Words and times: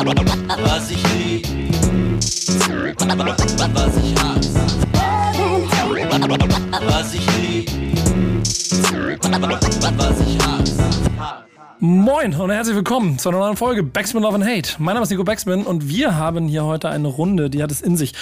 Was 0.00 0.90
ich 0.90 1.02
lieb, 1.12 1.46
was 2.96 3.96
ich 3.96 4.18
hasse. 4.18 4.60
Was 6.86 7.14
ich 7.14 7.26
lieb, 7.36 7.70
was 9.98 10.20
ich 10.20 10.38
hasse. 10.38 10.84
Moin 11.80 12.34
und 12.34 12.50
herzlich 12.50 12.76
willkommen 12.76 13.18
zu 13.18 13.28
einer 13.28 13.40
neuen 13.40 13.58
Folge 13.58 13.82
Backspin 13.82 14.22
Love 14.22 14.36
and 14.36 14.46
Hate. 14.46 14.76
Mein 14.78 14.94
Name 14.94 15.02
ist 15.02 15.10
Nico 15.10 15.22
Backspin 15.22 15.64
und 15.64 15.86
wir 15.90 16.16
haben 16.16 16.48
hier 16.48 16.64
heute 16.64 16.88
eine 16.88 17.08
Runde, 17.08 17.50
die 17.50 17.62
hat 17.62 17.70
es 17.70 17.82
in 17.82 17.98
sich. 17.98 18.14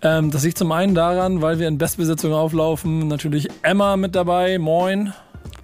Ähm, 0.00 0.30
das 0.30 0.42
liegt 0.42 0.56
zum 0.56 0.72
einen 0.72 0.94
daran, 0.94 1.42
weil 1.42 1.58
wir 1.58 1.68
in 1.68 1.76
Bestbesetzung 1.76 2.32
auflaufen. 2.32 3.08
Natürlich 3.08 3.50
Emma 3.60 3.98
mit 3.98 4.14
dabei. 4.14 4.58
Moin. 4.58 5.12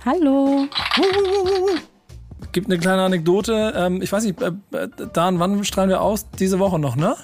Hallo. 0.04 0.68
Gibt 2.50 2.68
eine 2.68 2.78
kleine 2.78 3.02
Anekdote. 3.02 3.72
Ähm, 3.76 4.02
ich 4.02 4.10
weiß 4.12 4.24
nicht, 4.24 4.40
äh, 4.42 4.52
äh, 4.72 4.88
Dan, 5.12 5.38
wann 5.38 5.64
strahlen 5.64 5.90
wir 5.90 6.00
aus? 6.00 6.26
Diese 6.38 6.58
Woche 6.58 6.78
noch, 6.78 6.96
ne? 6.96 7.14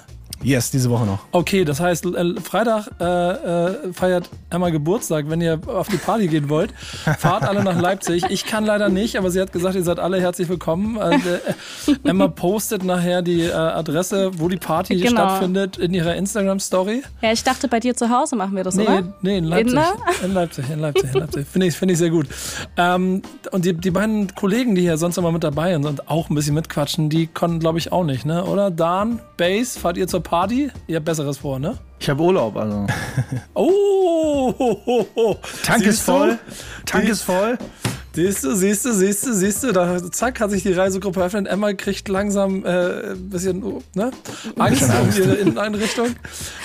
Yes, 0.41 0.71
diese 0.71 0.89
Woche 0.89 1.05
noch. 1.05 1.19
Okay, 1.31 1.65
das 1.65 1.79
heißt, 1.79 2.05
äh, 2.05 2.39
Freitag 2.41 2.87
äh, 2.99 3.03
äh, 3.03 3.93
feiert 3.93 4.29
Emma 4.49 4.69
Geburtstag. 4.69 5.29
Wenn 5.29 5.41
ihr 5.41 5.59
auf 5.67 5.87
die 5.89 5.97
Party 5.97 6.27
gehen 6.27 6.47
wollt, 6.49 6.73
fahrt 7.17 7.43
alle 7.43 7.63
nach 7.63 7.79
Leipzig. 7.79 8.23
Ich 8.29 8.45
kann 8.45 8.65
leider 8.65 8.87
nicht, 8.89 9.17
aber 9.17 9.31
sie 9.31 9.41
hat 9.41 9.51
gesagt, 9.51 9.75
ihr 9.75 9.83
seid 9.83 9.99
alle 9.99 10.21
herzlich 10.21 10.47
willkommen. 10.47 10.97
Also, 10.97 11.29
äh, 11.29 11.39
Emma 12.05 12.27
postet 12.29 12.83
nachher 12.85 13.21
die 13.21 13.41
äh, 13.41 13.51
Adresse, 13.53 14.31
wo 14.39 14.47
die 14.47 14.57
Party 14.57 14.95
Genau. 14.95 15.11
stattfindet, 15.27 15.77
in 15.77 15.93
ihrer 15.93 16.15
Instagram-Story. 16.15 17.03
Ja, 17.21 17.31
ich 17.33 17.43
dachte, 17.43 17.67
bei 17.67 17.79
dir 17.81 17.95
zu 17.95 18.09
Hause 18.09 18.35
machen 18.37 18.55
wir 18.55 18.63
das, 18.63 18.75
Nee, 18.75 18.83
oder? 18.83 19.13
nee, 19.21 19.37
in 19.39 19.43
Leipzig. 19.45 19.77
In, 19.77 20.25
In 20.29 20.33
Leipzig, 20.33 20.69
in 20.69 20.79
Leipzig, 20.79 21.13
in 21.13 21.19
Leipzig. 21.19 21.47
Finde 21.47 21.67
ich, 21.67 21.75
finde 21.75 21.93
ich 21.93 21.97
sehr 21.99 22.09
gut. 22.11 22.27
Ähm, 22.77 23.21
und 23.51 23.65
die, 23.65 23.73
die 23.73 23.91
beiden 23.91 24.33
Kollegen, 24.35 24.73
die 24.75 24.81
hier 24.81 24.97
sonst 24.97 25.17
immer 25.17 25.31
mit 25.33 25.43
dabei 25.43 25.73
sind 25.73 25.85
und 25.85 26.09
auch 26.09 26.29
ein 26.29 26.35
bisschen 26.35 26.55
mitquatschen, 26.55 27.09
die 27.09 27.27
konnten, 27.27 27.59
glaube 27.59 27.77
ich, 27.77 27.91
auch 27.91 28.03
nicht, 28.05 28.25
ne? 28.25 28.45
Oder? 28.45 28.71
Dan, 28.71 29.19
Base, 29.37 29.77
fahrt 29.77 29.97
ihr 29.97 30.07
zur 30.07 30.21
Party? 30.21 30.28
Ihr 30.87 30.95
habt 30.97 31.05
Besseres 31.05 31.37
vor, 31.37 31.59
ne? 31.59 31.77
Ich 31.99 32.09
habe 32.09 32.21
Urlaub, 32.23 32.55
also. 32.55 32.85
Oh, 33.53 34.53
ho, 34.57 34.81
ho, 34.85 35.07
ho. 35.15 35.37
Tank 35.63 35.79
Siehst 35.83 35.99
ist 35.99 36.07
du? 36.07 36.11
voll. 36.11 36.39
Tank 36.85 37.05
Die- 37.05 37.11
ist 37.11 37.21
voll. 37.23 37.57
Siehst 38.13 38.43
du, 38.43 38.55
siehst 38.55 38.85
du, 38.85 38.91
siehst 38.91 39.25
du, 39.27 39.33
siehst 39.33 39.63
du, 39.63 39.71
da 39.71 39.97
zack 40.11 40.39
hat 40.41 40.49
sich 40.49 40.63
die 40.63 40.73
Reisegruppe 40.73 41.19
eröffnet. 41.19 41.47
Emma 41.47 41.73
kriegt 41.73 42.09
langsam 42.09 42.65
äh, 42.65 43.11
ein 43.11 43.29
bisschen 43.29 43.63
oh, 43.63 43.81
ne? 43.93 44.11
Angst 44.57 44.83
um 44.83 45.09
ihre 45.15 45.35
Inneneinrichtung. 45.35 46.07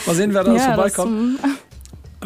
Mal 0.07 0.15
sehen, 0.17 0.33
wer 0.33 0.43
da 0.43 0.53
ja, 0.53 0.57
das, 0.57 0.67
vorbeikommt. 0.67 1.13
mm, 1.13 1.37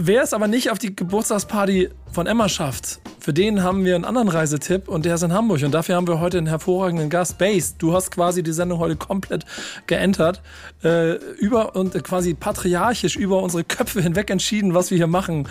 Wer 0.00 0.22
es 0.22 0.32
aber 0.32 0.46
nicht 0.46 0.70
auf 0.70 0.78
die 0.78 0.94
Geburtstagsparty 0.94 1.88
von 2.12 2.28
Emma 2.28 2.48
schafft, 2.48 3.00
für 3.18 3.32
den 3.32 3.64
haben 3.64 3.84
wir 3.84 3.96
einen 3.96 4.04
anderen 4.04 4.28
Reisetipp 4.28 4.86
und 4.86 5.04
der 5.04 5.16
ist 5.16 5.24
in 5.24 5.32
Hamburg. 5.32 5.64
Und 5.64 5.72
dafür 5.72 5.96
haben 5.96 6.06
wir 6.06 6.20
heute 6.20 6.38
einen 6.38 6.46
hervorragenden 6.46 7.10
Gast. 7.10 7.36
Base, 7.36 7.74
du 7.78 7.92
hast 7.92 8.12
quasi 8.12 8.44
die 8.44 8.52
Sendung 8.52 8.78
heute 8.78 8.94
komplett 8.94 9.44
geentert. 9.88 10.41
Äh, 10.84 11.14
über 11.38 11.74
und 11.74 12.00
quasi 12.04 12.34
patriarchisch 12.34 13.16
über 13.16 13.42
unsere 13.42 13.64
Köpfe 13.64 14.00
hinweg 14.00 14.30
entschieden, 14.30 14.72
was 14.72 14.92
wir 14.92 14.98
hier 14.98 15.08
machen. 15.08 15.48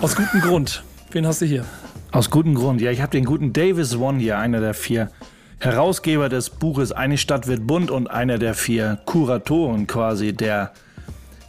Aus 0.00 0.16
gutem 0.16 0.42
Grund. 0.42 0.82
Wen 1.12 1.26
hast 1.26 1.40
du 1.40 1.46
hier? 1.46 1.64
Aus 2.12 2.28
gutem 2.28 2.56
Grund. 2.56 2.82
Ja, 2.82 2.90
ich 2.90 3.00
habe 3.00 3.12
den 3.12 3.24
guten 3.24 3.54
Davis 3.54 3.96
One 3.96 4.18
hier, 4.18 4.36
einer 4.36 4.60
der 4.60 4.74
vier 4.74 5.10
Herausgeber 5.60 6.28
des 6.28 6.50
Buches 6.50 6.92
Eine 6.92 7.16
Stadt 7.16 7.46
wird 7.46 7.66
bunt 7.66 7.90
und 7.90 8.10
einer 8.10 8.36
der 8.36 8.52
vier 8.52 8.98
Kuratoren 9.06 9.86
quasi 9.86 10.34
der, 10.34 10.74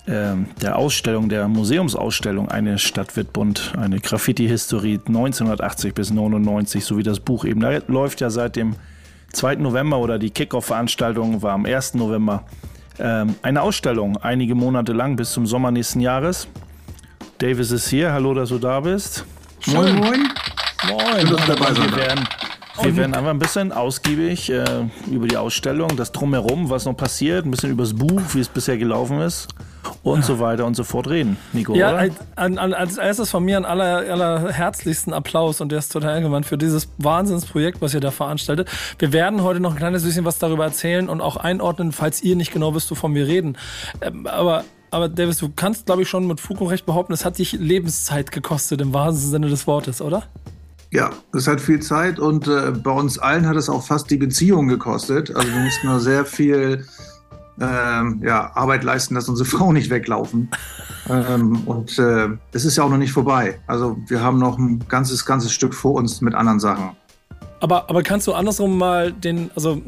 der 0.09 0.75
Ausstellung, 0.75 1.29
der 1.29 1.47
Museumsausstellung 1.47 2.49
Eine 2.49 2.79
Stadt 2.79 3.15
wird 3.15 3.31
bunt, 3.31 3.73
eine 3.77 3.99
Graffiti-Historie 3.99 4.99
1980 5.07 5.93
bis 5.93 6.09
99, 6.09 6.83
so 6.83 6.97
wie 6.97 7.03
das 7.03 7.19
Buch 7.19 7.45
eben. 7.45 7.59
Da 7.59 7.77
läuft 7.87 8.21
ja 8.21 8.29
seit 8.29 8.55
dem 8.55 8.75
2. 9.33 9.55
November 9.55 9.99
oder 9.99 10.17
die 10.17 10.31
Kickoff-Veranstaltung 10.31 11.41
war 11.43 11.53
am 11.53 11.65
1. 11.65 11.93
November. 11.93 12.43
Ähm, 12.97 13.35
eine 13.43 13.61
Ausstellung, 13.61 14.17
einige 14.17 14.55
Monate 14.55 14.93
lang 14.93 15.15
bis 15.15 15.31
zum 15.31 15.45
Sommer 15.45 15.71
nächsten 15.71 15.99
Jahres. 15.99 16.47
Davis 17.37 17.71
ist 17.71 17.87
hier, 17.87 18.11
hallo, 18.11 18.33
dass 18.33 18.49
du 18.49 18.57
da 18.57 18.79
bist. 18.79 19.25
Moin, 19.67 19.95
moin. 19.95 20.27
Moin. 20.87 21.27
Schön, 21.27 21.29
dass 21.29 21.47
ihr 21.47 21.55
dabei 21.55 21.95
werden, 21.95 22.27
wir 22.83 22.95
werden 22.97 23.13
einfach 23.13 23.29
ein 23.31 23.39
bisschen 23.39 23.71
ausgiebig 23.71 24.49
äh, 24.49 24.63
über 25.11 25.27
die 25.27 25.37
Ausstellung, 25.37 25.95
das 25.95 26.11
Drumherum, 26.11 26.69
was 26.69 26.85
noch 26.85 26.95
passiert, 26.95 27.45
ein 27.45 27.51
bisschen 27.51 27.71
über 27.71 27.83
das 27.83 27.93
Buch, 27.93 28.21
wie 28.33 28.39
es 28.39 28.49
bisher 28.49 28.77
gelaufen 28.77 29.21
ist 29.21 29.47
und 30.03 30.23
so 30.23 30.39
weiter 30.39 30.65
und 30.65 30.75
so 30.75 30.83
fort 30.83 31.09
reden. 31.09 31.37
Nico, 31.53 31.73
Ja, 31.75 31.93
oder? 31.93 32.09
an, 32.35 32.57
an, 32.57 32.73
als 32.73 32.97
erstes 32.97 33.29
von 33.29 33.43
mir 33.43 33.57
einen 33.57 33.65
aller, 33.65 34.11
aller 34.11 34.51
herzlichsten 34.51 35.13
Applaus 35.13 35.61
und 35.61 35.71
der 35.71 35.79
ist 35.79 35.91
total 35.91 36.21
gemeint 36.21 36.45
für 36.45 36.57
dieses 36.57 36.89
Wahnsinnsprojekt, 36.97 37.81
was 37.81 37.93
ihr 37.93 37.99
da 37.99 38.11
veranstaltet. 38.11 38.69
Wir 38.97 39.13
werden 39.13 39.43
heute 39.43 39.59
noch 39.59 39.71
ein 39.71 39.77
kleines 39.77 40.03
bisschen 40.03 40.25
was 40.25 40.39
darüber 40.39 40.65
erzählen 40.65 41.09
und 41.09 41.21
auch 41.21 41.37
einordnen, 41.37 41.91
falls 41.91 42.21
ihr 42.21 42.35
nicht 42.35 42.51
genau 42.51 42.75
wisst, 42.75 42.91
wovon 42.91 43.15
wir 43.15 43.27
reden. 43.27 43.57
Ähm, 44.01 44.27
aber, 44.27 44.63
aber 44.91 45.09
Davis, 45.09 45.37
du 45.37 45.49
kannst, 45.55 45.85
glaube 45.85 46.01
ich, 46.03 46.09
schon 46.09 46.27
mit 46.27 46.39
Fug 46.39 46.61
und 46.61 46.67
Recht 46.67 46.85
behaupten, 46.85 47.13
es 47.13 47.25
hat 47.25 47.37
dich 47.37 47.53
Lebenszeit 47.53 48.31
gekostet, 48.31 48.81
im 48.81 48.93
wahrsten 48.93 49.29
Sinne 49.29 49.49
des 49.49 49.67
Wortes, 49.67 50.01
oder? 50.01 50.23
Ja, 50.91 51.11
es 51.33 51.47
hat 51.47 51.61
viel 51.61 51.81
Zeit 51.81 52.19
und 52.19 52.47
äh, 52.47 52.71
bei 52.71 52.91
uns 52.91 53.19
allen 53.19 53.47
hat 53.47 53.55
es 53.55 53.69
auch 53.69 53.85
fast 53.85 54.09
die 54.09 54.17
Beziehung 54.17 54.67
gekostet. 54.67 55.35
Also 55.35 55.47
wir 55.47 55.59
mussten 55.61 55.87
nur 55.87 55.99
sehr 55.99 56.25
viel 56.25 56.85
ähm, 57.61 58.21
ja, 58.23 58.51
Arbeit 58.55 58.83
leisten, 58.83 59.13
dass 59.13 59.29
unsere 59.29 59.47
Frauen 59.49 59.75
nicht 59.75 59.91
weglaufen. 59.91 60.49
Ähm, 61.07 61.61
und 61.67 61.99
äh, 61.99 62.29
es 62.53 62.65
ist 62.65 62.77
ja 62.77 62.83
auch 62.83 62.89
noch 62.89 62.97
nicht 62.97 63.11
vorbei. 63.11 63.59
Also 63.67 63.97
wir 64.07 64.21
haben 64.21 64.39
noch 64.39 64.57
ein 64.57 64.83
ganzes, 64.87 65.25
ganzes 65.25 65.53
Stück 65.53 65.75
vor 65.75 65.93
uns 65.93 66.21
mit 66.21 66.33
anderen 66.33 66.59
Sachen. 66.59 66.91
Aber, 67.61 67.89
aber 67.89 68.03
kannst 68.03 68.25
du 68.25 68.33
andersrum 68.33 68.77
mal 68.77 69.11
den, 69.11 69.51
also 69.53 69.81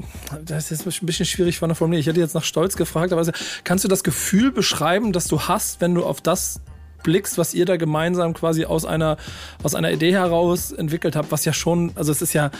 das 0.45 0.69
ist 0.69 0.85
jetzt 0.85 1.01
ein 1.01 1.05
bisschen 1.05 1.25
schwierig 1.25 1.57
von 1.57 1.69
der 1.69 1.75
Formulierung. 1.75 2.01
Ich 2.01 2.07
hätte 2.07 2.19
jetzt 2.19 2.35
nach 2.35 2.43
Stolz 2.43 2.75
gefragt, 2.75 3.13
aber 3.13 3.19
also, 3.19 3.31
kannst 3.63 3.83
du 3.85 3.87
das 3.87 4.03
Gefühl 4.03 4.51
beschreiben, 4.51 5.13
das 5.13 5.27
du 5.27 5.41
hast, 5.41 5.79
wenn 5.79 5.95
du 5.95 6.03
auf 6.03 6.21
das 6.21 6.59
blickst, 7.03 7.37
was 7.37 7.53
ihr 7.53 7.65
da 7.65 7.77
gemeinsam 7.77 8.33
quasi 8.33 8.65
aus 8.65 8.85
einer, 8.85 9.17
aus 9.63 9.75
einer 9.75 9.91
Idee 9.91 10.13
heraus 10.13 10.71
entwickelt 10.71 11.15
habt, 11.15 11.31
was 11.31 11.45
ja 11.45 11.53
schon, 11.53 11.91
also 11.95 12.11
es 12.11 12.21
ist 12.21 12.33
ja 12.33 12.51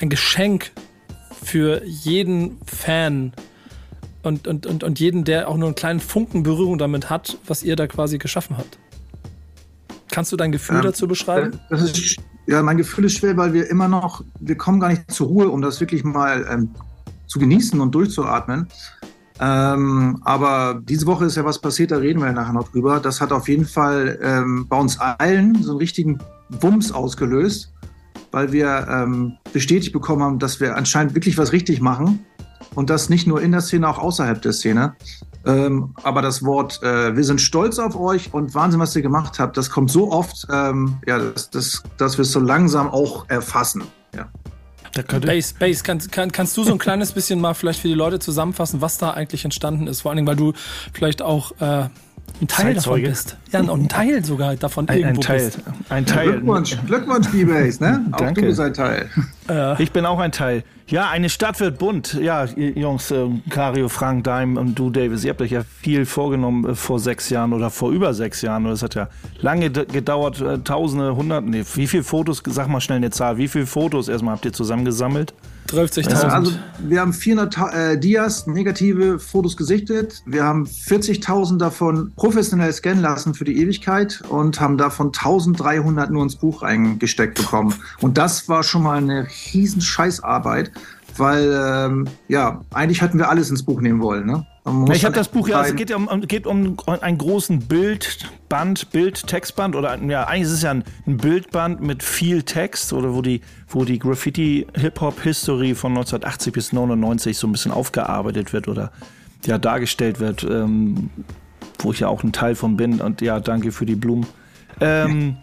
ein 0.00 0.10
Geschenk 0.10 0.72
für 1.42 1.82
jeden 1.84 2.58
Fan 2.64 3.32
und, 4.22 4.46
und, 4.46 4.66
und, 4.66 4.82
und 4.82 5.00
jeden, 5.00 5.24
der 5.24 5.48
auch 5.48 5.56
nur 5.56 5.68
einen 5.68 5.74
kleinen 5.74 6.00
Funken 6.00 6.42
Berührung 6.42 6.78
damit 6.78 7.10
hat, 7.10 7.38
was 7.46 7.62
ihr 7.62 7.76
da 7.76 7.86
quasi 7.86 8.18
geschaffen 8.18 8.56
habt. 8.56 8.78
Kannst 10.10 10.32
du 10.32 10.36
dein 10.36 10.52
Gefühl 10.52 10.76
Ähm, 10.76 10.82
dazu 10.82 11.06
beschreiben? 11.06 11.60
Das 11.70 11.82
ist, 11.82 12.16
ja, 12.46 12.62
mein 12.62 12.76
Gefühl 12.76 13.04
ist 13.04 13.14
schwer, 13.18 13.36
weil 13.36 13.52
wir 13.52 13.68
immer 13.68 13.88
noch, 13.88 14.24
wir 14.40 14.56
kommen 14.56 14.80
gar 14.80 14.88
nicht 14.88 15.10
zur 15.10 15.28
Ruhe, 15.28 15.48
um 15.48 15.60
das 15.60 15.80
wirklich 15.80 16.04
mal 16.04 16.46
ähm, 16.50 16.70
zu 17.26 17.38
genießen 17.38 17.80
und 17.80 17.94
durchzuatmen. 17.94 18.68
Ähm, 19.40 20.20
aber 20.24 20.80
diese 20.82 21.06
Woche 21.06 21.24
ist 21.24 21.36
ja 21.36 21.44
was 21.44 21.60
passiert, 21.60 21.90
da 21.90 21.96
reden 21.96 22.20
wir 22.20 22.32
nachher 22.32 22.52
noch 22.52 22.68
drüber. 22.68 23.00
Das 23.00 23.20
hat 23.20 23.32
auf 23.32 23.48
jeden 23.48 23.66
Fall 23.66 24.18
ähm, 24.22 24.66
bei 24.68 24.78
uns 24.78 24.98
allen 25.00 25.62
so 25.62 25.72
einen 25.72 25.78
richtigen 25.78 26.18
Wumms 26.60 26.92
ausgelöst, 26.92 27.72
weil 28.30 28.52
wir 28.52 28.86
ähm, 28.88 29.36
bestätigt 29.52 29.92
bekommen 29.92 30.22
haben, 30.22 30.38
dass 30.38 30.60
wir 30.60 30.76
anscheinend 30.76 31.14
wirklich 31.14 31.36
was 31.36 31.52
richtig 31.52 31.80
machen. 31.80 32.24
Und 32.74 32.90
das 32.90 33.08
nicht 33.08 33.26
nur 33.26 33.40
in 33.40 33.52
der 33.52 33.60
Szene, 33.60 33.88
auch 33.88 33.98
außerhalb 33.98 34.40
der 34.42 34.52
Szene. 34.52 34.96
Ähm, 35.46 35.94
aber 36.02 36.22
das 36.22 36.42
Wort, 36.44 36.82
äh, 36.82 37.14
wir 37.14 37.24
sind 37.24 37.40
stolz 37.40 37.78
auf 37.78 37.96
euch 37.96 38.32
und 38.32 38.54
Wahnsinn, 38.54 38.80
was 38.80 38.96
ihr 38.96 39.02
gemacht 39.02 39.38
habt, 39.38 39.56
das 39.56 39.70
kommt 39.70 39.90
so 39.90 40.10
oft, 40.10 40.46
ähm, 40.50 40.96
ja, 41.06 41.18
das, 41.18 41.50
das, 41.50 41.82
dass 41.98 42.16
wir 42.16 42.22
es 42.22 42.32
so 42.32 42.40
langsam 42.40 42.88
auch 42.88 43.28
erfassen. 43.28 43.84
Ja. 44.16 44.28
Base, 45.02 45.54
Base, 45.58 45.82
kannst, 45.82 46.12
kann, 46.12 46.30
kannst 46.30 46.56
du 46.56 46.64
so 46.64 46.72
ein 46.72 46.78
kleines 46.78 47.12
bisschen 47.12 47.40
mal 47.40 47.54
vielleicht 47.54 47.80
für 47.80 47.88
die 47.88 47.94
Leute 47.94 48.18
zusammenfassen, 48.18 48.80
was 48.80 48.98
da 48.98 49.10
eigentlich 49.10 49.44
entstanden 49.44 49.86
ist? 49.86 50.02
Vor 50.02 50.10
allen 50.10 50.16
Dingen, 50.16 50.28
weil 50.28 50.36
du 50.36 50.52
vielleicht 50.92 51.22
auch 51.22 51.52
äh, 51.60 51.88
ein 52.40 52.48
Teil 52.48 52.74
davon 52.74 53.02
bist. 53.02 53.36
Ja, 53.52 53.60
und 53.60 53.70
ein 53.70 53.88
Teil 53.88 54.24
sogar 54.24 54.56
davon 54.56 54.88
ein, 54.88 54.94
ein 54.96 55.00
irgendwo 55.00 55.20
Teil. 55.22 55.44
bist. 55.44 55.60
Ein 55.88 56.04
Teil. 56.04 56.32
Glückwunsch, 56.32 56.76
Glückwunsch, 56.86 57.30
D-Base, 57.30 57.82
ne? 57.82 58.04
Auch 58.12 58.18
Danke. 58.18 58.40
du 58.40 58.46
bist 58.48 58.60
ein 58.60 58.74
Teil. 58.74 59.08
Ich 59.78 59.92
bin 59.92 60.04
auch 60.04 60.18
ein 60.18 60.32
Teil. 60.32 60.64
Ja, 60.86 61.08
eine 61.10 61.30
Stadt 61.30 61.60
wird 61.60 61.78
bunt. 61.78 62.14
Ja, 62.14 62.44
Jungs, 62.44 63.10
äh, 63.10 63.26
Kario, 63.48 63.88
Frank, 63.88 64.24
Daim 64.24 64.58
und 64.58 64.78
du, 64.78 64.90
Davis, 64.90 65.24
ihr 65.24 65.30
habt 65.30 65.40
euch 65.40 65.52
ja 65.52 65.62
viel 65.62 66.04
vorgenommen 66.04 66.70
äh, 66.70 66.74
vor 66.74 66.98
sechs 66.98 67.30
Jahren 67.30 67.54
oder 67.54 67.70
vor 67.70 67.90
über 67.90 68.12
sechs 68.12 68.42
Jahren. 68.42 68.66
Und 68.66 68.72
es 68.72 68.82
hat 68.82 68.94
ja 68.94 69.08
lange 69.40 69.70
gedauert, 69.70 70.40
äh, 70.42 70.58
Tausende, 70.58 71.16
Hunderte, 71.16 71.48
nee, 71.48 71.64
wie 71.74 71.86
viele 71.86 72.02
Fotos, 72.02 72.42
sag 72.46 72.68
mal 72.68 72.80
schnell 72.80 72.98
eine 72.98 73.10
Zahl, 73.10 73.38
wie 73.38 73.48
viele 73.48 73.66
Fotos 73.66 74.08
erstmal 74.08 74.34
habt 74.34 74.44
ihr 74.44 74.52
zusammengesammelt? 74.52 75.32
30.000. 75.68 76.12
Also 76.28 76.52
wir 76.78 77.00
haben 77.00 77.12
400 77.12 77.52
Ta- 77.52 77.70
äh, 77.70 77.98
Dias, 77.98 78.46
negative 78.46 79.18
Fotos 79.18 79.56
gesichtet. 79.56 80.22
Wir 80.26 80.44
haben 80.44 80.64
40.000 80.66 81.58
davon 81.58 82.12
professionell 82.16 82.72
scannen 82.72 83.02
lassen 83.02 83.34
für 83.34 83.44
die 83.44 83.58
Ewigkeit 83.60 84.22
und 84.28 84.60
haben 84.60 84.76
davon 84.78 85.10
1.300 85.12 86.10
nur 86.10 86.22
ins 86.22 86.36
Buch 86.36 86.62
reingesteckt 86.62 87.36
bekommen. 87.38 87.74
Und 88.00 88.18
das 88.18 88.48
war 88.48 88.62
schon 88.62 88.82
mal 88.82 88.98
eine 88.98 89.26
riesen 89.52 89.80
Scheißarbeit, 89.80 90.70
weil 91.16 91.52
ähm, 91.66 92.08
ja, 92.28 92.60
eigentlich 92.72 93.00
hätten 93.02 93.18
wir 93.18 93.28
alles 93.30 93.50
ins 93.50 93.62
Buch 93.64 93.80
nehmen 93.80 94.00
wollen. 94.00 94.26
Ne? 94.26 94.46
Ich 94.66 95.04
habe 95.04 95.12
dann 95.12 95.12
das 95.12 95.28
Buch 95.28 95.46
ja, 95.46 95.62
es 95.62 95.76
geht 95.76 95.90
ja 95.90 95.96
um, 95.96 96.20
geht 96.22 96.46
um 96.46 96.78
einen 96.86 97.18
großen 97.18 97.60
Bildband, 97.60 98.90
Bild-Textband 98.92 99.76
oder 99.76 100.02
ja, 100.02 100.24
eigentlich 100.24 100.44
ist 100.44 100.52
es 100.52 100.62
ja 100.62 100.70
ein, 100.70 100.84
ein 101.06 101.18
Bildband 101.18 101.82
mit 101.82 102.02
viel 102.02 102.42
Text 102.44 102.94
oder 102.94 103.14
wo 103.14 103.20
die, 103.20 103.42
wo 103.68 103.84
die 103.84 103.98
Graffiti-Hip-Hop-History 103.98 105.74
von 105.74 105.92
1980 105.92 106.54
bis 106.54 106.72
99 106.72 107.36
so 107.36 107.46
ein 107.46 107.52
bisschen 107.52 107.72
aufgearbeitet 107.72 108.54
wird 108.54 108.66
oder 108.66 108.90
ja 109.44 109.58
dargestellt 109.58 110.18
wird, 110.18 110.44
ähm, 110.44 111.10
wo 111.80 111.92
ich 111.92 112.00
ja 112.00 112.08
auch 112.08 112.24
ein 112.24 112.32
Teil 112.32 112.54
von 112.54 112.78
bin 112.78 113.02
und 113.02 113.20
ja, 113.20 113.40
danke 113.40 113.70
für 113.70 113.84
die 113.84 113.96
Blumen. 113.96 114.26
Ähm, 114.80 115.36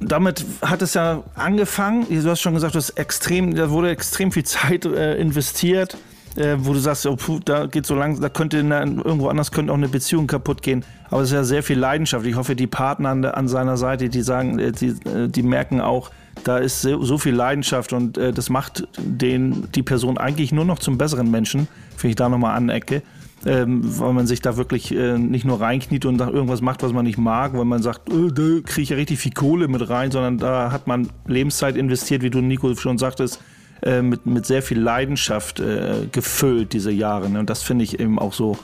damit 0.00 0.44
hat 0.60 0.82
es 0.82 0.94
ja 0.94 1.22
angefangen. 1.36 2.04
Du 2.10 2.28
hast 2.28 2.40
schon 2.40 2.54
gesagt, 2.54 2.74
du 2.74 2.78
hast 2.78 2.90
extrem, 2.90 3.54
da 3.54 3.70
wurde 3.70 3.90
extrem 3.90 4.32
viel 4.32 4.44
Zeit 4.44 4.84
äh, 4.86 5.14
investiert, 5.18 5.96
äh, 6.36 6.56
wo 6.58 6.72
du 6.72 6.78
sagst, 6.78 7.06
oh, 7.06 7.16
puh, 7.16 7.40
da 7.44 7.66
geht 7.66 7.86
so 7.86 7.94
lang, 7.94 8.20
da 8.20 8.28
könnte 8.28 8.58
in, 8.58 8.70
irgendwo 8.70 9.28
anders 9.28 9.50
könnte 9.52 9.72
auch 9.72 9.76
eine 9.76 9.88
Beziehung 9.88 10.26
kaputt 10.26 10.62
gehen. 10.62 10.84
Aber 11.10 11.22
es 11.22 11.28
ist 11.28 11.34
ja 11.34 11.44
sehr 11.44 11.62
viel 11.62 11.78
Leidenschaft. 11.78 12.24
Ich 12.26 12.36
hoffe, 12.36 12.56
die 12.56 12.66
Partner 12.66 13.10
an, 13.10 13.22
der- 13.22 13.36
an 13.36 13.48
seiner 13.48 13.76
Seite, 13.76 14.08
die 14.08 14.22
sagen, 14.22 14.58
äh, 14.58 14.72
die, 14.72 14.88
äh, 15.08 15.28
die 15.28 15.42
merken 15.42 15.80
auch, 15.80 16.10
da 16.44 16.58
ist 16.58 16.82
so, 16.82 17.02
so 17.02 17.18
viel 17.18 17.34
Leidenschaft 17.34 17.92
und 17.92 18.16
äh, 18.16 18.32
das 18.32 18.48
macht 18.48 18.88
den, 18.98 19.68
die 19.74 19.82
Person 19.82 20.16
eigentlich 20.18 20.52
nur 20.52 20.64
noch 20.64 20.78
zum 20.78 20.96
besseren 20.98 21.30
Menschen, 21.30 21.68
wenn 22.00 22.10
ich 22.10 22.16
da 22.16 22.28
nochmal 22.28 22.56
anecke 22.56 23.02
ähm, 23.44 23.80
weil 23.98 24.12
man 24.12 24.26
sich 24.26 24.40
da 24.40 24.56
wirklich 24.56 24.94
äh, 24.94 25.18
nicht 25.18 25.44
nur 25.44 25.60
reinkniet 25.60 26.04
und 26.04 26.20
irgendwas 26.20 26.60
macht, 26.60 26.82
was 26.84 26.92
man 26.92 27.04
nicht 27.04 27.18
mag, 27.18 27.54
weil 27.56 27.64
man 27.64 27.82
sagt, 27.82 28.08
äh, 28.08 28.28
da 28.28 28.60
kriege 28.64 28.82
ich 28.82 28.88
ja 28.90 28.96
richtig 28.96 29.18
viel 29.18 29.32
Kohle 29.32 29.66
mit 29.68 29.88
rein, 29.88 30.10
sondern 30.12 30.38
da 30.38 30.70
hat 30.70 30.86
man 30.86 31.08
Lebenszeit 31.26 31.76
investiert, 31.76 32.22
wie 32.22 32.30
du 32.30 32.40
Nico 32.40 32.72
schon 32.76 32.98
sagtest, 32.98 33.40
äh, 33.82 34.02
mit, 34.02 34.26
mit 34.26 34.46
sehr 34.46 34.62
viel 34.62 34.80
Leidenschaft 34.80 35.60
äh, 35.60 36.06
gefüllt 36.10 36.72
diese 36.72 36.90
Jahre. 36.90 37.28
Ne? 37.28 37.40
Und 37.40 37.50
das 37.50 37.62
finde 37.62 37.84
ich 37.84 38.00
eben 38.00 38.18
auch 38.18 38.32
so 38.32 38.56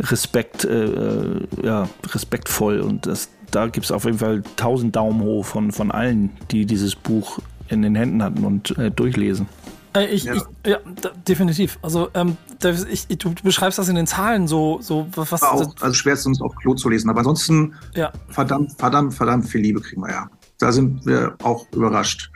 Respekt, 0.00 0.64
äh, 0.64 0.84
äh, 0.84 1.40
ja, 1.62 1.88
respektvoll 2.12 2.80
und 2.80 3.06
das, 3.06 3.28
da 3.50 3.66
gibt 3.66 3.84
es 3.84 3.92
auf 3.92 4.04
jeden 4.04 4.18
Fall 4.18 4.42
tausend 4.56 4.96
Daumen 4.96 5.20
hoch 5.20 5.44
von, 5.44 5.72
von 5.72 5.90
allen, 5.90 6.30
die 6.50 6.64
dieses 6.64 6.94
Buch 6.94 7.38
in 7.68 7.82
den 7.82 7.94
Händen 7.94 8.22
hatten 8.22 8.44
und 8.44 8.76
äh, 8.78 8.90
durchlesen. 8.90 9.48
Äh, 9.94 10.06
ich, 10.06 10.24
Ja. 10.24 10.34
ich, 10.34 10.42
ja, 10.66 10.78
da, 11.00 11.10
definitiv. 11.28 11.78
Also, 11.82 12.08
ähm, 12.14 12.36
ich, 12.90 13.06
ich, 13.08 13.18
du, 13.18 13.30
du 13.30 13.42
beschreibst 13.42 13.78
das 13.78 13.88
in 13.88 13.94
den 13.94 14.06
Zahlen 14.06 14.48
so, 14.48 14.78
so 14.80 15.06
was. 15.14 15.32
was 15.32 15.42
war 15.42 15.52
auch, 15.52 15.74
also 15.80 15.94
schwer 15.94 16.14
ist 16.14 16.26
uns 16.26 16.40
auf 16.40 16.54
Klo 16.56 16.74
zu 16.74 16.88
lesen. 16.88 17.10
Aber 17.10 17.20
ansonsten 17.20 17.74
ja. 17.94 18.10
verdammt, 18.28 18.72
verdammt, 18.78 19.14
verdammt 19.14 19.46
viel 19.48 19.60
Liebe 19.60 19.80
kriegen 19.80 20.02
wir 20.02 20.10
ja. 20.10 20.30
Da 20.58 20.72
sind 20.72 21.04
wir 21.04 21.34
auch 21.42 21.66
überrascht. 21.72 22.30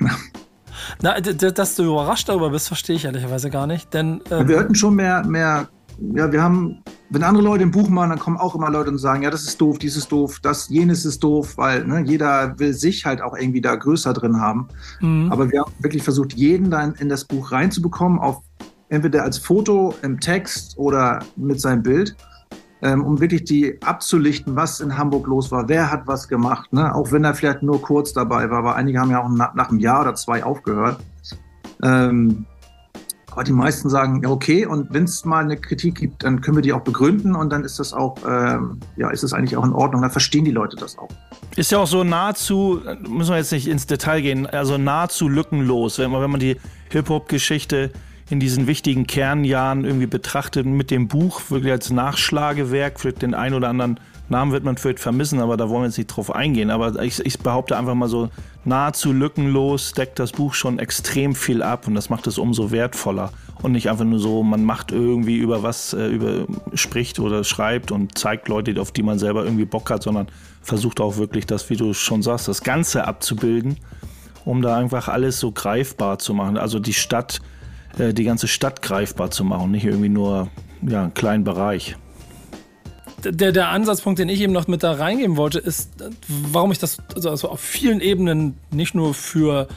Na, 1.02 1.20
dass 1.20 1.74
du 1.74 1.84
überrascht 1.84 2.28
darüber 2.28 2.50
bist, 2.50 2.68
verstehe 2.68 2.96
ich 2.96 3.04
ehrlicherweise 3.04 3.50
gar 3.50 3.66
nicht. 3.66 3.92
Denn 3.94 4.22
ähm, 4.30 4.48
Wir 4.48 4.60
hätten 4.60 4.74
schon 4.74 4.94
mehr, 4.94 5.24
mehr, 5.24 5.68
ja, 6.14 6.30
wir 6.30 6.42
haben, 6.42 6.82
wenn 7.10 7.22
andere 7.22 7.44
Leute 7.44 7.62
ein 7.62 7.70
Buch 7.70 7.88
machen, 7.88 8.10
dann 8.10 8.18
kommen 8.18 8.36
auch 8.36 8.54
immer 8.54 8.70
Leute 8.70 8.90
und 8.90 8.98
sagen, 8.98 9.22
ja, 9.22 9.30
das 9.30 9.44
ist 9.44 9.60
doof, 9.60 9.78
dies 9.78 9.96
ist 9.96 10.10
doof, 10.12 10.38
das, 10.42 10.68
jenes 10.68 11.04
ist 11.04 11.22
doof, 11.22 11.56
weil 11.56 11.86
ne, 11.86 12.02
jeder 12.04 12.58
will 12.58 12.72
sich 12.72 13.04
halt 13.04 13.20
auch 13.20 13.36
irgendwie 13.36 13.60
da 13.60 13.74
größer 13.74 14.12
drin 14.12 14.40
haben. 14.40 14.68
mhm. 15.00 15.30
Aber 15.30 15.50
wir 15.50 15.60
haben 15.60 15.72
wirklich 15.78 16.02
versucht, 16.02 16.34
jeden 16.34 16.70
dann 16.70 16.94
in 16.94 17.08
das 17.08 17.24
Buch 17.24 17.52
reinzubekommen, 17.52 18.18
auf 18.18 18.42
entweder 18.88 19.24
als 19.24 19.38
Foto, 19.38 19.94
im 20.02 20.20
Text 20.20 20.78
oder 20.78 21.20
mit 21.36 21.60
seinem 21.60 21.82
Bild, 21.82 22.16
ähm, 22.82 23.04
um 23.04 23.20
wirklich 23.20 23.44
die 23.44 23.80
abzulichten, 23.82 24.56
was 24.56 24.80
in 24.80 24.96
Hamburg 24.98 25.26
los 25.26 25.50
war, 25.50 25.68
wer 25.68 25.90
hat 25.90 26.06
was 26.06 26.28
gemacht, 26.28 26.72
ne? 26.72 26.94
auch 26.94 27.10
wenn 27.12 27.24
er 27.24 27.34
vielleicht 27.34 27.62
nur 27.62 27.80
kurz 27.80 28.12
dabei 28.12 28.50
war, 28.50 28.58
aber 28.58 28.76
einige 28.76 29.00
haben 29.00 29.10
ja 29.10 29.22
auch 29.22 29.28
nach, 29.28 29.54
nach 29.54 29.70
einem 29.70 29.78
Jahr 29.78 30.02
oder 30.02 30.14
zwei 30.14 30.44
aufgehört. 30.44 30.98
Ähm, 31.82 32.46
aber 33.36 33.44
die 33.44 33.52
meisten 33.52 33.90
sagen, 33.90 34.22
ja, 34.22 34.30
okay, 34.30 34.64
und 34.64 34.94
wenn 34.94 35.04
es 35.04 35.26
mal 35.26 35.44
eine 35.44 35.58
Kritik 35.58 35.96
gibt, 35.96 36.24
dann 36.24 36.40
können 36.40 36.56
wir 36.56 36.62
die 36.62 36.72
auch 36.72 36.80
begründen 36.80 37.36
und 37.36 37.50
dann 37.50 37.64
ist 37.64 37.78
das 37.78 37.92
auch, 37.92 38.16
ähm, 38.26 38.80
ja, 38.96 39.10
ist 39.10 39.22
es 39.24 39.34
eigentlich 39.34 39.58
auch 39.58 39.64
in 39.64 39.74
Ordnung, 39.74 40.00
dann 40.00 40.10
verstehen 40.10 40.46
die 40.46 40.52
Leute 40.52 40.74
das 40.76 40.96
auch. 40.96 41.10
Ist 41.54 41.70
ja 41.70 41.78
auch 41.78 41.86
so 41.86 42.02
nahezu, 42.02 42.80
müssen 43.06 43.32
wir 43.32 43.36
jetzt 43.36 43.52
nicht 43.52 43.68
ins 43.68 43.86
Detail 43.86 44.22
gehen, 44.22 44.46
also 44.46 44.78
nahezu 44.78 45.28
lückenlos, 45.28 45.98
wenn 45.98 46.10
man, 46.10 46.22
wenn 46.22 46.30
man 46.30 46.40
die 46.40 46.56
Hip-Hop-Geschichte 46.90 47.90
in 48.28 48.40
diesen 48.40 48.66
wichtigen 48.66 49.06
Kernjahren 49.06 49.84
irgendwie 49.84 50.06
betrachtet 50.06 50.66
mit 50.66 50.90
dem 50.90 51.08
Buch, 51.08 51.42
wirklich 51.48 51.72
als 51.72 51.90
Nachschlagewerk, 51.90 52.98
vielleicht 52.98 53.22
den 53.22 53.34
einen 53.34 53.54
oder 53.54 53.68
anderen 53.68 54.00
Namen 54.28 54.50
wird 54.50 54.64
man 54.64 54.76
vielleicht 54.76 54.98
vermissen, 54.98 55.40
aber 55.40 55.56
da 55.56 55.68
wollen 55.68 55.82
wir 55.82 55.86
jetzt 55.86 55.98
nicht 55.98 56.08
drauf 56.08 56.34
eingehen. 56.34 56.70
Aber 56.70 57.00
ich, 57.02 57.24
ich 57.24 57.38
behaupte 57.38 57.76
einfach 57.76 57.94
mal 57.94 58.08
so, 58.08 58.28
nahezu 58.64 59.12
lückenlos 59.12 59.92
deckt 59.92 60.18
das 60.18 60.32
Buch 60.32 60.54
schon 60.54 60.80
extrem 60.80 61.36
viel 61.36 61.62
ab 61.62 61.86
und 61.86 61.94
das 61.94 62.10
macht 62.10 62.26
es 62.26 62.36
umso 62.38 62.72
wertvoller. 62.72 63.30
Und 63.62 63.72
nicht 63.72 63.88
einfach 63.88 64.04
nur 64.04 64.18
so, 64.18 64.42
man 64.42 64.64
macht 64.64 64.90
irgendwie 64.90 65.36
über 65.36 65.62
was, 65.62 65.92
äh, 65.92 66.08
über 66.08 66.46
spricht 66.74 67.20
oder 67.20 67.44
schreibt 67.44 67.92
und 67.92 68.18
zeigt 68.18 68.48
Leute, 68.48 68.80
auf 68.80 68.90
die 68.90 69.04
man 69.04 69.18
selber 69.18 69.44
irgendwie 69.44 69.64
Bock 69.64 69.90
hat, 69.90 70.02
sondern 70.02 70.26
versucht 70.60 71.00
auch 71.00 71.16
wirklich 71.16 71.46
das, 71.46 71.70
wie 71.70 71.76
du 71.76 71.94
schon 71.94 72.22
sagst, 72.22 72.48
das 72.48 72.62
Ganze 72.62 73.06
abzubilden, 73.06 73.76
um 74.44 74.60
da 74.60 74.76
einfach 74.76 75.06
alles 75.06 75.38
so 75.38 75.52
greifbar 75.52 76.18
zu 76.18 76.34
machen. 76.34 76.58
Also 76.58 76.80
die 76.80 76.94
Stadt, 76.94 77.40
äh, 77.98 78.12
die 78.12 78.24
ganze 78.24 78.48
Stadt 78.48 78.82
greifbar 78.82 79.30
zu 79.30 79.44
machen, 79.44 79.70
nicht 79.70 79.84
irgendwie 79.84 80.08
nur 80.08 80.48
ja, 80.82 81.04
einen 81.04 81.14
kleinen 81.14 81.44
Bereich. 81.44 81.96
der, 83.22 83.52
der 83.52 83.68
Ansatzpunkt, 83.68 84.18
den 84.18 84.28
ich 84.28 84.40
eben 84.40 84.52
noch 84.52 84.68
mit 84.68 84.82
da 84.82 84.92
reingeben 84.92 85.36
wollte, 85.36 85.58
ist, 85.58 86.00
äh, 86.00 86.10
warum 86.28 86.72
ich 86.72 86.78
das 86.78 86.98
also, 87.14 87.30
also 87.30 87.48
auf 87.48 87.60
vielen 87.60 88.00
Ebenen 88.00 88.56
nicht 88.70 88.94
nur 88.94 89.14
für 89.14 89.68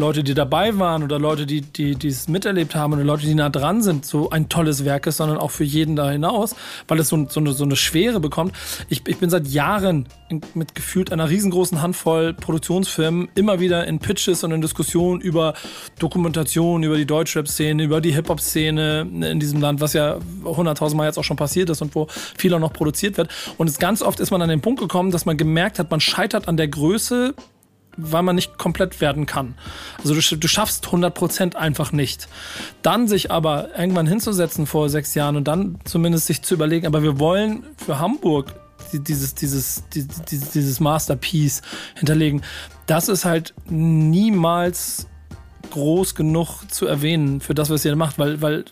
Leute, 0.00 0.24
die 0.24 0.34
dabei 0.34 0.78
waren 0.78 1.02
oder 1.02 1.18
Leute, 1.18 1.46
die, 1.46 1.60
die, 1.60 1.94
die 1.94 2.08
es 2.08 2.26
miterlebt 2.26 2.74
haben 2.74 2.94
oder 2.94 3.04
Leute, 3.04 3.26
die 3.26 3.34
nah 3.34 3.50
dran 3.50 3.82
sind, 3.82 4.06
so 4.06 4.30
ein 4.30 4.48
tolles 4.48 4.84
Werk 4.84 5.06
ist, 5.06 5.18
sondern 5.18 5.36
auch 5.36 5.50
für 5.50 5.64
jeden 5.64 5.94
da 5.94 6.10
hinaus, 6.10 6.56
weil 6.88 6.98
es 6.98 7.08
so, 7.08 7.26
so, 7.28 7.40
eine, 7.40 7.52
so 7.52 7.64
eine 7.64 7.76
Schwere 7.76 8.18
bekommt. 8.18 8.54
Ich, 8.88 9.06
ich 9.06 9.18
bin 9.18 9.28
seit 9.28 9.46
Jahren 9.46 10.06
mit 10.54 10.74
gefühlt 10.74 11.12
einer 11.12 11.28
riesengroßen 11.28 11.82
Handvoll 11.82 12.32
Produktionsfirmen 12.32 13.28
immer 13.34 13.60
wieder 13.60 13.86
in 13.86 13.98
Pitches 13.98 14.42
und 14.42 14.52
in 14.52 14.62
Diskussionen 14.62 15.20
über 15.20 15.54
Dokumentation, 15.98 16.82
über 16.82 16.96
die 16.96 17.06
Deutschrap-Szene, 17.06 17.84
über 17.84 18.00
die 18.00 18.14
Hip-Hop-Szene 18.14 19.06
in 19.30 19.38
diesem 19.38 19.60
Land, 19.60 19.80
was 19.80 19.92
ja 19.92 20.18
hunderttausendmal 20.44 21.06
jetzt 21.06 21.18
auch 21.18 21.24
schon 21.24 21.36
passiert 21.36 21.68
ist 21.68 21.82
und 21.82 21.94
wo 21.94 22.06
viel 22.10 22.54
auch 22.54 22.58
noch 22.58 22.72
produziert 22.72 23.18
wird. 23.18 23.30
Und 23.58 23.68
es 23.68 23.78
ganz 23.78 24.00
oft 24.00 24.18
ist 24.18 24.30
man 24.30 24.40
an 24.40 24.48
den 24.48 24.62
Punkt 24.62 24.80
gekommen, 24.80 25.10
dass 25.10 25.26
man 25.26 25.36
gemerkt 25.36 25.78
hat, 25.78 25.90
man 25.90 26.00
scheitert 26.00 26.48
an 26.48 26.56
der 26.56 26.68
Größe 26.68 27.34
weil 28.02 28.22
man 28.22 28.34
nicht 28.36 28.58
komplett 28.58 29.00
werden 29.00 29.26
kann. 29.26 29.54
Also 29.98 30.14
du, 30.14 30.36
du 30.36 30.48
schaffst 30.48 30.86
100% 30.86 31.56
einfach 31.56 31.92
nicht. 31.92 32.28
Dann 32.82 33.08
sich 33.08 33.30
aber 33.30 33.68
irgendwann 33.78 34.06
hinzusetzen 34.06 34.66
vor 34.66 34.88
sechs 34.88 35.14
Jahren 35.14 35.36
und 35.36 35.44
dann 35.48 35.78
zumindest 35.84 36.26
sich 36.26 36.42
zu 36.42 36.54
überlegen, 36.54 36.86
aber 36.86 37.02
wir 37.02 37.18
wollen 37.18 37.64
für 37.76 37.98
Hamburg 37.98 38.54
die- 38.92 38.98
dieses, 39.00 39.34
dieses, 39.34 39.84
die- 39.94 40.06
dieses, 40.30 40.50
dieses 40.50 40.80
Masterpiece 40.80 41.62
hinterlegen. 41.94 42.42
Das 42.86 43.08
ist 43.08 43.24
halt 43.24 43.54
niemals 43.68 45.06
groß 45.70 46.14
genug 46.14 46.62
zu 46.70 46.86
erwähnen 46.86 47.40
für 47.40 47.54
das, 47.54 47.70
was 47.70 47.84
ihr 47.84 47.94
macht, 47.96 48.18
weil, 48.18 48.42
weil 48.42 48.64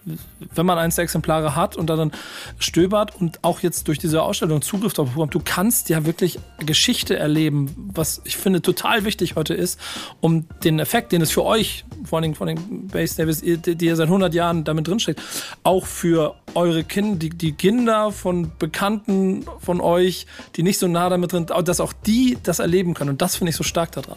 wenn 0.54 0.66
man 0.66 0.78
eins 0.78 0.96
der 0.96 1.04
Exemplare 1.04 1.56
hat 1.56 1.76
und 1.76 1.88
da 1.88 1.96
dann 1.96 2.12
stöbert 2.58 3.14
und 3.20 3.42
auch 3.42 3.60
jetzt 3.60 3.88
durch 3.88 3.98
diese 3.98 4.22
Ausstellung 4.22 4.62
Zugriff 4.62 4.92
darauf 4.92 5.12
bekommt, 5.12 5.34
du 5.34 5.40
kannst 5.44 5.88
ja 5.88 6.04
wirklich 6.04 6.38
Geschichte 6.58 7.16
erleben, 7.16 7.90
was 7.94 8.20
ich 8.24 8.36
finde 8.36 8.62
total 8.62 9.04
wichtig 9.04 9.36
heute 9.36 9.54
ist, 9.54 9.80
um 10.20 10.46
den 10.64 10.78
Effekt, 10.78 11.12
den 11.12 11.22
es 11.22 11.30
für 11.30 11.44
euch, 11.44 11.84
vor 12.04 12.20
Dingen 12.20 12.34
von 12.34 12.48
den 12.48 12.88
Base 12.88 13.16
Davis, 13.16 13.40
die 13.40 13.84
ihr 13.86 13.96
seit 13.96 14.06
100 14.06 14.34
Jahren 14.34 14.64
damit 14.64 14.88
drinsteckt, 14.88 15.20
auch 15.62 15.86
für 15.86 16.34
eure 16.54 16.84
Kinder, 16.84 17.18
die, 17.18 17.30
die 17.30 17.52
Kinder 17.52 18.12
von 18.12 18.52
Bekannten 18.58 19.44
von 19.60 19.80
euch, 19.80 20.26
die 20.56 20.62
nicht 20.62 20.78
so 20.78 20.88
nah 20.88 21.08
damit 21.08 21.32
drin, 21.32 21.46
dass 21.46 21.80
auch 21.80 21.92
die 21.92 22.38
das 22.42 22.58
erleben 22.58 22.94
können 22.94 23.10
und 23.10 23.22
das 23.22 23.36
finde 23.36 23.50
ich 23.50 23.56
so 23.56 23.64
stark 23.64 23.92
daran. 23.92 24.16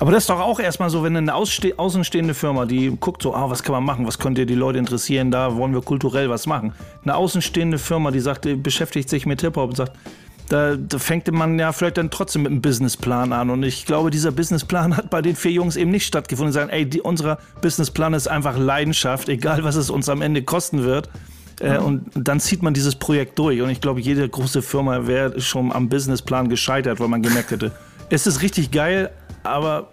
Aber 0.00 0.12
das 0.12 0.22
ist 0.22 0.30
doch 0.30 0.40
auch 0.40 0.58
erstmal 0.58 0.88
so, 0.88 1.02
wenn 1.02 1.14
eine 1.14 1.34
außenstehende 1.34 2.32
Firma, 2.32 2.64
die 2.64 2.96
guckt 2.98 3.22
so, 3.22 3.34
ah, 3.34 3.50
was 3.50 3.62
kann 3.62 3.74
man 3.74 3.84
machen, 3.84 4.06
was 4.06 4.18
könnte 4.18 4.46
die 4.46 4.54
Leute 4.54 4.78
interessieren, 4.78 5.30
da 5.30 5.56
wollen 5.56 5.74
wir 5.74 5.82
kulturell 5.82 6.30
was 6.30 6.46
machen. 6.46 6.72
Eine 7.02 7.16
außenstehende 7.16 7.78
Firma, 7.78 8.10
die 8.10 8.20
sagt, 8.20 8.46
die 8.46 8.54
beschäftigt 8.54 9.10
sich 9.10 9.26
mit 9.26 9.42
Hip-Hop 9.42 9.68
und 9.68 9.76
sagt, 9.76 9.92
da, 10.48 10.74
da 10.76 10.98
fängt 10.98 11.30
man 11.30 11.58
ja 11.58 11.70
vielleicht 11.72 11.98
dann 11.98 12.10
trotzdem 12.10 12.42
mit 12.42 12.50
einem 12.50 12.62
Businessplan 12.62 13.34
an. 13.34 13.50
Und 13.50 13.62
ich 13.62 13.84
glaube, 13.84 14.10
dieser 14.10 14.32
Businessplan 14.32 14.96
hat 14.96 15.10
bei 15.10 15.20
den 15.20 15.36
vier 15.36 15.52
Jungs 15.52 15.76
eben 15.76 15.90
nicht 15.90 16.06
stattgefunden. 16.06 16.50
Die 16.50 16.54
sagen, 16.54 16.70
ey, 16.70 16.88
die, 16.88 17.02
unser 17.02 17.38
Businessplan 17.60 18.14
ist 18.14 18.26
einfach 18.26 18.56
Leidenschaft, 18.56 19.28
egal 19.28 19.64
was 19.64 19.76
es 19.76 19.90
uns 19.90 20.08
am 20.08 20.22
Ende 20.22 20.42
kosten 20.42 20.82
wird. 20.82 21.10
Äh, 21.60 21.76
und 21.76 22.06
dann 22.14 22.40
zieht 22.40 22.62
man 22.62 22.72
dieses 22.72 22.96
Projekt 22.96 23.38
durch. 23.38 23.60
Und 23.60 23.68
ich 23.68 23.82
glaube, 23.82 24.00
jede 24.00 24.26
große 24.26 24.62
Firma 24.62 25.06
wäre 25.06 25.38
schon 25.42 25.70
am 25.72 25.90
Businessplan 25.90 26.48
gescheitert, 26.48 27.00
weil 27.00 27.08
man 27.08 27.22
gemerkt 27.22 27.50
hätte, 27.50 27.70
es 28.08 28.26
ist 28.26 28.40
richtig 28.40 28.70
geil, 28.70 29.10
aber 29.42 29.88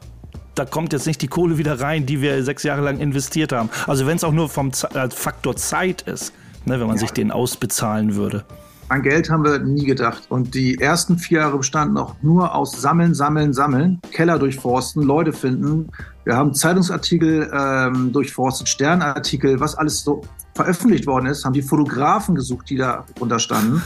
da 0.55 0.65
kommt 0.65 0.93
jetzt 0.93 1.05
nicht 1.05 1.21
die 1.21 1.27
Kohle 1.27 1.57
wieder 1.57 1.79
rein, 1.79 2.05
die 2.05 2.21
wir 2.21 2.43
sechs 2.43 2.63
Jahre 2.63 2.81
lang 2.81 2.99
investiert 2.99 3.51
haben. 3.51 3.69
Also 3.85 4.07
wenn 4.07 4.17
es 4.17 4.23
auch 4.23 4.31
nur 4.31 4.49
vom 4.49 4.73
Z 4.73 4.95
äh, 4.95 5.09
Faktor 5.09 5.55
Zeit 5.55 6.01
ist, 6.03 6.33
ne, 6.65 6.79
wenn 6.79 6.87
man 6.87 6.97
sich 6.97 7.11
den 7.11 7.31
ausbezahlen 7.31 8.15
würde. 8.15 8.43
An 8.89 9.01
Geld 9.01 9.29
haben 9.29 9.43
wir 9.43 9.59
nie 9.59 9.85
gedacht. 9.85 10.23
Und 10.29 10.55
die 10.55 10.79
ersten 10.79 11.17
vier 11.17 11.39
Jahre 11.39 11.57
bestanden 11.57 11.97
auch 11.97 12.15
nur 12.21 12.55
aus 12.55 12.81
Sammeln, 12.81 13.13
Sammeln, 13.13 13.51
Sammeln, 13.53 13.99
Keller 14.11 14.39
durchforsten, 14.39 15.03
Leute 15.03 15.33
finden. 15.33 15.89
Wir 16.23 16.37
haben 16.37 16.53
Zeitungsartikel 16.53 17.51
ähm, 17.53 18.13
durchforstet, 18.13 18.69
Sternartikel, 18.69 19.59
was 19.59 19.75
alles 19.75 20.03
so 20.03 20.21
veröffentlicht 20.55 21.05
worden 21.05 21.27
ist, 21.27 21.45
haben 21.45 21.53
die 21.53 21.61
Fotografen 21.61 22.33
gesucht, 22.35 22.69
die 22.69 22.77
da 22.77 23.05
unterstanden. 23.19 23.83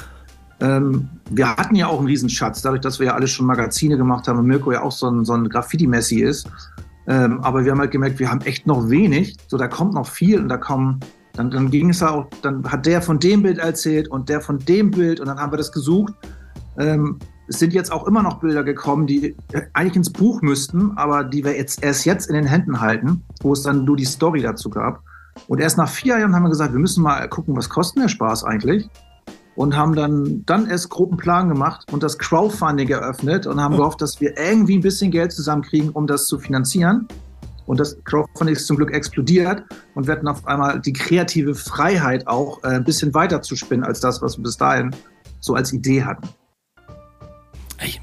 Ähm, 0.61 1.09
wir 1.29 1.55
hatten 1.55 1.75
ja 1.75 1.87
auch 1.87 1.97
einen 1.97 2.07
Riesenschatz, 2.07 2.61
dadurch, 2.61 2.81
dass 2.81 2.99
wir 2.99 3.07
ja 3.07 3.13
alle 3.15 3.27
schon 3.27 3.47
Magazine 3.47 3.97
gemacht 3.97 4.27
haben 4.27 4.39
und 4.39 4.45
Mirko 4.45 4.71
ja 4.71 4.81
auch 4.83 4.91
so 4.91 5.09
ein, 5.09 5.25
so 5.25 5.33
ein 5.33 5.49
Graffiti-Messi 5.49 6.21
ist. 6.21 6.47
Ähm, 7.07 7.41
aber 7.41 7.65
wir 7.65 7.71
haben 7.71 7.79
halt 7.79 7.91
gemerkt, 7.91 8.19
wir 8.19 8.29
haben 8.29 8.41
echt 8.41 8.67
noch 8.67 8.89
wenig. 8.89 9.35
So, 9.47 9.57
da 9.57 9.67
kommt 9.67 9.95
noch 9.95 10.07
viel 10.07 10.39
und 10.39 10.49
da 10.49 10.57
kommen, 10.57 10.99
dann, 11.33 11.49
dann 11.49 11.71
ging 11.71 11.89
es 11.89 12.03
auch, 12.03 12.27
dann 12.43 12.63
hat 12.71 12.85
der 12.85 13.01
von 13.01 13.19
dem 13.19 13.41
Bild 13.41 13.57
erzählt 13.57 14.07
und 14.07 14.29
der 14.29 14.39
von 14.39 14.59
dem 14.59 14.91
Bild 14.91 15.19
und 15.19 15.27
dann 15.27 15.39
haben 15.39 15.51
wir 15.51 15.57
das 15.57 15.71
gesucht. 15.71 16.13
Ähm, 16.77 17.17
es 17.47 17.59
sind 17.59 17.73
jetzt 17.73 17.91
auch 17.91 18.07
immer 18.07 18.21
noch 18.21 18.39
Bilder 18.39 18.63
gekommen, 18.63 19.07
die 19.07 19.35
eigentlich 19.73 19.95
ins 19.95 20.11
Buch 20.11 20.41
müssten, 20.41 20.91
aber 20.95 21.23
die 21.23 21.43
wir 21.43 21.57
jetzt 21.57 21.83
erst 21.83 22.05
jetzt 22.05 22.29
in 22.29 22.35
den 22.35 22.45
Händen 22.45 22.79
halten, 22.79 23.23
wo 23.41 23.51
es 23.53 23.63
dann 23.63 23.83
nur 23.83 23.97
die 23.97 24.05
Story 24.05 24.41
dazu 24.41 24.69
gab. 24.69 25.01
Und 25.47 25.59
erst 25.59 25.77
nach 25.77 25.89
vier 25.89 26.19
Jahren 26.19 26.35
haben 26.35 26.43
wir 26.43 26.49
gesagt, 26.49 26.71
wir 26.71 26.79
müssen 26.79 27.03
mal 27.03 27.27
gucken, 27.27 27.55
was 27.57 27.67
kostet 27.67 28.03
der 28.03 28.09
Spaß 28.09 28.43
eigentlich? 28.45 28.89
Und 29.55 29.75
haben 29.75 29.95
dann, 29.95 30.43
dann 30.45 30.69
erst 30.69 30.89
groben 30.89 31.17
Plan 31.17 31.49
gemacht 31.49 31.85
und 31.91 32.03
das 32.03 32.17
Crowdfunding 32.17 32.87
eröffnet 32.87 33.45
und 33.45 33.59
haben 33.59 33.75
gehofft, 33.75 34.01
dass 34.01 34.21
wir 34.21 34.37
irgendwie 34.37 34.77
ein 34.77 34.81
bisschen 34.81 35.11
Geld 35.11 35.33
zusammenkriegen, 35.33 35.89
um 35.89 36.07
das 36.07 36.25
zu 36.25 36.39
finanzieren. 36.39 37.07
Und 37.65 37.79
das 37.79 37.97
Crowdfunding 38.03 38.55
ist 38.55 38.65
zum 38.65 38.77
Glück 38.77 38.91
explodiert 38.91 39.63
und 39.93 40.07
wir 40.07 40.15
hatten 40.15 40.27
auf 40.27 40.47
einmal 40.47 40.79
die 40.79 40.93
kreative 40.93 41.53
Freiheit 41.53 42.27
auch 42.27 42.63
äh, 42.63 42.67
ein 42.67 42.83
bisschen 42.83 43.13
weiter 43.13 43.41
zu 43.41 43.55
spinnen 43.55 43.83
als 43.83 43.99
das, 43.99 44.21
was 44.21 44.37
wir 44.37 44.43
bis 44.43 44.57
dahin 44.57 44.95
so 45.39 45.53
als 45.53 45.71
Idee 45.73 46.03
hatten. 46.03 46.27
Ey, 47.77 47.99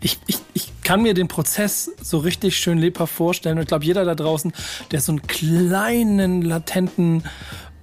ich, 0.00 0.18
ich, 0.26 0.38
ich 0.54 0.72
kann 0.82 1.02
mir 1.02 1.14
den 1.14 1.28
Prozess 1.28 1.90
so 2.02 2.18
richtig 2.18 2.56
schön 2.56 2.78
lebhaft 2.78 3.14
vorstellen. 3.14 3.56
Und 3.56 3.62
ich 3.62 3.68
glaube, 3.68 3.84
jeder 3.84 4.04
da 4.04 4.14
draußen, 4.14 4.52
der 4.90 5.00
so 5.00 5.12
einen 5.12 5.22
kleinen, 5.22 6.42
latenten 6.42 7.22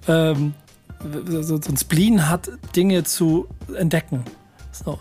ähm, 0.06 0.54
so, 1.42 1.54
ein 1.54 1.76
Spleen 1.76 2.28
hat, 2.28 2.50
Dinge 2.76 3.04
zu 3.04 3.46
entdecken. 3.76 4.24
So. 4.72 4.98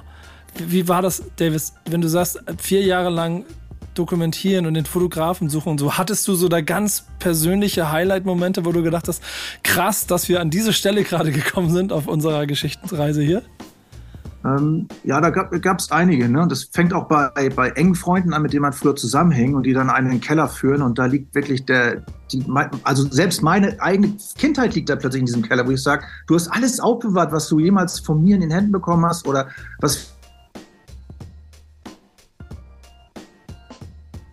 Wie, 0.56 0.72
wie 0.72 0.88
war 0.88 1.02
das, 1.02 1.24
Davis, 1.36 1.74
wenn 1.90 2.02
du 2.02 2.08
sagst, 2.08 2.40
vier 2.58 2.84
Jahre 2.84 3.10
lang 3.10 3.46
dokumentieren 3.96 4.66
und 4.66 4.76
den 4.76 4.86
Fotografen 4.86 5.50
suchen 5.50 5.70
und 5.70 5.78
so. 5.80 5.98
Hattest 5.98 6.28
du 6.28 6.36
so 6.36 6.48
da 6.48 6.62
ganz 6.62 7.06
persönliche 7.20 7.92
Highlight-Momente, 7.92 8.66
wo 8.66 8.72
du 8.72 8.82
gedacht 8.82 9.08
hast, 9.08 9.22
krass, 9.62 10.08
dass 10.08 10.30
wir 10.30 10.40
an 10.40 10.50
diese 10.50 10.74
Stelle 10.74 11.04
gerade 11.04 11.32
gekommen 11.32 11.70
sind 11.70 11.92
auf 11.92 12.08
unserer 12.08 12.48
Geschichtsreise 12.48 13.22
hier? 13.22 13.44
Ähm, 14.46 14.88
ja, 15.04 15.20
da 15.20 15.32
gab 15.32 15.80
es 15.80 15.92
einige. 15.92 16.30
Ne? 16.30 16.48
Das 16.48 16.64
fängt 16.72 16.94
auch 16.94 17.08
bei, 17.08 17.50
bei 17.50 17.70
engen 17.72 17.96
Freunden 17.96 18.34
an, 18.34 18.42
mit 18.42 18.54
denen 18.54 18.62
man 18.62 18.74
früher 18.74 18.96
zusammenhing 18.96 19.54
und 19.54 19.64
die 19.64 19.74
dann 19.74 19.90
einen 19.90 20.08
in 20.08 20.14
den 20.14 20.22
Keller 20.22 20.48
führen. 20.48 20.82
Und 20.82 20.98
da 20.98 21.06
liegt 21.06 21.36
wirklich 21.36 21.66
der, 21.66 22.04
die, 22.32 22.46
also 22.84 23.04
selbst 23.10 23.44
meine 23.44 23.82
eigene 23.82 24.16
Kindheit 24.38 24.76
liegt 24.76 24.90
da 24.90 24.96
plötzlich 24.96 25.22
in 25.22 25.26
diesem 25.26 25.42
Keller, 25.42 25.68
wo 25.68 25.72
ich 25.72 25.84
sage, 25.84 26.06
du 26.28 26.36
hast 26.36 26.48
alles 26.48 26.80
aufbewahrt, 26.80 27.34
was 27.34 27.50
du 27.50 27.60
jemals 27.60 28.00
von 28.00 28.24
mir 28.24 28.36
in 28.36 28.42
den 28.42 28.52
Händen 28.52 28.72
bekommen 28.72 29.06
hast 29.06 29.28
oder 29.28 29.50
was. 29.82 30.16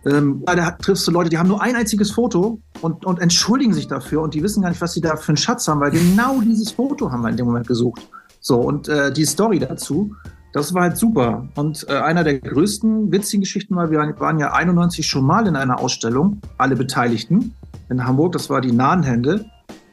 Ähm, 0.05 0.41
da 0.45 0.71
triffst 0.71 1.05
du 1.05 1.11
Leute, 1.11 1.29
die 1.29 1.37
haben 1.37 1.49
nur 1.49 1.61
ein 1.61 1.75
einziges 1.75 2.11
Foto 2.11 2.61
und, 2.79 3.05
und 3.05 3.19
entschuldigen 3.19 3.73
sich 3.73 3.89
dafür 3.89 4.21
und 4.21 4.35
die 4.35 4.41
wissen 4.41 4.61
gar 4.61 4.69
nicht, 4.69 4.79
was 4.79 4.93
sie 4.93 5.01
da 5.01 5.17
für 5.17 5.29
einen 5.29 5.37
Schatz 5.37 5.67
haben, 5.67 5.81
weil 5.81 5.91
genau 5.91 6.39
dieses 6.39 6.71
Foto 6.71 7.11
haben 7.11 7.23
wir 7.23 7.29
in 7.29 7.35
dem 7.35 7.45
Moment 7.45 7.67
gesucht. 7.67 8.07
So, 8.47 8.61
und 8.61 8.87
äh, 8.87 9.11
die 9.11 9.25
Story 9.25 9.59
dazu, 9.59 10.15
das 10.53 10.73
war 10.73 10.83
halt 10.83 10.95
super. 10.95 11.45
Und 11.55 11.85
äh, 11.89 11.97
einer 11.97 12.23
der 12.23 12.39
größten 12.39 13.11
witzigen 13.11 13.41
Geschichten 13.41 13.75
war, 13.75 13.91
wir 13.91 13.99
waren 13.99 14.39
ja 14.39 14.53
91 14.53 15.05
schon 15.05 15.25
mal 15.25 15.45
in 15.47 15.57
einer 15.57 15.81
Ausstellung, 15.81 16.39
alle 16.57 16.77
Beteiligten 16.77 17.53
in 17.89 18.05
Hamburg, 18.07 18.31
das 18.31 18.49
war 18.49 18.61
die 18.61 18.71
Nahenhände. 18.71 19.45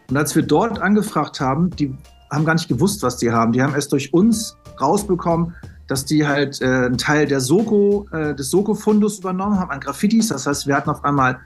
Und 0.09 0.17
als 0.17 0.37
wir 0.37 0.45
dort 0.45 0.81
angefragt 0.81 1.41
haben, 1.41 1.71
die 1.71 1.97
haben 2.31 2.45
gar 2.45 2.55
nicht 2.55 2.69
gewusst, 2.69 3.03
was 3.03 3.17
die 3.17 3.33
haben. 3.33 3.51
Die 3.51 3.61
haben 3.61 3.75
erst 3.75 3.91
durch 3.91 4.15
uns 4.15 4.57
rausbekommen, 4.81 5.53
dass 5.89 6.05
die 6.05 6.25
halt 6.25 6.63
äh, 6.63 6.67
einen 6.67 6.97
Teil 6.97 7.27
der 7.27 7.41
Soko, 7.41 8.07
äh, 8.13 8.37
des 8.37 8.51
Soko-Fundus 8.51 9.19
übernommen 9.19 9.59
haben 9.59 9.73
an 9.73 9.81
Graffitis. 9.81 10.29
Das 10.29 10.47
heißt, 10.47 10.69
wir 10.69 10.77
hatten 10.77 10.91
auf 10.91 11.03
einmal 11.03 11.41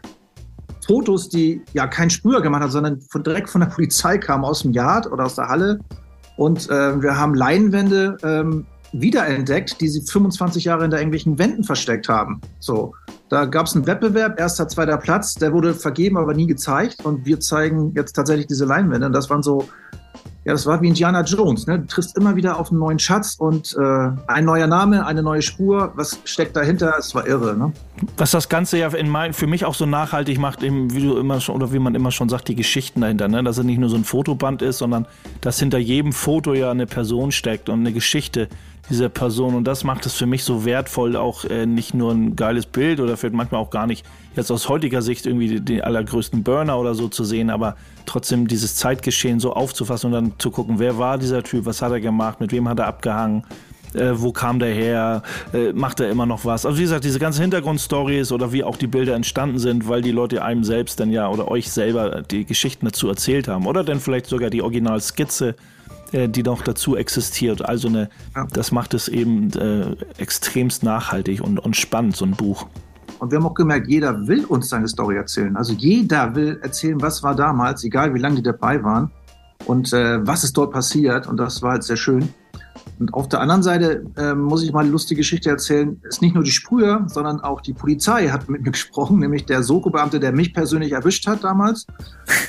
Fotos, 0.87 1.31
die 1.31 1.63
ja 1.73 1.87
kein 1.87 2.11
Sprüher 2.11 2.43
gemacht 2.43 2.65
hat, 2.65 2.73
sondern 2.73 3.01
von, 3.01 3.23
direkt 3.23 3.49
von 3.49 3.63
der 3.63 3.69
Polizei 3.69 4.19
kamen 4.19 4.45
aus 4.45 4.61
dem 4.61 4.73
Yard 4.73 5.11
oder 5.11 5.25
aus 5.25 5.37
der 5.37 5.49
Halle 5.49 5.79
und 6.39 6.71
äh, 6.71 7.03
wir 7.03 7.19
haben 7.19 7.35
Leinwände 7.35 8.17
ähm, 8.23 8.65
wiederentdeckt, 8.93 9.81
die 9.81 9.89
sie 9.89 10.03
25 10.03 10.65
Jahre 10.65 10.85
in 10.85 10.93
irgendwelchen 10.93 11.37
Wänden 11.37 11.65
versteckt 11.65 12.09
haben. 12.09 12.41
So, 12.61 12.95
da 13.29 13.45
gab 13.45 13.67
es 13.67 13.75
einen 13.75 13.89
Wettbewerb, 13.89 14.39
erster, 14.39 14.69
zweiter 14.69 14.97
Platz, 14.99 15.35
der 15.35 15.53
wurde 15.53 15.75
vergeben, 15.75 16.17
aber 16.17 16.35
nie 16.35 16.47
gezeigt. 16.47 17.05
Und 17.05 17.27
wir 17.27 17.41
zeigen 17.41 17.93
jetzt 17.97 18.13
tatsächlich 18.13 18.47
diese 18.47 18.67
Leinwände. 18.67 19.09
Und 19.09 19.13
das 19.13 19.29
waren 19.29 19.43
so 19.43 19.69
ja, 20.49 20.55
das 20.55 20.65
war 20.65 20.81
wie 20.81 20.89
Indiana 20.89 21.21
Jones. 21.25 21.67
Ne? 21.67 21.81
Du 21.81 21.87
triffst 21.89 22.17
immer 22.17 22.35
wieder 22.35 22.59
auf 22.59 22.71
einen 22.71 22.81
neuen 22.81 22.99
Schatz 22.99 23.37
und 23.39 23.77
äh, 23.79 24.11
ein 24.29 24.47
neuer 24.47 24.67
Name, 24.67 25.05
eine 25.05 25.23
neue 25.23 25.43
Spur. 25.43 25.93
Was 25.95 26.21
steckt 26.25 26.57
dahinter? 26.57 26.95
Es 26.99 27.15
war 27.15 27.27
irre. 27.27 27.55
Ne? 27.55 27.71
Was 28.17 28.31
das 28.31 28.49
Ganze 28.49 28.79
ja 28.79 28.89
in 28.89 29.11
mein, 29.11 29.35
für 29.35 29.47
mich 29.47 29.67
auch 29.67 29.75
so 29.75 29.85
nachhaltig 29.85 30.39
macht, 30.39 30.63
eben, 30.63 30.95
wie 30.95 31.03
du 31.03 31.19
immer 31.19 31.43
schon, 31.43 31.55
oder 31.55 31.71
wie 31.75 31.79
man 31.79 31.95
immer 31.95 32.13
schon 32.13 32.31
sagt, 32.31 32.49
die 32.49 32.55
Geschichten 32.55 33.03
dahinter. 33.03 33.29
Ne? 33.29 33.45
Dass 33.45 33.59
es 33.59 33.65
nicht 33.65 33.77
nur 33.77 33.91
so 33.91 33.97
ein 33.97 34.05
Fotoband 34.05 34.63
ist, 34.63 34.79
sondern 34.79 35.05
dass 35.43 35.59
hinter 35.59 35.77
jedem 35.77 36.15
Foto 36.15 36.55
ja 36.55 36.71
eine 36.71 36.87
Person 36.87 37.31
steckt 37.31 37.69
und 37.69 37.81
eine 37.81 37.93
Geschichte 37.93 38.49
dieser 38.89 39.11
Person. 39.11 39.55
Und 39.55 39.65
das 39.65 39.85
macht 39.85 40.07
es 40.07 40.15
für 40.15 40.25
mich 40.25 40.45
so 40.45 40.65
wertvoll, 40.65 41.15
auch 41.17 41.45
äh, 41.45 41.67
nicht 41.67 41.93
nur 41.93 42.13
ein 42.13 42.37
geiles 42.37 42.65
Bild 42.65 43.01
oder 43.01 43.19
vielleicht 43.19 43.37
manchmal 43.37 43.61
auch 43.61 43.69
gar 43.69 43.87
nicht 43.87 44.07
jetzt 44.39 44.51
aus 44.51 44.69
heutiger 44.69 45.03
Sicht 45.03 45.27
irgendwie 45.27 45.61
den 45.61 45.83
allergrößten 45.83 46.43
Burner 46.43 46.79
oder 46.79 46.95
so 46.95 47.09
zu 47.09 47.25
sehen, 47.25 47.51
aber 47.51 47.77
trotzdem 48.07 48.49
dieses 48.49 48.77
Zeitgeschehen 48.77 49.41
so 49.41 49.53
aufzufassen 49.53 50.07
und 50.09 50.13
dann 50.13 50.33
zu 50.39 50.51
gucken, 50.51 50.79
wer 50.79 50.99
war 50.99 51.19
dieser 51.19 51.43
Typ, 51.43 51.67
was 51.67 51.83
hat 51.83 51.93
er 51.93 52.01
gemacht, 52.01 52.41
mit 52.41 52.53
wem 52.53 52.69
hat 52.69 52.79
er 52.79 52.87
abgehangen. 52.87 53.45
Äh, 53.95 54.13
wo 54.17 54.33
kam 54.33 54.59
der 54.59 54.75
her, 54.75 55.23
äh, 55.55 55.73
macht 55.73 56.01
er 56.01 56.11
immer 56.11 56.27
noch 56.27 56.45
was. 56.45 56.67
Also 56.67 56.77
wie 56.77 56.83
gesagt, 56.83 57.05
diese 57.05 57.19
ganzen 57.19 57.41
Hintergrundstories 57.41 58.33
oder 58.33 58.53
wie 58.53 58.63
auch 58.63 58.77
die 58.77 58.87
Bilder 58.87 59.15
entstanden 59.15 59.59
sind, 59.59 59.89
weil 59.89 60.03
die 60.03 60.11
Leute 60.11 60.45
einem 60.45 60.63
selbst 60.63 61.01
dann 61.01 61.11
ja 61.11 61.27
oder 61.29 61.49
euch 61.49 61.71
selber 61.71 62.21
die 62.21 62.45
Geschichten 62.45 62.85
dazu 62.85 63.09
erzählt 63.09 63.49
haben 63.49 63.67
oder 63.67 63.85
dann 63.85 63.99
vielleicht 64.01 64.27
sogar 64.27 64.51
die 64.51 64.61
Originalskizze 64.61 65.55
äh, 66.13 66.29
die 66.29 66.43
noch 66.43 66.63
dazu 66.63 66.97
existiert. 66.97 67.65
Also 67.65 67.89
eine, 67.89 68.09
das 68.53 68.73
macht 68.73 68.95
es 68.95 69.09
eben 69.09 69.51
äh, 69.53 69.95
extremst 70.19 70.83
nachhaltig 70.83 71.43
und, 71.43 71.59
und 71.59 71.77
spannend, 71.77 72.17
so 72.17 72.25
ein 72.25 72.33
Buch. 72.33 72.67
Und 73.19 73.31
wir 73.31 73.39
haben 73.39 73.47
auch 73.47 73.55
gemerkt, 73.55 73.89
jeder 73.89 74.27
will 74.27 74.45
uns 74.45 74.69
seine 74.69 74.89
Story 74.89 75.17
erzählen. 75.17 75.57
Also 75.57 75.73
jeder 75.73 76.35
will 76.35 76.59
erzählen, 76.63 77.01
was 77.01 77.23
war 77.23 77.35
damals, 77.35 77.85
egal 77.85 78.15
wie 78.15 78.19
lange 78.19 78.37
die 78.37 78.43
dabei 78.43 78.83
waren 78.83 79.11
und 79.67 79.93
äh, 79.93 80.27
was 80.27 80.45
ist 80.45 80.57
dort 80.57 80.73
passiert. 80.73 81.27
Und 81.27 81.37
das 81.37 81.63
war 81.63 81.73
halt 81.73 81.85
sehr 81.85 81.97
schön. 81.97 82.29
Und 82.99 83.15
auf 83.15 83.29
der 83.29 83.41
anderen 83.41 83.63
Seite 83.63 84.05
äh, 84.17 84.35
muss 84.35 84.63
ich 84.63 84.73
mal 84.73 84.81
eine 84.81 84.91
lustige 84.91 85.21
Geschichte 85.21 85.51
erzählen. 85.51 86.01
Es 86.03 86.17
ist 86.17 86.23
nicht 86.23 86.35
nur 86.35 86.45
die 86.45 86.51
Sprüher, 86.51 87.05
sondern 87.07 87.41
auch 87.41 87.61
die 87.61 87.73
Polizei 87.73 88.29
hat 88.29 88.49
mit 88.49 88.63
mir 88.63 88.71
gesprochen, 88.73 89.19
nämlich 89.19 89.47
der 89.47 89.63
Soko-Beamte, 89.63 90.21
der 90.21 90.33
mich 90.33 90.55
persönlich 90.55 90.93
erwischt 90.93 91.27
hat 91.27 91.45
damals. 91.45 91.87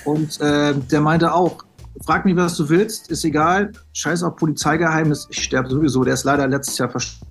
Und 0.05 0.39
äh, 0.41 0.73
der 0.73 1.01
meinte 1.01 1.33
auch, 1.33 1.63
frag 2.05 2.25
mich, 2.25 2.35
was 2.35 2.55
du 2.57 2.69
willst, 2.69 3.11
ist 3.11 3.25
egal, 3.25 3.71
scheiß 3.93 4.23
auf 4.23 4.35
Polizeigeheimnis, 4.35 5.27
ich 5.29 5.43
sterbe 5.43 5.69
sowieso. 5.69 6.03
Der 6.03 6.13
ist 6.13 6.23
leider 6.23 6.47
letztes 6.47 6.77
Jahr 6.77 6.89
verstorben. 6.89 7.28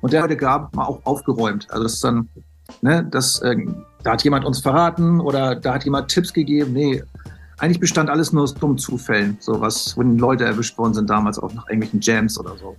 Und 0.00 0.12
der 0.12 0.22
heute 0.22 0.36
gab 0.36 0.74
mal 0.74 0.84
auch 0.84 1.00
aufgeräumt. 1.04 1.66
Also 1.70 1.82
das 1.82 1.94
ist 1.94 2.04
dann, 2.04 2.28
ne, 2.82 3.06
das, 3.10 3.40
äh, 3.40 3.56
da 4.02 4.12
hat 4.12 4.22
jemand 4.22 4.44
uns 4.44 4.60
verraten 4.60 5.20
oder 5.20 5.56
da 5.56 5.74
hat 5.74 5.84
jemand 5.84 6.08
Tipps 6.08 6.32
gegeben. 6.32 6.72
Nee, 6.72 7.02
eigentlich 7.58 7.80
bestand 7.80 8.08
alles 8.08 8.32
nur 8.32 8.44
aus 8.44 8.54
dummen 8.54 8.78
Zufällen, 8.78 9.36
so 9.40 9.60
was, 9.60 9.96
die 9.96 10.18
Leute 10.18 10.44
erwischt 10.44 10.78
worden 10.78 10.94
sind 10.94 11.10
damals 11.10 11.38
auch 11.38 11.52
nach 11.52 11.68
irgendwelchen 11.68 12.00
Jams 12.00 12.38
oder 12.38 12.56
so. 12.56 12.76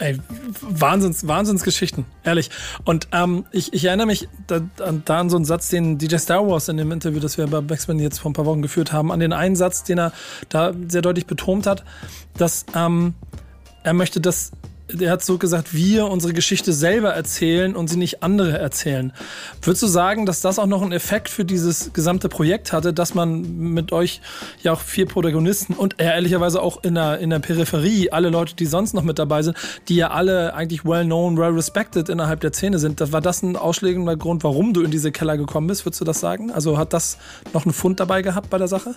Ey, 0.00 0.18
Wahnsinns, 0.62 1.26
Wahnsinnsgeschichten, 1.28 2.06
ehrlich. 2.24 2.50
Und 2.84 3.08
ähm, 3.12 3.44
ich, 3.52 3.74
ich 3.74 3.84
erinnere 3.84 4.06
mich 4.06 4.28
da, 4.46 4.60
da, 5.04 5.20
an 5.20 5.28
so 5.28 5.36
einen 5.36 5.44
Satz, 5.44 5.68
den 5.68 5.98
DJ 5.98 6.16
Star 6.16 6.48
Wars 6.48 6.68
in 6.68 6.78
dem 6.78 6.90
Interview, 6.90 7.20
das 7.20 7.36
wir 7.36 7.46
bei 7.46 7.60
Backspin 7.60 7.98
jetzt 7.98 8.18
vor 8.18 8.30
ein 8.30 8.34
paar 8.34 8.46
Wochen 8.46 8.62
geführt 8.62 8.94
haben, 8.94 9.12
an 9.12 9.20
den 9.20 9.34
einen 9.34 9.56
Satz, 9.56 9.84
den 9.84 9.98
er 9.98 10.12
da 10.48 10.72
sehr 10.88 11.02
deutlich 11.02 11.26
betont 11.26 11.66
hat, 11.66 11.84
dass 12.38 12.64
ähm, 12.74 13.12
er 13.82 13.92
möchte, 13.92 14.22
dass 14.22 14.52
der 14.92 15.10
hat 15.10 15.24
so 15.24 15.38
gesagt, 15.38 15.74
wir 15.74 16.06
unsere 16.06 16.32
Geschichte 16.32 16.72
selber 16.72 17.10
erzählen 17.10 17.74
und 17.76 17.88
sie 17.88 17.96
nicht 17.96 18.22
andere 18.22 18.58
erzählen. 18.58 19.12
Würdest 19.62 19.82
du 19.82 19.86
sagen, 19.86 20.26
dass 20.26 20.40
das 20.40 20.58
auch 20.58 20.66
noch 20.66 20.82
einen 20.82 20.92
Effekt 20.92 21.28
für 21.28 21.44
dieses 21.44 21.92
gesamte 21.92 22.28
Projekt 22.28 22.72
hatte, 22.72 22.92
dass 22.92 23.14
man 23.14 23.42
mit 23.58 23.92
euch 23.92 24.20
ja 24.62 24.72
auch 24.72 24.80
vier 24.80 25.06
Protagonisten 25.06 25.74
und 25.74 25.96
ehrlicherweise 25.98 26.62
auch 26.62 26.82
in 26.82 26.94
der, 26.94 27.18
in 27.18 27.30
der 27.30 27.38
Peripherie, 27.38 28.10
alle 28.10 28.30
Leute, 28.30 28.54
die 28.54 28.66
sonst 28.66 28.94
noch 28.94 29.02
mit 29.02 29.18
dabei 29.18 29.42
sind, 29.42 29.56
die 29.88 29.96
ja 29.96 30.10
alle 30.10 30.54
eigentlich 30.54 30.84
well 30.84 31.04
known, 31.04 31.36
well 31.36 31.52
respected 31.52 32.08
innerhalb 32.08 32.40
der 32.40 32.52
Szene 32.52 32.78
sind, 32.78 33.00
war 33.12 33.20
das 33.20 33.42
ein 33.42 33.56
ausschlägender 33.56 34.16
Grund, 34.16 34.44
warum 34.44 34.74
du 34.74 34.82
in 34.82 34.90
diese 34.90 35.12
Keller 35.12 35.36
gekommen 35.36 35.66
bist? 35.66 35.84
Würdest 35.84 36.00
du 36.00 36.04
das 36.04 36.20
sagen? 36.20 36.50
Also 36.50 36.78
hat 36.78 36.92
das 36.92 37.18
noch 37.52 37.64
einen 37.64 37.72
Fund 37.72 38.00
dabei 38.00 38.22
gehabt 38.22 38.50
bei 38.50 38.58
der 38.58 38.68
Sache? 38.68 38.94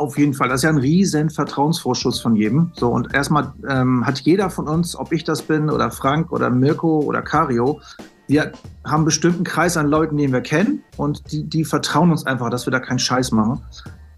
Auf 0.00 0.18
jeden 0.18 0.34
Fall. 0.34 0.48
Das 0.48 0.60
ist 0.60 0.64
ja 0.64 0.70
ein 0.70 0.78
riesen 0.78 1.30
Vertrauensvorschuss 1.30 2.20
von 2.20 2.34
jedem. 2.34 2.72
So, 2.74 2.90
und 2.90 3.14
erstmal 3.14 3.52
ähm, 3.68 4.06
hat 4.06 4.20
jeder 4.20 4.50
von 4.50 4.68
uns, 4.68 4.96
ob 4.96 5.12
ich 5.12 5.24
das 5.24 5.42
bin 5.42 5.70
oder 5.70 5.90
Frank 5.90 6.32
oder 6.32 6.50
Mirko 6.50 7.00
oder 7.00 7.22
Cario, 7.22 7.80
wir 8.26 8.52
haben 8.84 8.94
einen 8.94 9.04
bestimmten 9.06 9.42
Kreis 9.42 9.76
an 9.76 9.88
Leuten, 9.88 10.16
den 10.16 10.32
wir 10.32 10.40
kennen 10.40 10.84
und 10.96 11.32
die, 11.32 11.42
die 11.44 11.64
vertrauen 11.64 12.12
uns 12.12 12.26
einfach, 12.26 12.48
dass 12.48 12.64
wir 12.66 12.70
da 12.70 12.78
keinen 12.78 13.00
Scheiß 13.00 13.32
machen. 13.32 13.60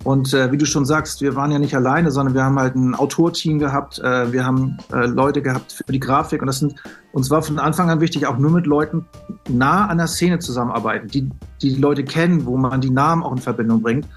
Und 0.05 0.35
äh, 0.35 0.51
wie 0.51 0.59
du 0.59 0.67
schon 0.67 0.85
sagst, 0.85 1.21
wir 1.21 1.37
waren 1.37 1.53
ja 1.53 1.59
nicht 1.59 1.77
alleine, 1.77 2.11
sondern 2.11 2.35
wir 2.35 2.43
haben 2.43 2.59
halt 2.59 2.75
ein 2.75 2.95
Autorteam 2.95 3.59
gehabt, 3.59 4.01
äh, 4.01 4.33
wir 4.33 4.45
haben 4.45 4.77
äh, 4.93 5.07
Leute 5.07 5.43
gehabt 5.43 5.73
für 5.73 5.93
die 5.93 6.01
Grafik 6.01 6.43
und 6.43 6.47
das 6.47 6.59
sind, 6.59 6.75
uns 7.13 7.31
war 7.31 7.43
von 7.43 7.59
Anfang 7.59 7.89
an 7.89 8.01
wichtig, 8.01 8.27
auch 8.27 8.37
nur 8.37 8.51
mit 8.51 8.67
Leuten 8.67 9.07
nah 9.49 9.87
an 9.87 9.99
der 9.99 10.09
Szene 10.09 10.41
zusammenarbeiten, 10.41 11.09
die 11.09 11.31
die 11.63 11.77
Leute 11.77 12.05
kennen, 12.05 12.45
wo 12.47 12.57
man 12.57 12.81
die 12.81 12.91
Namen 12.91 13.23
auch 13.23 13.33
in 13.33 13.39
Verbindung 13.39 13.81
bringt. 13.81 14.09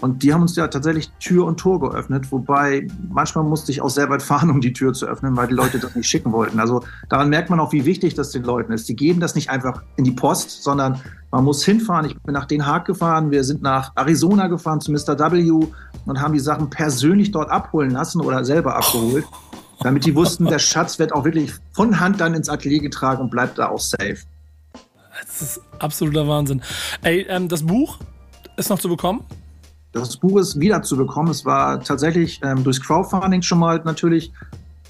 Und 0.00 0.22
die 0.22 0.32
haben 0.32 0.42
uns 0.42 0.56
ja 0.56 0.66
tatsächlich 0.68 1.10
Tür 1.20 1.44
und 1.44 1.58
Tor 1.58 1.80
geöffnet, 1.80 2.32
wobei 2.32 2.86
manchmal 3.08 3.44
musste 3.44 3.70
ich 3.70 3.82
auch 3.82 3.90
sehr 3.90 4.08
weit 4.08 4.22
fahren, 4.22 4.50
um 4.50 4.60
die 4.60 4.72
Tür 4.72 4.92
zu 4.92 5.06
öffnen, 5.06 5.36
weil 5.36 5.48
die 5.48 5.54
Leute 5.54 5.78
das 5.78 5.94
nicht 5.94 6.08
schicken 6.08 6.32
wollten. 6.32 6.58
Also 6.58 6.82
daran 7.08 7.28
merkt 7.28 7.50
man 7.50 7.60
auch, 7.60 7.72
wie 7.72 7.84
wichtig 7.84 8.14
das 8.14 8.30
den 8.30 8.42
Leuten 8.42 8.72
ist. 8.72 8.88
Die 8.88 8.96
geben 8.96 9.20
das 9.20 9.34
nicht 9.34 9.50
einfach 9.50 9.82
in 9.96 10.04
die 10.04 10.12
Post, 10.12 10.62
sondern 10.62 11.00
man 11.30 11.44
muss 11.44 11.64
hinfahren. 11.64 12.06
Ich 12.06 12.18
bin 12.22 12.32
nach 12.32 12.46
Den 12.46 12.66
Haag 12.66 12.86
gefahren, 12.86 13.30
wir 13.30 13.44
sind 13.44 13.62
nach 13.62 13.92
Arizona 13.94 14.46
gefahren 14.48 14.80
zu 14.80 14.90
Mr. 14.90 15.18
W 15.18 15.66
und 16.06 16.20
haben 16.20 16.32
die 16.32 16.40
Sachen 16.40 16.70
persönlich 16.70 17.30
dort 17.30 17.50
abholen 17.50 17.90
lassen 17.90 18.20
oder 18.20 18.44
selber 18.44 18.76
abgeholt, 18.76 19.26
damit 19.80 20.06
die 20.06 20.14
wussten, 20.14 20.46
der 20.46 20.58
Schatz 20.58 20.98
wird 20.98 21.12
auch 21.12 21.24
wirklich 21.24 21.52
von 21.72 22.00
Hand 22.00 22.20
dann 22.20 22.34
ins 22.34 22.48
Atelier 22.48 22.80
getragen 22.80 23.22
und 23.22 23.30
bleibt 23.30 23.58
da 23.58 23.68
auch 23.68 23.80
safe. 23.80 24.18
Das 25.20 25.42
ist 25.42 25.60
absoluter 25.78 26.26
Wahnsinn. 26.26 26.62
Ey, 27.02 27.26
ähm, 27.28 27.48
das 27.48 27.62
Buch 27.62 27.98
ist 28.56 28.70
noch 28.70 28.78
zu 28.78 28.88
bekommen? 28.88 29.24
Das 29.92 30.16
Buch 30.16 30.38
ist 30.38 30.60
wieder 30.60 30.82
zu 30.82 30.96
bekommen. 30.96 31.30
Es 31.30 31.44
war 31.44 31.80
tatsächlich 31.80 32.40
ähm, 32.42 32.62
durchs 32.64 32.80
Crowdfunding 32.80 33.42
schon 33.42 33.58
mal 33.58 33.80
natürlich 33.84 34.32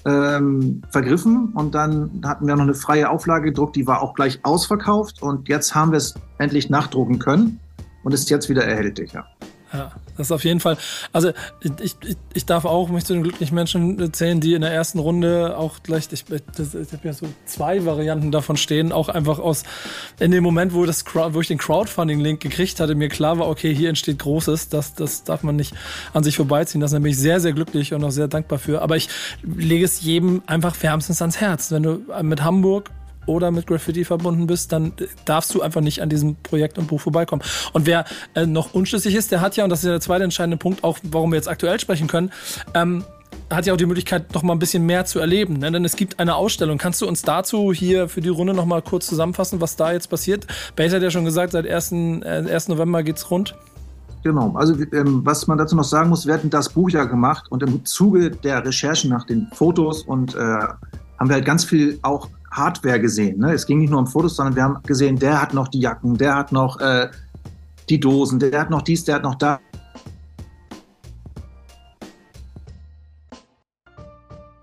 ähm, 0.05 0.81
vergriffen 0.89 1.53
und 1.53 1.75
dann 1.75 2.21
hatten 2.25 2.47
wir 2.47 2.55
noch 2.55 2.63
eine 2.63 2.73
freie 2.73 3.09
Auflage 3.09 3.45
gedruckt, 3.45 3.75
die 3.75 3.85
war 3.85 4.01
auch 4.01 4.13
gleich 4.13 4.39
ausverkauft 4.43 5.21
und 5.21 5.47
jetzt 5.47 5.75
haben 5.75 5.91
wir 5.91 5.97
es 5.97 6.15
endlich 6.39 6.69
nachdrucken 6.69 7.19
können 7.19 7.59
und 8.03 8.13
ist 8.13 8.29
jetzt 8.29 8.49
wieder 8.49 8.65
erhältlich. 8.65 9.13
Ja. 9.13 9.25
Ja, 9.73 9.89
das 10.21 10.27
ist 10.27 10.31
auf 10.31 10.43
jeden 10.43 10.59
Fall. 10.59 10.77
Also 11.11 11.31
ich, 11.61 11.71
ich, 11.81 12.17
ich 12.33 12.45
darf 12.45 12.65
auch 12.65 12.89
mich 12.89 13.05
zu 13.05 13.13
den 13.13 13.23
glücklichen 13.23 13.55
Menschen 13.55 14.13
zählen, 14.13 14.39
die 14.39 14.53
in 14.53 14.61
der 14.61 14.71
ersten 14.71 14.99
Runde 14.99 15.57
auch 15.57 15.83
gleich, 15.83 16.07
ich, 16.11 16.25
ich 16.29 16.93
habe 16.93 17.01
ja 17.03 17.13
so 17.13 17.27
zwei 17.45 17.85
Varianten 17.85 18.31
davon 18.31 18.57
stehen, 18.57 18.91
auch 18.91 19.09
einfach 19.09 19.39
aus 19.39 19.63
in 20.19 20.31
dem 20.31 20.43
Moment, 20.43 20.73
wo 20.73 20.85
das 20.85 21.03
wo 21.13 21.41
ich 21.41 21.47
den 21.47 21.57
Crowdfunding-Link 21.57 22.39
gekriegt 22.39 22.79
hatte, 22.79 22.95
mir 22.95 23.09
klar 23.09 23.39
war, 23.39 23.47
okay, 23.47 23.73
hier 23.73 23.89
entsteht 23.89 24.19
Großes, 24.19 24.69
das, 24.69 24.93
das 24.93 25.23
darf 25.23 25.43
man 25.43 25.55
nicht 25.55 25.73
an 26.13 26.23
sich 26.23 26.35
vorbeiziehen. 26.35 26.81
Das 26.81 26.91
bin 26.91 27.05
ich 27.05 27.17
sehr, 27.17 27.39
sehr 27.39 27.53
glücklich 27.53 27.93
und 27.93 28.03
auch 28.03 28.11
sehr 28.11 28.27
dankbar 28.27 28.59
für. 28.59 28.81
Aber 28.81 28.95
ich 28.95 29.09
lege 29.43 29.85
es 29.85 30.01
jedem 30.01 30.41
einfach 30.45 30.75
wärmstens 30.81 31.21
ans 31.21 31.39
Herz. 31.41 31.71
Wenn 31.71 31.83
du 31.83 32.01
mit 32.21 32.43
Hamburg 32.43 32.91
oder 33.25 33.51
mit 33.51 33.67
Graffiti 33.67 34.03
verbunden 34.03 34.47
bist, 34.47 34.71
dann 34.71 34.93
darfst 35.25 35.53
du 35.53 35.61
einfach 35.61 35.81
nicht 35.81 36.01
an 36.01 36.09
diesem 36.09 36.35
Projekt 36.35 36.77
und 36.77 36.87
Buch 36.87 37.01
vorbeikommen. 37.01 37.41
Und 37.73 37.85
wer 37.85 38.05
äh, 38.35 38.45
noch 38.45 38.73
unschlüssig 38.73 39.15
ist, 39.15 39.31
der 39.31 39.41
hat 39.41 39.55
ja, 39.55 39.63
und 39.63 39.69
das 39.69 39.79
ist 39.79 39.85
ja 39.85 39.91
der 39.91 40.01
zweite 40.01 40.23
entscheidende 40.23 40.57
Punkt, 40.57 40.83
auch 40.83 40.97
warum 41.03 41.31
wir 41.31 41.37
jetzt 41.37 41.47
aktuell 41.47 41.79
sprechen 41.79 42.07
können, 42.07 42.31
ähm, 42.73 43.03
hat 43.49 43.65
ja 43.65 43.73
auch 43.73 43.77
die 43.77 43.85
Möglichkeit, 43.85 44.33
noch 44.33 44.43
mal 44.43 44.53
ein 44.53 44.59
bisschen 44.59 44.85
mehr 44.85 45.05
zu 45.05 45.19
erleben. 45.19 45.55
Ne? 45.59 45.71
Denn 45.71 45.85
es 45.85 45.95
gibt 45.95 46.19
eine 46.19 46.35
Ausstellung. 46.35 46.77
Kannst 46.77 47.01
du 47.01 47.07
uns 47.07 47.21
dazu 47.21 47.73
hier 47.73 48.07
für 48.07 48.21
die 48.21 48.29
Runde 48.29 48.53
noch 48.53 48.65
mal 48.65 48.81
kurz 48.81 49.07
zusammenfassen, 49.07 49.61
was 49.61 49.75
da 49.75 49.91
jetzt 49.91 50.09
passiert? 50.09 50.47
Base 50.75 50.95
hat 50.95 51.03
ja 51.03 51.11
schon 51.11 51.25
gesagt, 51.25 51.51
seit 51.51 51.67
1. 51.67 51.91
Äh, 51.91 52.53
1. 52.53 52.69
November 52.69 53.03
geht's 53.03 53.29
rund. 53.29 53.55
Genau, 54.23 54.53
also 54.55 54.75
ähm, 54.93 55.21
was 55.25 55.47
man 55.47 55.57
dazu 55.57 55.75
noch 55.75 55.83
sagen 55.83 56.09
muss, 56.09 56.27
wir 56.27 56.33
hatten 56.33 56.51
das 56.51 56.69
Buch 56.69 56.91
ja 56.91 57.05
gemacht 57.05 57.45
und 57.49 57.63
im 57.63 57.83
Zuge 57.85 58.29
der 58.29 58.63
Recherchen 58.63 59.09
nach 59.09 59.25
den 59.25 59.47
Fotos 59.53 60.03
und 60.03 60.35
äh, 60.35 60.37
haben 60.37 61.29
wir 61.29 61.33
halt 61.33 61.45
ganz 61.45 61.65
viel 61.65 61.97
auch 62.03 62.29
Hardware 62.51 62.99
gesehen. 62.99 63.39
Ne? 63.39 63.53
Es 63.53 63.65
ging 63.65 63.79
nicht 63.79 63.89
nur 63.89 63.99
um 63.99 64.07
Fotos, 64.07 64.35
sondern 64.35 64.55
wir 64.55 64.63
haben 64.63 64.83
gesehen, 64.83 65.17
der 65.17 65.41
hat 65.41 65.53
noch 65.53 65.67
die 65.67 65.79
Jacken, 65.79 66.17
der 66.17 66.35
hat 66.35 66.51
noch 66.51 66.79
äh, 66.79 67.09
die 67.89 67.99
Dosen, 67.99 68.39
der 68.39 68.59
hat 68.59 68.69
noch 68.69 68.81
dies, 68.81 69.03
der 69.05 69.15
hat 69.15 69.23
noch 69.23 69.35
da. 69.35 69.59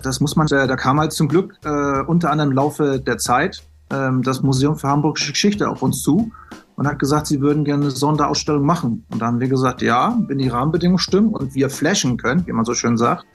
Das 0.03 0.21
muss 0.21 0.37
man, 0.37 0.47
äh, 0.49 0.67
da 0.67 0.77
kam 0.77 1.01
halt 1.01 1.13
zum 1.13 1.29
Glück 1.29 1.55
äh, 1.65 2.01
unter 2.03 2.31
anderem 2.31 2.51
im 2.51 2.57
Laufe 2.57 3.01
der 3.01 3.19
Zeit 3.19 3.63
äh, 3.91 4.11
das 4.23 4.43
Museum 4.43 4.77
für 4.77 4.89
Hamburgische 4.89 5.33
Geschichte 5.33 5.69
auf 5.69 5.83
uns 5.83 6.03
zu 6.03 6.31
und 6.77 6.87
hat 6.87 6.99
gesagt, 7.01 7.27
sie 7.27 7.41
würden 7.41 7.65
gerne 7.65 7.85
eine 7.85 7.91
Sonderausstellung 7.91 8.65
machen. 8.65 9.05
Und 9.11 9.21
da 9.21 9.27
haben 9.27 9.41
wir 9.41 9.49
gesagt, 9.49 9.83
ja, 9.83 10.17
wenn 10.29 10.39
die 10.39 10.49
Rahmenbedingungen 10.49 11.01
stimmen 11.01 11.31
und 11.31 11.55
wir 11.55 11.71
flashen 11.71 12.17
können, 12.19 12.47
wie 12.47 12.53
man 12.53 12.65
so 12.65 12.75
schön 12.75 12.97
sagt, 12.97 13.27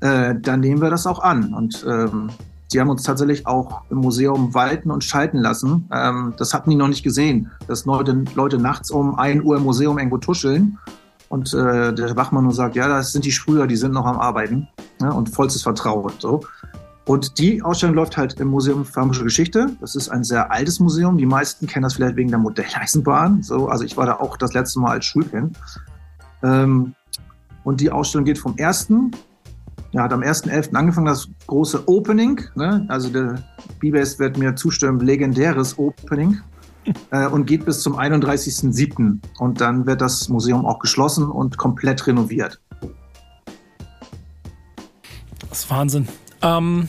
äh, 0.00 0.34
dann 0.40 0.60
nehmen 0.60 0.80
wir 0.80 0.88
das 0.88 1.06
auch 1.06 1.18
an. 1.18 1.52
Und 1.52 1.84
ähm, 1.86 2.30
die 2.72 2.80
haben 2.80 2.90
uns 2.90 3.02
tatsächlich 3.02 3.46
auch 3.46 3.82
im 3.90 3.98
Museum 3.98 4.54
walten 4.54 4.90
und 4.90 5.04
schalten 5.04 5.38
lassen. 5.38 5.88
Ähm, 5.92 6.34
das 6.36 6.52
hatten 6.52 6.70
die 6.70 6.76
noch 6.76 6.88
nicht 6.88 7.02
gesehen, 7.02 7.50
dass 7.66 7.84
Leute, 7.84 8.24
Leute 8.34 8.58
nachts 8.58 8.90
um 8.90 9.18
1 9.18 9.44
Uhr 9.44 9.56
im 9.56 9.62
Museum 9.62 9.98
irgendwo 9.98 10.18
tuscheln. 10.18 10.78
Und 11.28 11.52
äh, 11.52 11.92
der 11.92 12.16
Wachmann 12.16 12.44
nur 12.44 12.54
sagt, 12.54 12.74
ja, 12.74 12.88
das 12.88 13.12
sind 13.12 13.24
die 13.24 13.32
Sprüher, 13.32 13.66
die 13.66 13.76
sind 13.76 13.92
noch 13.92 14.06
am 14.06 14.18
Arbeiten. 14.18 14.68
Ja, 15.00 15.10
und 15.10 15.28
vollstes 15.28 15.62
Vertrauen. 15.62 16.12
So. 16.18 16.40
Und 17.04 17.38
die 17.38 17.62
Ausstellung 17.62 17.94
läuft 17.94 18.16
halt 18.18 18.38
im 18.38 18.48
Museum 18.48 18.84
für 18.84 19.08
Geschichte. 19.08 19.68
Das 19.80 19.94
ist 19.94 20.10
ein 20.10 20.24
sehr 20.24 20.52
altes 20.52 20.78
Museum. 20.78 21.16
Die 21.16 21.26
meisten 21.26 21.66
kennen 21.66 21.84
das 21.84 21.94
vielleicht 21.94 22.16
wegen 22.16 22.28
der 22.28 22.38
Modelleisenbahn. 22.38 23.42
So, 23.42 23.68
also 23.68 23.84
ich 23.84 23.96
war 23.96 24.04
da 24.04 24.16
auch 24.16 24.36
das 24.36 24.52
letzte 24.52 24.80
Mal 24.80 24.92
als 24.92 25.06
Schulkind. 25.06 25.56
Ähm, 26.42 26.94
und 27.64 27.80
die 27.80 27.90
Ausstellung 27.90 28.26
geht 28.26 28.38
vom 28.38 28.54
1 28.58 28.88
ja, 29.92 30.02
hat 30.02 30.12
am 30.12 30.20
1.11. 30.20 30.74
angefangen, 30.74 31.06
das 31.06 31.28
große 31.46 31.88
Opening. 31.88 32.40
Ne? 32.54 32.84
Also 32.88 33.08
der 33.08 33.42
B-Base 33.80 34.18
wird 34.18 34.36
mir 34.36 34.54
zustimmen, 34.54 35.00
legendäres 35.00 35.78
Opening. 35.78 36.40
äh, 37.10 37.26
und 37.26 37.46
geht 37.46 37.64
bis 37.64 37.82
zum 37.82 37.96
31.07. 37.98 39.18
Und 39.38 39.60
dann 39.60 39.86
wird 39.86 40.00
das 40.00 40.28
Museum 40.28 40.66
auch 40.66 40.78
geschlossen 40.78 41.30
und 41.30 41.56
komplett 41.56 42.06
renoviert. 42.06 42.60
Das 45.48 45.60
ist 45.60 45.70
Wahnsinn. 45.70 46.08
Ähm, 46.42 46.88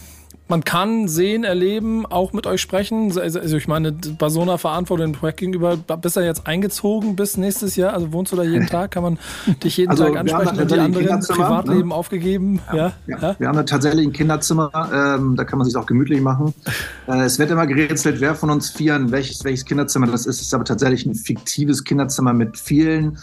man 0.49 0.63
kann 0.63 1.07
sehen, 1.07 1.43
erleben, 1.43 2.05
auch 2.05 2.33
mit 2.33 2.47
euch 2.47 2.59
sprechen. 2.59 3.17
Also, 3.17 3.39
also 3.39 3.57
ich 3.57 3.67
meine, 3.67 3.91
bei 3.91 4.29
so 4.29 4.41
einer 4.41 4.57
Verantwortung 4.57 5.13
dem 5.13 5.19
Projekt 5.19 5.39
gegenüber, 5.39 5.77
bist 5.77 6.17
du 6.17 6.21
jetzt 6.21 6.47
eingezogen 6.47 7.15
bis 7.15 7.37
nächstes 7.37 7.75
Jahr? 7.75 7.93
Also 7.93 8.11
wohnst 8.11 8.31
du 8.31 8.35
da 8.35 8.43
jeden 8.43 8.67
Tag? 8.67 8.91
Kann 8.91 9.03
man 9.03 9.19
dich 9.63 9.77
jeden 9.77 9.91
also 9.91 10.05
Tag 10.05 10.17
ansprechen 10.17 10.59
und 10.59 10.71
die 10.71 10.79
anderen 10.79 11.19
Privatleben 11.19 11.89
ne? 11.89 11.95
aufgegeben? 11.95 12.61
Ja, 12.73 12.93
ja, 13.07 13.17
ja, 13.21 13.35
Wir 13.37 13.47
haben 13.47 13.57
da 13.57 13.63
tatsächlich 13.63 14.07
ein 14.07 14.13
Kinderzimmer, 14.13 14.71
ähm, 14.91 15.35
da 15.35 15.43
kann 15.43 15.59
man 15.59 15.65
sich 15.65 15.75
auch 15.75 15.85
gemütlich 15.85 16.21
machen. 16.21 16.53
Äh, 17.07 17.23
es 17.23 17.39
wird 17.39 17.49
immer 17.49 17.65
gerätselt, 17.65 18.21
wer 18.21 18.35
von 18.35 18.51
uns 18.51 18.69
vieren 18.69 19.11
welches, 19.11 19.43
welches 19.43 19.65
Kinderzimmer 19.65 20.07
das 20.07 20.25
ist. 20.25 20.35
Es 20.35 20.47
ist 20.47 20.53
aber 20.53 20.63
tatsächlich 20.63 21.05
ein 21.05 21.15
fiktives 21.15 21.83
Kinderzimmer 21.83 22.33
mit 22.33 22.57
vielen 22.57 23.17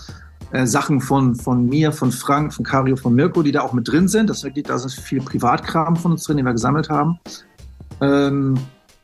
äh, 0.53 0.67
Sachen 0.67 1.01
von, 1.01 1.35
von 1.35 1.67
mir, 1.67 1.93
von 1.93 2.13
Frank, 2.13 2.55
von 2.55 2.65
Cario, 2.65 2.97
von 2.97 3.15
Mirko, 3.15 3.43
die 3.43 3.53
da 3.53 3.63
auch 3.63 3.73
mit 3.73 3.89
drin 3.89 4.09
sind. 4.09 4.31
Das 4.31 4.43
da 4.43 4.75
ist 4.75 5.01
viel 5.01 5.21
Privatkram 5.21 5.97
von 5.97 6.13
uns 6.13 6.25
drin, 6.25 6.37
den 6.37 6.47
wir 6.47 6.53
gesammelt 6.53 6.89
haben. 6.89 7.19
Ähm, 8.01 8.57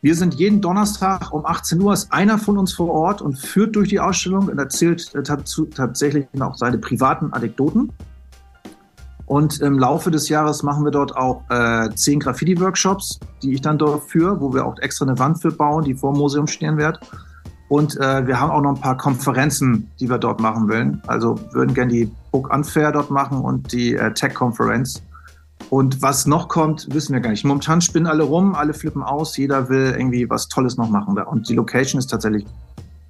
wir 0.02 0.16
sind 0.16 0.34
jeden 0.34 0.60
Donnerstag 0.60 1.32
um 1.32 1.46
18 1.46 1.80
Uhr, 1.80 1.92
ist 1.92 2.12
einer 2.12 2.36
von 2.36 2.58
uns 2.58 2.72
vor 2.72 2.90
Ort 2.90 3.22
und 3.22 3.38
führt 3.38 3.76
durch 3.76 3.88
die 3.88 4.00
Ausstellung 4.00 4.48
und 4.48 4.58
erzählt 4.58 5.14
äh, 5.14 5.22
tatsächlich 5.22 6.26
auch 6.40 6.56
seine 6.56 6.78
privaten 6.78 7.32
Anekdoten. 7.32 7.92
Und 9.26 9.60
im 9.60 9.78
Laufe 9.78 10.10
des 10.10 10.28
Jahres 10.28 10.62
machen 10.62 10.84
wir 10.84 10.90
dort 10.90 11.16
auch 11.16 11.44
äh, 11.48 11.88
zehn 11.94 12.20
Graffiti-Workshops, 12.20 13.20
die 13.42 13.54
ich 13.54 13.60
dann 13.60 13.78
dort 13.78 14.02
führe, 14.10 14.40
wo 14.40 14.52
wir 14.52 14.66
auch 14.66 14.78
extra 14.80 15.06
eine 15.06 15.18
Wand 15.18 15.40
für 15.40 15.52
bauen, 15.52 15.84
die 15.84 15.94
vor 15.94 16.12
dem 16.12 16.18
Museum 16.18 16.46
stehen 16.46 16.76
wird. 16.76 17.00
Und 17.72 17.98
äh, 18.00 18.26
wir 18.26 18.38
haben 18.38 18.50
auch 18.50 18.60
noch 18.60 18.74
ein 18.74 18.80
paar 18.82 18.98
Konferenzen, 18.98 19.90
die 19.98 20.10
wir 20.10 20.18
dort 20.18 20.40
machen 20.42 20.68
wollen. 20.68 21.00
Also 21.06 21.40
würden 21.52 21.72
gerne 21.72 21.90
die 21.90 22.12
Book 22.30 22.52
Unfair 22.52 22.92
dort 22.92 23.10
machen 23.10 23.40
und 23.40 23.72
die 23.72 23.94
äh, 23.94 24.12
Tech-Konferenz. 24.12 25.00
Und 25.70 26.02
was 26.02 26.26
noch 26.26 26.48
kommt, 26.48 26.86
wissen 26.92 27.14
wir 27.14 27.20
gar 27.20 27.30
nicht. 27.30 27.46
Momentan 27.46 27.80
spinnen 27.80 28.06
alle 28.06 28.24
rum, 28.24 28.54
alle 28.54 28.74
flippen 28.74 29.02
aus, 29.02 29.38
jeder 29.38 29.70
will 29.70 29.94
irgendwie 29.96 30.28
was 30.28 30.48
Tolles 30.48 30.76
noch 30.76 30.90
machen. 30.90 31.16
Und 31.16 31.48
die 31.48 31.54
Location 31.54 31.98
ist 31.98 32.08
tatsächlich 32.08 32.44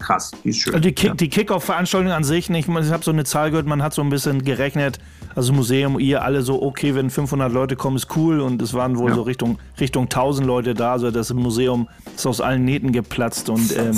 krass, 0.03 0.33
die 0.45 0.51
ist 0.51 0.59
schön. 0.59 0.75
Also 0.75 0.83
die, 0.83 0.93
Kick, 0.93 1.09
ja. 1.09 1.15
die 1.15 1.29
Kick-Off-Veranstaltung 1.29 2.13
an 2.13 2.25
sich 2.25 2.51
nicht. 2.51 2.69
Ich 2.69 2.91
habe 2.93 3.05
so 3.05 3.11
eine 3.11 3.25
Zahl 3.25 3.51
gehört, 3.51 3.67
man 3.67 3.83
hat 3.83 3.95
so 3.95 4.03
ein 4.03 4.11
bisschen 4.11 4.45
gerechnet, 4.45 4.99
also 5.35 5.53
Museum, 5.53 5.99
ihr 5.99 6.23
alle 6.23 6.43
so, 6.43 6.63
okay, 6.63 6.95
wenn 6.95 7.09
500 7.09 7.51
Leute 7.53 7.77
kommen, 7.77 7.97
ist 7.97 8.15
cool. 8.17 8.41
Und 8.41 8.61
es 8.61 8.75
waren 8.75 8.99
wohl 8.99 9.11
ja. 9.11 9.17
so 9.17 9.23
Richtung, 9.23 9.59
Richtung 9.81 10.05
1000 10.05 10.47
Leute 10.47 10.75
da. 10.75 10.93
Also 10.93 11.11
das 11.11 11.33
Museum 11.33 11.89
ist 12.15 12.27
aus 12.27 12.41
allen 12.41 12.65
Nähten 12.65 12.93
geplatzt. 12.93 13.49
Und, 13.49 13.77
ähm, 13.77 13.97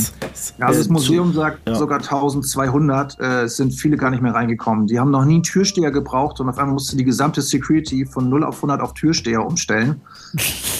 ja, 0.58 0.66
also 0.66 0.80
das 0.80 0.88
äh, 0.88 0.92
Museum 0.92 1.32
zu, 1.32 1.38
sagt 1.38 1.68
ja. 1.68 1.74
sogar 1.74 1.98
1200. 1.98 3.18
Äh, 3.18 3.42
es 3.42 3.56
sind 3.56 3.72
viele 3.72 3.96
gar 3.96 4.10
nicht 4.10 4.22
mehr 4.22 4.34
reingekommen. 4.34 4.86
Die 4.86 5.00
haben 5.00 5.10
noch 5.10 5.24
nie 5.24 5.34
einen 5.34 5.42
Türsteher 5.42 5.90
gebraucht 5.90 6.40
und 6.40 6.48
auf 6.48 6.58
einmal 6.58 6.74
musste 6.74 6.96
die 6.96 7.04
gesamte 7.04 7.42
Security 7.42 8.06
von 8.06 8.28
0 8.28 8.44
auf 8.44 8.56
100 8.56 8.80
auf 8.80 8.94
Türsteher 8.94 9.44
umstellen. 9.44 10.00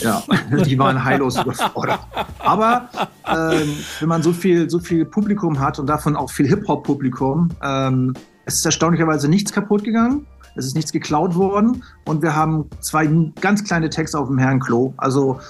ja, 0.03 0.23
die 0.65 0.79
waren 0.79 1.03
heillos 1.03 1.37
überfordert. 1.37 2.01
Aber 2.39 2.89
ähm, 3.27 3.75
wenn 4.01 4.09
man 4.09 4.23
so 4.23 4.33
viel, 4.33 4.71
so 4.71 4.79
viel 4.79 5.05
Publikum 5.15 5.61
hat 5.61 5.79
und 5.79 5.87
davon 5.87 6.17
auch 6.17 6.31
viel 6.31 6.47
Hip-Hop-Publikum, 6.49 7.51
ähm, 7.63 8.15
es 8.47 8.57
ist 8.57 8.67
erstaunlicherweise 8.67 9.29
nichts 9.29 9.53
kaputt 9.53 9.85
gegangen. 9.85 10.27
es 10.57 10.67
ist 10.67 10.75
nichts 10.75 10.93
geklaut 10.93 11.35
worden 11.35 11.83
und 12.05 12.21
wir 12.23 12.37
haben 12.37 12.69
zwei 12.81 13.09
ganz 13.41 13.65
kleine 13.65 13.89
Tags 13.91 14.15
auf 14.15 14.29
dem 14.29 14.39
Herrenklo. 14.39 14.93
Also 14.99 15.41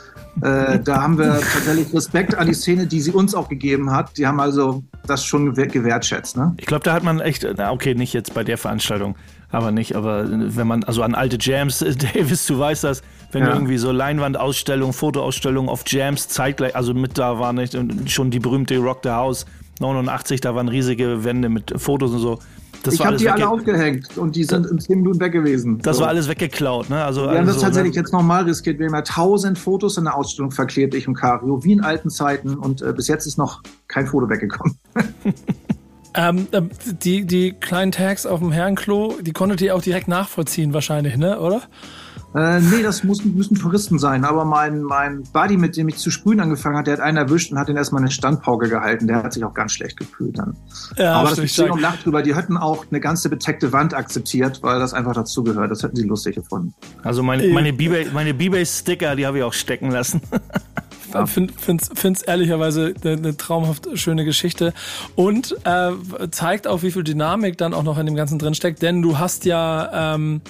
äh, 0.42 0.78
da 0.78 1.02
haben 1.02 1.18
wir 1.18 1.40
tatsächlich 1.40 1.92
Respekt 1.92 2.34
an 2.34 2.46
die 2.46 2.54
Szene, 2.54 2.86
die 2.86 3.00
sie 3.00 3.10
uns 3.12 3.34
auch 3.34 3.48
gegeben 3.48 3.90
hat. 3.90 4.16
Die 4.16 4.26
haben 4.26 4.40
also 4.40 4.82
das 5.06 5.24
schon 5.24 5.54
gewer- 5.54 5.66
gewertschätzt. 5.66 6.36
Ne? 6.36 6.54
Ich 6.56 6.66
glaube, 6.66 6.84
da 6.84 6.92
hat 6.92 7.02
man 7.02 7.20
echt, 7.20 7.46
na, 7.56 7.70
okay, 7.72 7.94
nicht 7.94 8.12
jetzt 8.14 8.32
bei 8.34 8.44
der 8.44 8.56
Veranstaltung, 8.58 9.16
aber 9.50 9.72
nicht, 9.72 9.94
aber 9.94 10.26
wenn 10.28 10.66
man, 10.66 10.84
also 10.84 11.02
an 11.02 11.14
alte 11.14 11.36
Jams, 11.40 11.78
Davis, 12.14 12.46
du 12.46 12.58
weißt 12.58 12.84
das, 12.84 13.02
wenn 13.34 13.42
Ja. 13.44 13.52
irgendwie 13.52 13.76
so 13.78 13.92
Leinwandausstellungen, 13.92 14.92
Fotoausstellungen 14.92 15.68
auf 15.68 15.82
Jams 15.86 16.28
zeitgleich, 16.28 16.74
also 16.74 16.94
mit 16.94 17.18
da 17.18 17.38
war 17.38 17.52
nicht 17.52 17.74
und 17.74 18.10
schon 18.10 18.30
die 18.30 18.38
berühmte 18.40 18.76
Rock 18.78 19.00
the 19.02 19.10
House 19.10 19.44
89, 19.80 20.40
da 20.40 20.54
waren 20.54 20.68
riesige 20.68 21.24
Wände 21.24 21.48
mit 21.48 21.72
Fotos 21.76 22.12
und 22.12 22.20
so. 22.20 22.38
Das 22.84 22.94
ich 22.94 23.04
habe 23.04 23.16
die 23.16 23.30
alle 23.30 23.48
aufgehängt 23.48 24.18
und 24.18 24.36
die 24.36 24.44
sind 24.44 24.66
in 24.66 24.78
10 24.78 24.98
Minuten 24.98 25.18
weg 25.18 25.32
gewesen. 25.32 25.78
das 25.80 25.96
So. 25.96 26.02
war 26.02 26.10
alles 26.10 26.28
weggeklaut, 26.28 26.90
ne? 26.90 27.02
Also, 27.02 27.22
Wir 27.22 27.28
haben 27.30 27.36
also 27.38 27.46
das 27.52 27.56
so, 27.56 27.62
tatsächlich 27.62 27.94
ne? 27.94 28.00
jetzt 28.02 28.12
nochmal 28.12 28.44
riskiert. 28.44 28.78
Wir 28.78 28.86
haben 28.88 28.94
ja 28.94 29.00
tausend 29.00 29.58
Fotos 29.58 29.96
in 29.96 30.04
der 30.04 30.14
Ausstellung 30.14 30.50
verklebt, 30.50 30.94
ich 30.94 31.08
und 31.08 31.14
Cario, 31.14 31.64
wie 31.64 31.72
in 31.72 31.80
alten 31.80 32.10
Zeiten. 32.10 32.54
Und 32.56 32.82
äh, 32.82 32.92
bis 32.92 33.08
jetzt 33.08 33.24
ist 33.26 33.38
noch 33.38 33.62
kein 33.88 34.06
Foto 34.06 34.28
weggekommen. 34.28 34.76
Ähm, 36.16 36.46
äh, 36.52 36.62
die, 37.02 37.26
die 37.26 37.52
kleinen 37.54 37.90
Tags 37.90 38.24
auf 38.24 38.38
dem 38.38 38.52
Herrenklo, 38.52 39.14
die 39.20 39.32
konntet 39.32 39.60
ihr 39.62 39.74
auch 39.74 39.82
direkt 39.82 40.06
nachvollziehen 40.06 40.72
wahrscheinlich, 40.72 41.16
ne, 41.16 41.40
oder? 41.40 41.62
Äh, 42.34 42.60
nee, 42.60 42.82
das 42.82 43.04
muss, 43.04 43.24
müssen 43.24 43.56
Touristen 43.56 43.98
sein. 43.98 44.24
Aber 44.24 44.44
mein, 44.44 44.82
mein 44.82 45.22
Buddy, 45.32 45.56
mit 45.56 45.76
dem 45.76 45.88
ich 45.88 45.98
zu 45.98 46.10
sprühen 46.10 46.40
angefangen 46.40 46.76
hat, 46.76 46.86
der 46.88 46.94
hat 46.94 47.00
einen 47.00 47.16
erwischt 47.16 47.52
und 47.52 47.58
hat 47.58 47.68
ihn 47.68 47.76
erstmal 47.76 48.02
eine 48.02 48.10
Standpauke 48.10 48.68
gehalten. 48.68 49.06
Der 49.06 49.22
hat 49.22 49.32
sich 49.32 49.44
auch 49.44 49.54
ganz 49.54 49.72
schlecht 49.72 49.96
gefühlt 49.96 50.38
dann. 50.38 50.56
Ja, 50.96 51.14
Aber 51.14 51.30
das 51.30 51.38
ist 51.38 51.54
schön 51.54 51.70
und 51.70 51.80
lacht 51.80 52.04
drüber. 52.04 52.22
Die 52.22 52.34
hätten 52.34 52.56
auch 52.56 52.86
eine 52.90 52.98
ganze 52.98 53.28
bedeckte 53.28 53.72
Wand 53.72 53.94
akzeptiert, 53.94 54.62
weil 54.62 54.80
das 54.80 54.94
einfach 54.94 55.14
dazugehört. 55.14 55.70
Das 55.70 55.82
hätten 55.84 55.94
sie 55.96 56.04
lustig 56.08 56.34
gefunden. 56.34 56.74
Also 57.04 57.22
meine, 57.22 57.46
meine 57.48 57.72
B-Bay- 57.72 58.08
meine 58.12 58.34
B-Bay-Sticker, 58.34 59.14
die 59.14 59.26
habe 59.26 59.38
ich 59.38 59.44
auch 59.44 59.52
stecken 59.52 59.90
lassen. 59.92 60.20
Ich 61.24 61.30
find, 61.30 61.52
find's, 61.60 61.90
find's 61.94 62.22
ehrlicherweise 62.22 62.92
eine, 63.04 63.12
eine 63.12 63.36
traumhaft 63.36 63.86
schöne 63.94 64.24
Geschichte 64.24 64.72
und 65.14 65.54
äh, 65.62 65.92
zeigt 66.32 66.66
auch, 66.66 66.82
wie 66.82 66.90
viel 66.90 67.04
Dynamik 67.04 67.56
dann 67.56 67.72
auch 67.72 67.84
noch 67.84 67.98
in 67.98 68.06
dem 68.06 68.16
Ganzen 68.16 68.40
drin 68.40 68.54
steckt, 68.56 68.82
denn 68.82 69.00
du 69.00 69.16
hast 69.16 69.44
ja 69.44 70.14
ähm, 70.16 70.40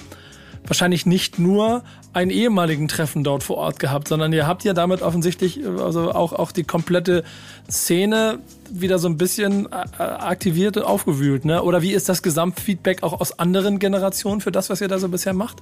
wahrscheinlich 0.67 1.05
nicht 1.05 1.39
nur 1.39 1.83
einen 2.13 2.31
ehemaligen 2.31 2.87
Treffen 2.87 3.23
dort 3.23 3.43
vor 3.43 3.57
Ort 3.57 3.79
gehabt, 3.79 4.07
sondern 4.07 4.31
ihr 4.33 4.47
habt 4.47 4.63
ja 4.63 4.73
damit 4.73 5.01
offensichtlich 5.01 5.65
also 5.65 6.11
auch, 6.11 6.33
auch 6.33 6.51
die 6.51 6.63
komplette 6.63 7.23
Szene 7.69 8.39
wieder 8.71 8.99
so 8.99 9.07
ein 9.07 9.17
bisschen 9.17 9.67
äh, 9.67 10.01
aktiviert 10.01 10.77
und 10.77 10.83
aufgewühlt, 10.83 11.45
ne? 11.45 11.61
Oder 11.61 11.81
wie 11.81 11.91
ist 11.91 12.09
das 12.09 12.23
Gesamtfeedback 12.23 13.03
auch 13.03 13.19
aus 13.19 13.37
anderen 13.39 13.79
Generationen 13.79 14.41
für 14.41 14.51
das, 14.51 14.69
was 14.69 14.81
ihr 14.81 14.87
da 14.87 14.97
so 14.97 15.09
bisher 15.09 15.33
macht? 15.33 15.61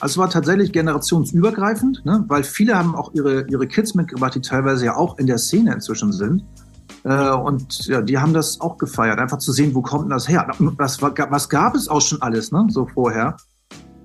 Also 0.00 0.14
es 0.14 0.18
war 0.18 0.30
tatsächlich 0.30 0.72
generationsübergreifend, 0.72 2.04
ne? 2.06 2.24
weil 2.26 2.42
viele 2.42 2.76
haben 2.76 2.94
auch 2.94 3.12
ihre, 3.12 3.46
ihre 3.48 3.66
Kids 3.66 3.94
mitgebracht, 3.94 4.34
die 4.34 4.40
teilweise 4.40 4.86
ja 4.86 4.96
auch 4.96 5.18
in 5.18 5.26
der 5.26 5.36
Szene 5.36 5.74
inzwischen 5.74 6.10
sind. 6.12 6.42
Äh, 7.04 7.30
und 7.30 7.86
ja, 7.86 8.00
die 8.00 8.18
haben 8.18 8.32
das 8.32 8.60
auch 8.62 8.78
gefeiert, 8.78 9.18
einfach 9.18 9.38
zu 9.38 9.52
sehen, 9.52 9.74
wo 9.74 9.82
kommt 9.82 10.10
das 10.10 10.26
her? 10.26 10.46
Was, 10.58 11.02
was 11.02 11.48
gab 11.48 11.74
es 11.74 11.88
auch 11.88 12.00
schon 12.00 12.22
alles, 12.22 12.50
ne? 12.50 12.66
so 12.70 12.86
vorher. 12.86 13.36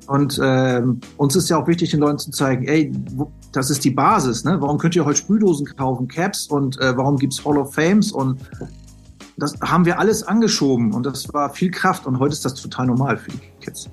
Und 0.08 0.40
ähm, 0.44 1.00
uns 1.18 1.36
ist 1.36 1.50
ja 1.50 1.58
auch 1.58 1.68
wichtig, 1.68 1.92
den 1.92 2.00
Leuten 2.00 2.20
zu 2.20 2.32
zeigen, 2.32 2.68
ey, 2.68 2.92
wo, 3.14 3.32
das 3.52 3.70
ist 3.70 3.84
die 3.84 3.92
Basis. 3.92 4.44
Ne? 4.44 4.58
Warum 4.60 4.78
könnt 4.78 4.96
ihr 4.96 5.06
heute 5.06 5.18
Sprühdosen 5.18 5.66
kaufen, 5.76 6.08
Caps 6.08 6.48
und 6.48 6.80
äh, 6.80 6.96
warum 6.96 7.18
gibt's 7.18 7.44
Hall 7.46 7.58
of 7.58 7.74
Fames? 7.74 8.12
Und 8.12 8.40
das 9.38 9.54
haben 9.62 9.86
wir 9.86 10.00
alles 10.00 10.24
angeschoben 10.24 10.94
und 10.94 11.06
das 11.06 11.34
war 11.34 11.50
viel 11.54 11.72
Kraft 11.72 12.06
und 12.06 12.20
heute 12.20 12.34
ist 12.34 12.46
das 12.46 12.54
total 12.56 12.88
normal 12.88 13.18
für 13.18 13.32
die 13.32 13.40
Kids. 13.62 13.90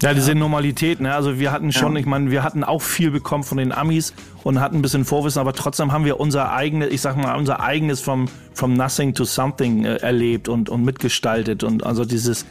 Ja, 0.00 0.14
diese 0.14 0.36
Normalität, 0.36 1.00
ne? 1.00 1.12
Also 1.12 1.40
wir 1.40 1.50
hatten 1.50 1.72
schon, 1.72 1.94
Ja. 1.94 1.98
ich 1.98 2.06
meine, 2.06 2.30
wir 2.30 2.44
hatten 2.44 2.62
auch 2.62 2.82
viel 2.82 3.10
bekommen 3.10 3.42
von 3.42 3.58
den 3.58 3.72
Amis 3.72 4.14
und 4.44 4.60
hatten 4.60 4.76
ein 4.76 4.82
bisschen 4.82 5.04
Vorwissen, 5.04 5.40
aber 5.40 5.52
trotzdem 5.54 5.90
haben 5.90 6.04
wir 6.04 6.20
unser 6.20 6.52
eigenes, 6.52 6.92
ich 6.92 7.00
sag 7.00 7.16
mal, 7.16 7.34
unser 7.36 7.58
eigenes 7.60 8.00
vom, 8.00 8.26
from 8.54 8.74
nothing 8.74 9.12
to 9.12 9.24
something 9.24 9.84
äh, 9.84 9.96
erlebt 9.96 10.48
und, 10.48 10.68
und 10.68 10.84
mitgestaltet 10.84 11.64
und 11.64 11.84
also 11.84 12.04
dieses, 12.04 12.46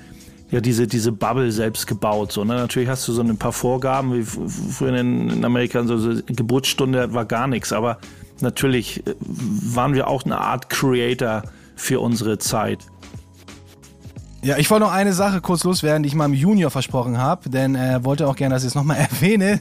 ja, 0.50 0.62
diese, 0.62 0.88
diese 0.88 1.12
Bubble 1.12 1.52
selbst 1.52 1.88
gebaut. 1.88 2.32
So, 2.32 2.44
ne? 2.44 2.56
Natürlich 2.56 2.90
hast 2.90 3.08
du 3.08 3.14
so 3.14 3.22
ein 3.22 3.38
paar 3.38 3.52
Vorgaben, 3.52 4.14
wie 4.14 4.24
früher 4.24 4.96
in, 4.96 5.44
Amerika, 5.44 5.84
so, 5.84 5.98
so 5.98 6.22
Geburtsstunde 6.26 7.14
war 7.14 7.26
gar 7.26 7.48
nichts, 7.48 7.74
aber 7.74 7.98
natürlich 8.40 9.06
äh, 9.06 9.16
waren 9.20 9.94
wir 9.94 10.08
auch 10.08 10.24
eine 10.24 10.40
Art 10.40 10.70
Creator 10.70 11.44
für 11.76 12.00
unsere 12.00 12.38
Zeit. 12.38 12.80
Ja, 14.44 14.58
ich 14.58 14.70
wollte 14.70 14.86
noch 14.86 14.94
eine 14.94 15.14
Sache 15.14 15.42
kurz 15.42 15.64
loswerden, 15.64 16.04
die 16.04 16.08
ich 16.08 16.16
meinem 16.16 16.34
Junior 16.34 16.72
versprochen 16.72 17.18
habe, 17.18 17.50
denn 17.50 17.76
er 17.76 18.06
wollte 18.06 18.28
auch 18.28 18.36
gerne, 18.36 18.56
dass 18.56 18.64
ich 18.64 18.70
es 18.70 18.76
nochmal 18.76 18.98
erwähne. 19.12 19.60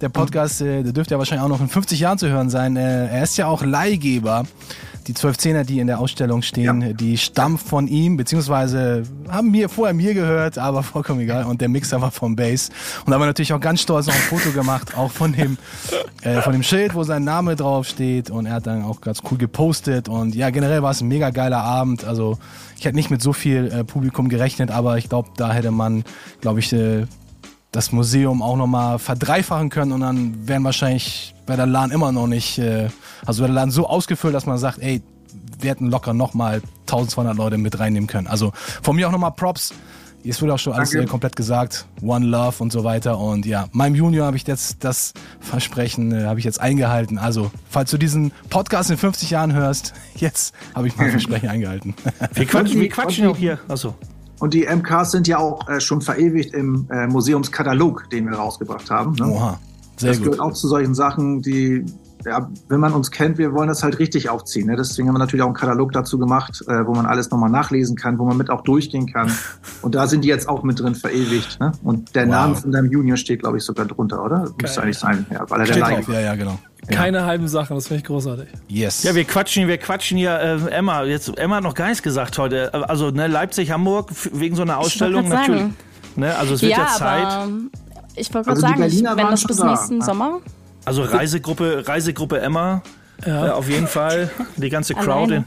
Der 0.00 0.08
Podcast, 0.08 0.60
äh, 0.62 0.82
der 0.82 0.92
dürfte 0.92 1.14
ja 1.14 1.18
wahrscheinlich 1.18 1.44
auch 1.44 1.48
noch 1.48 1.60
in 1.60 1.68
50 1.68 2.00
Jahren 2.00 2.18
zu 2.18 2.28
hören 2.28 2.50
sein. 2.50 2.76
Äh, 2.76 3.06
er 3.08 3.22
ist 3.22 3.36
ja 3.36 3.46
auch 3.46 3.62
Leihgeber. 3.62 4.44
Die 5.06 5.12
12 5.14 5.36
Zehner, 5.36 5.64
die 5.64 5.80
in 5.80 5.86
der 5.86 5.98
Ausstellung 6.00 6.40
stehen, 6.40 6.80
Ja. 6.80 6.92
die 6.94 7.18
stammen 7.18 7.58
von 7.58 7.86
ihm, 7.88 8.16
beziehungsweise 8.16 9.02
haben 9.28 9.50
mir 9.50 9.68
vorher 9.68 9.92
mir 9.94 10.14
gehört, 10.14 10.56
aber 10.56 10.82
vollkommen 10.82 11.20
egal. 11.20 11.44
Und 11.44 11.60
der 11.60 11.68
Mixer 11.68 12.00
war 12.00 12.10
vom 12.10 12.36
Bass. 12.36 12.70
Und 13.04 13.08
da 13.10 13.14
haben 13.14 13.22
wir 13.22 13.26
natürlich 13.26 13.52
auch 13.52 13.60
ganz 13.60 13.82
stolz 13.82 14.06
noch 14.06 14.14
ein 14.14 14.20
Foto 14.20 14.50
gemacht, 14.52 14.96
auch 14.96 15.10
von 15.10 15.32
dem, 15.32 15.58
äh, 16.22 16.40
von 16.40 16.52
dem 16.54 16.62
Schild, 16.62 16.94
wo 16.94 17.02
sein 17.02 17.22
Name 17.24 17.54
drauf 17.54 17.86
steht. 17.86 18.30
Und 18.30 18.46
er 18.46 18.54
hat 18.54 18.66
dann 18.66 18.82
auch 18.82 19.00
ganz 19.02 19.20
cool 19.30 19.36
gepostet. 19.36 20.08
Und 20.08 20.34
ja, 20.34 20.48
generell 20.50 20.82
war 20.82 20.92
es 20.92 21.02
ein 21.02 21.08
mega 21.08 21.28
geiler 21.30 21.62
Abend. 21.62 22.04
Also 22.04 22.38
ich 22.78 22.84
hätte 22.86 22.96
nicht 22.96 23.10
mit 23.10 23.20
so 23.20 23.32
viel 23.34 23.66
äh, 23.72 23.84
Publikum 23.84 24.28
gerechnet, 24.30 24.70
aber 24.70 24.96
ich 24.96 25.08
glaube, 25.10 25.28
da 25.36 25.52
hätte 25.52 25.70
man, 25.70 26.04
glaube 26.40 26.60
ich, 26.60 26.72
äh, 26.72 27.06
das 27.72 27.92
Museum 27.92 28.40
auch 28.40 28.56
nochmal 28.56 28.98
verdreifachen 28.98 29.68
können 29.68 29.92
und 29.92 30.00
dann 30.00 30.48
wären 30.48 30.62
wahrscheinlich 30.64 31.33
bei 31.46 31.56
der 31.56 31.66
LAN 31.66 31.90
immer 31.90 32.12
noch 32.12 32.26
nicht, 32.26 32.58
äh, 32.58 32.88
also 33.26 33.42
wäre 33.42 33.52
der 33.52 33.62
LAN 33.62 33.70
so 33.70 33.88
ausgefüllt, 33.88 34.34
dass 34.34 34.46
man 34.46 34.58
sagt, 34.58 34.78
ey, 34.80 35.02
wir 35.60 35.70
hätten 35.70 35.90
locker 35.90 36.12
nochmal 36.14 36.62
1200 36.82 37.36
Leute 37.36 37.58
mit 37.58 37.78
reinnehmen 37.78 38.06
können. 38.06 38.26
Also 38.26 38.52
von 38.82 38.96
mir 38.96 39.08
auch 39.08 39.12
nochmal 39.12 39.32
Props. 39.32 39.72
Es 40.26 40.40
wurde 40.40 40.54
auch 40.54 40.58
schon 40.58 40.72
alles 40.72 40.90
Danke. 40.90 41.04
äh, 41.04 41.10
komplett 41.10 41.36
gesagt. 41.36 41.86
One 42.00 42.24
Love 42.24 42.62
und 42.62 42.72
so 42.72 42.82
weiter. 42.82 43.18
Und 43.18 43.44
ja, 43.44 43.66
meinem 43.72 43.94
Junior 43.94 44.26
habe 44.26 44.38
ich 44.38 44.46
jetzt 44.46 44.82
das 44.82 45.12
Versprechen, 45.40 46.12
äh, 46.12 46.24
habe 46.24 46.38
ich 46.38 46.46
jetzt 46.46 46.60
eingehalten. 46.62 47.18
Also, 47.18 47.50
falls 47.68 47.90
du 47.90 47.98
diesen 47.98 48.32
Podcast 48.48 48.90
in 48.90 48.96
50 48.96 49.30
Jahren 49.30 49.52
hörst, 49.52 49.92
jetzt 50.16 50.54
habe 50.74 50.88
ich 50.88 50.96
mein 50.96 51.10
Versprechen 51.10 51.50
eingehalten. 51.50 51.94
Wir 52.32 52.46
quatschen, 52.46 52.80
wir 52.80 52.88
quatschen 52.88 53.26
auch 53.26 53.36
hier. 53.36 53.58
Achso. 53.68 53.94
Und 54.40 54.54
die 54.54 54.64
MKs 54.64 55.10
sind 55.10 55.28
ja 55.28 55.38
auch 55.38 55.68
äh, 55.68 55.80
schon 55.80 56.00
verewigt 56.00 56.54
im 56.54 56.88
äh, 56.90 57.06
Museumskatalog, 57.06 58.08
den 58.10 58.26
wir 58.28 58.36
rausgebracht 58.36 58.90
haben. 58.90 59.12
Ne? 59.14 59.26
Oha, 59.26 59.58
sehr 59.96 60.10
das 60.10 60.18
gut. 60.18 60.32
gehört 60.32 60.40
auch 60.40 60.52
zu 60.52 60.68
solchen 60.68 60.94
Sachen, 60.94 61.42
die, 61.42 61.84
ja, 62.24 62.48
wenn 62.68 62.80
man 62.80 62.92
uns 62.92 63.10
kennt, 63.10 63.38
wir 63.38 63.52
wollen 63.52 63.68
das 63.68 63.82
halt 63.82 63.98
richtig 63.98 64.28
aufziehen. 64.30 64.66
Ne? 64.66 64.76
Deswegen 64.76 65.08
haben 65.08 65.14
wir 65.14 65.18
natürlich 65.18 65.42
auch 65.42 65.48
einen 65.48 65.54
Katalog 65.54 65.92
dazu 65.92 66.18
gemacht, 66.18 66.62
äh, 66.68 66.86
wo 66.86 66.94
man 66.94 67.06
alles 67.06 67.30
nochmal 67.30 67.50
nachlesen 67.50 67.96
kann, 67.96 68.18
wo 68.18 68.24
man 68.24 68.36
mit 68.36 68.50
auch 68.50 68.62
durchgehen 68.62 69.06
kann. 69.12 69.30
Und 69.82 69.94
da 69.94 70.06
sind 70.06 70.24
die 70.24 70.28
jetzt 70.28 70.48
auch 70.48 70.62
mit 70.62 70.80
drin 70.80 70.94
verewigt. 70.94 71.60
Ne? 71.60 71.72
Und 71.82 72.14
der 72.14 72.24
Wow. 72.24 72.30
Name 72.30 72.54
von 72.56 72.72
deinem 72.72 72.90
Junior 72.90 73.16
steht, 73.16 73.40
glaube 73.40 73.58
ich, 73.58 73.64
sogar 73.64 73.86
drunter, 73.86 74.24
oder? 74.24 74.48
Müsste 74.60 74.82
eigentlich 74.82 74.98
sein, 74.98 75.26
ja, 75.30 75.48
weil 75.48 75.60
er 75.60 75.66
der 75.66 75.72
Steht 75.72 75.82
Laie 75.82 75.96
drauf, 75.96 76.08
ja, 76.08 76.20
ja, 76.20 76.34
genau. 76.34 76.58
Keine 76.88 77.24
halben 77.24 77.48
Sachen, 77.48 77.76
das 77.76 77.88
finde 77.88 78.00
ich 78.02 78.04
großartig. 78.06 78.46
Yes. 78.68 79.04
Ja, 79.04 79.14
wir 79.14 79.24
quatschen, 79.24 79.68
wir 79.68 79.78
quatschen 79.78 80.18
hier, 80.18 80.38
äh, 80.38 80.70
Emma, 80.70 81.04
jetzt, 81.04 81.36
Emma 81.38 81.56
hat 81.56 81.62
noch 81.62 81.74
gar 81.74 81.86
nichts 81.86 82.02
gesagt 82.02 82.36
heute. 82.36 82.74
Also, 82.88 83.10
ne, 83.10 83.26
Leipzig, 83.26 83.70
Hamburg, 83.70 84.10
wegen 84.32 84.54
so 84.54 84.62
einer 84.62 84.78
Ausstellung 84.78 85.28
natürlich. 85.28 85.60
sagen. 85.62 85.76
Ne, 86.16 86.36
also 86.36 86.54
es 86.54 86.62
wird 86.62 86.72
ja, 86.72 86.78
ja, 86.78 86.86
Zeit. 86.88 87.48
Aber 88.14 88.20
ich 88.20 88.32
wollte 88.34 88.46
gerade 88.50 88.50
Also 88.50 88.66
die 88.66 88.98
sagen, 88.98 89.12
ich, 89.16 89.16
wenn 89.18 89.30
das 89.30 89.44
bis 89.44 89.56
da. 89.56 89.70
nächsten 89.70 90.02
Ah. 90.02 90.04
Sommer. 90.04 90.40
Also 90.84 91.02
Reisegruppe, 91.02 91.82
Reisegruppe 91.86 92.40
Emma. 92.40 92.82
Ja. 93.24 93.54
auf 93.54 93.68
jeden 93.70 93.86
Fall. 93.86 94.30
Die 94.56 94.68
ganze 94.68 94.94
Crowd. 94.94 95.44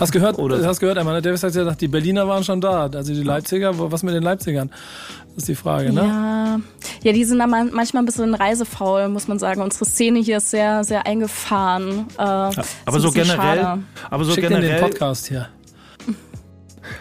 Hast 0.00 0.12
gehört, 0.12 0.38
Oder- 0.38 0.66
hast 0.66 0.80
gehört, 0.80 0.96
Emma, 0.96 1.12
ne? 1.12 1.20
Davis 1.20 1.42
hat 1.42 1.54
ja 1.54 1.60
gesagt, 1.62 1.80
die 1.82 1.88
Berliner 1.88 2.26
waren 2.26 2.42
schon 2.42 2.60
da. 2.60 2.86
Also 2.86 3.12
die 3.12 3.22
Leipziger, 3.22 3.72
was 3.92 4.02
mit 4.02 4.14
den 4.14 4.22
Leipzigern? 4.22 4.70
Das 5.34 5.44
ist 5.44 5.48
die 5.48 5.54
Frage, 5.54 5.92
ne? 5.92 6.00
Ja. 6.02 6.60
ja, 7.02 7.12
die 7.12 7.22
sind 7.24 7.38
da 7.38 7.46
man- 7.46 7.70
manchmal 7.72 8.02
ein 8.02 8.06
bisschen 8.06 8.34
reisefaul, 8.34 9.08
muss 9.08 9.28
man 9.28 9.38
sagen. 9.38 9.60
Unsere 9.60 9.84
Szene 9.84 10.18
hier 10.20 10.38
ist 10.38 10.50
sehr, 10.50 10.82
sehr 10.84 11.06
eingefahren. 11.06 12.06
Äh, 12.16 12.22
aber 12.22 12.52
ist 12.56 12.94
ein 12.94 13.00
so 13.02 13.10
generell. 13.12 13.78
Aber 14.10 14.24
so 14.24 14.32
Schick 14.32 14.44
den 14.44 14.52
den 14.54 14.62
generell. 14.62 14.80
Podcast 14.80 15.28
hier. 15.28 15.48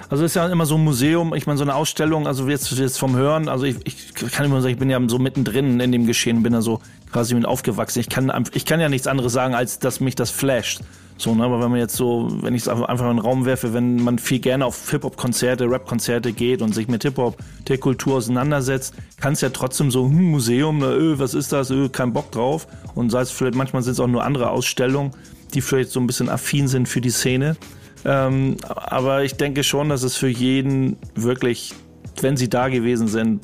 Also 0.10 0.24
ist 0.24 0.36
ja 0.36 0.48
immer 0.48 0.66
so 0.66 0.76
ein 0.76 0.84
Museum, 0.84 1.34
ich 1.34 1.48
meine, 1.48 1.58
so 1.58 1.64
eine 1.64 1.76
Ausstellung, 1.76 2.28
also 2.28 2.48
jetzt, 2.48 2.72
jetzt 2.72 2.98
vom 2.98 3.16
Hören, 3.16 3.48
also 3.48 3.66
ich, 3.66 3.78
ich 3.86 4.32
kann 4.32 4.46
immer 4.46 4.62
sagen, 4.62 4.74
ich 4.74 4.80
bin 4.80 4.90
ja 4.90 5.00
so 5.08 5.20
mittendrin 5.20 5.80
in 5.80 5.92
dem 5.92 6.06
Geschehen, 6.06 6.44
bin 6.44 6.54
da 6.54 6.62
so 6.62 6.82
quasi 7.12 7.36
mit 7.36 7.46
aufgewachsen. 7.46 8.00
Ich 8.00 8.10
kann, 8.10 8.32
ich 8.54 8.66
kann 8.66 8.80
ja 8.80 8.90
nichts 8.90 9.08
anderes 9.08 9.34
sagen, 9.34 9.56
als 9.56 9.80
dass 9.80 10.00
mich 10.00 10.16
das 10.16 10.32
flasht. 10.32 10.82
So, 11.20 11.36
ne? 11.36 11.44
Aber 11.44 11.62
wenn 11.62 11.70
man 11.70 11.80
jetzt 11.80 11.98
so, 11.98 12.30
wenn 12.42 12.56
ich 12.56 12.62
es 12.62 12.68
einfach 12.70 13.10
in 13.10 13.18
den 13.18 13.20
Raum 13.20 13.46
werfe, 13.46 13.74
wenn 13.74 14.02
man 14.02 14.20
viel 14.20 14.40
gerne 14.40 14.66
auf 14.66 14.90
Hip-Hop-Konzerte, 14.90 15.70
Rap-Konzerte 15.70 16.32
geht 16.32 16.62
und 16.62 16.74
sich 16.74 16.88
mit 16.88 17.04
Hip-Hop, 17.04 17.38
der 17.68 17.78
Kultur 17.78 18.16
auseinandersetzt, 18.16 18.94
kann 19.20 19.34
es 19.34 19.42
ja 19.42 19.50
trotzdem 19.50 19.92
so, 19.92 20.06
hm, 20.06 20.32
Museum, 20.32 20.80
na, 20.80 20.92
öh, 20.92 21.20
was 21.20 21.34
ist 21.34 21.52
das, 21.52 21.72
öh, 21.72 21.90
kein 21.90 22.14
Bock 22.14 22.32
drauf. 22.32 22.68
Und 22.96 23.10
sei 23.10 23.22
es 23.22 23.32
vielleicht, 23.32 23.56
manchmal 23.56 23.84
sind 23.84 23.94
es 23.94 24.00
auch 24.00 24.08
nur 24.08 24.24
andere 24.24 24.50
Ausstellungen, 24.50 25.12
die 25.54 25.62
vielleicht 25.62 25.92
so 25.92 26.00
ein 26.00 26.08
bisschen 26.08 26.30
affin 26.30 26.70
sind 26.70 26.88
für 26.88 27.02
die 27.02 27.10
Szene. 27.10 27.58
Ähm, 28.06 28.58
aber 28.66 29.24
ich 29.24 29.36
denke 29.36 29.64
schon, 29.64 29.90
dass 29.90 30.04
es 30.04 30.16
für 30.16 30.30
jeden 30.30 30.98
wirklich, 31.16 31.74
wenn 32.22 32.38
sie 32.38 32.50
da 32.50 32.70
gewesen 32.70 33.08
sind, 33.08 33.42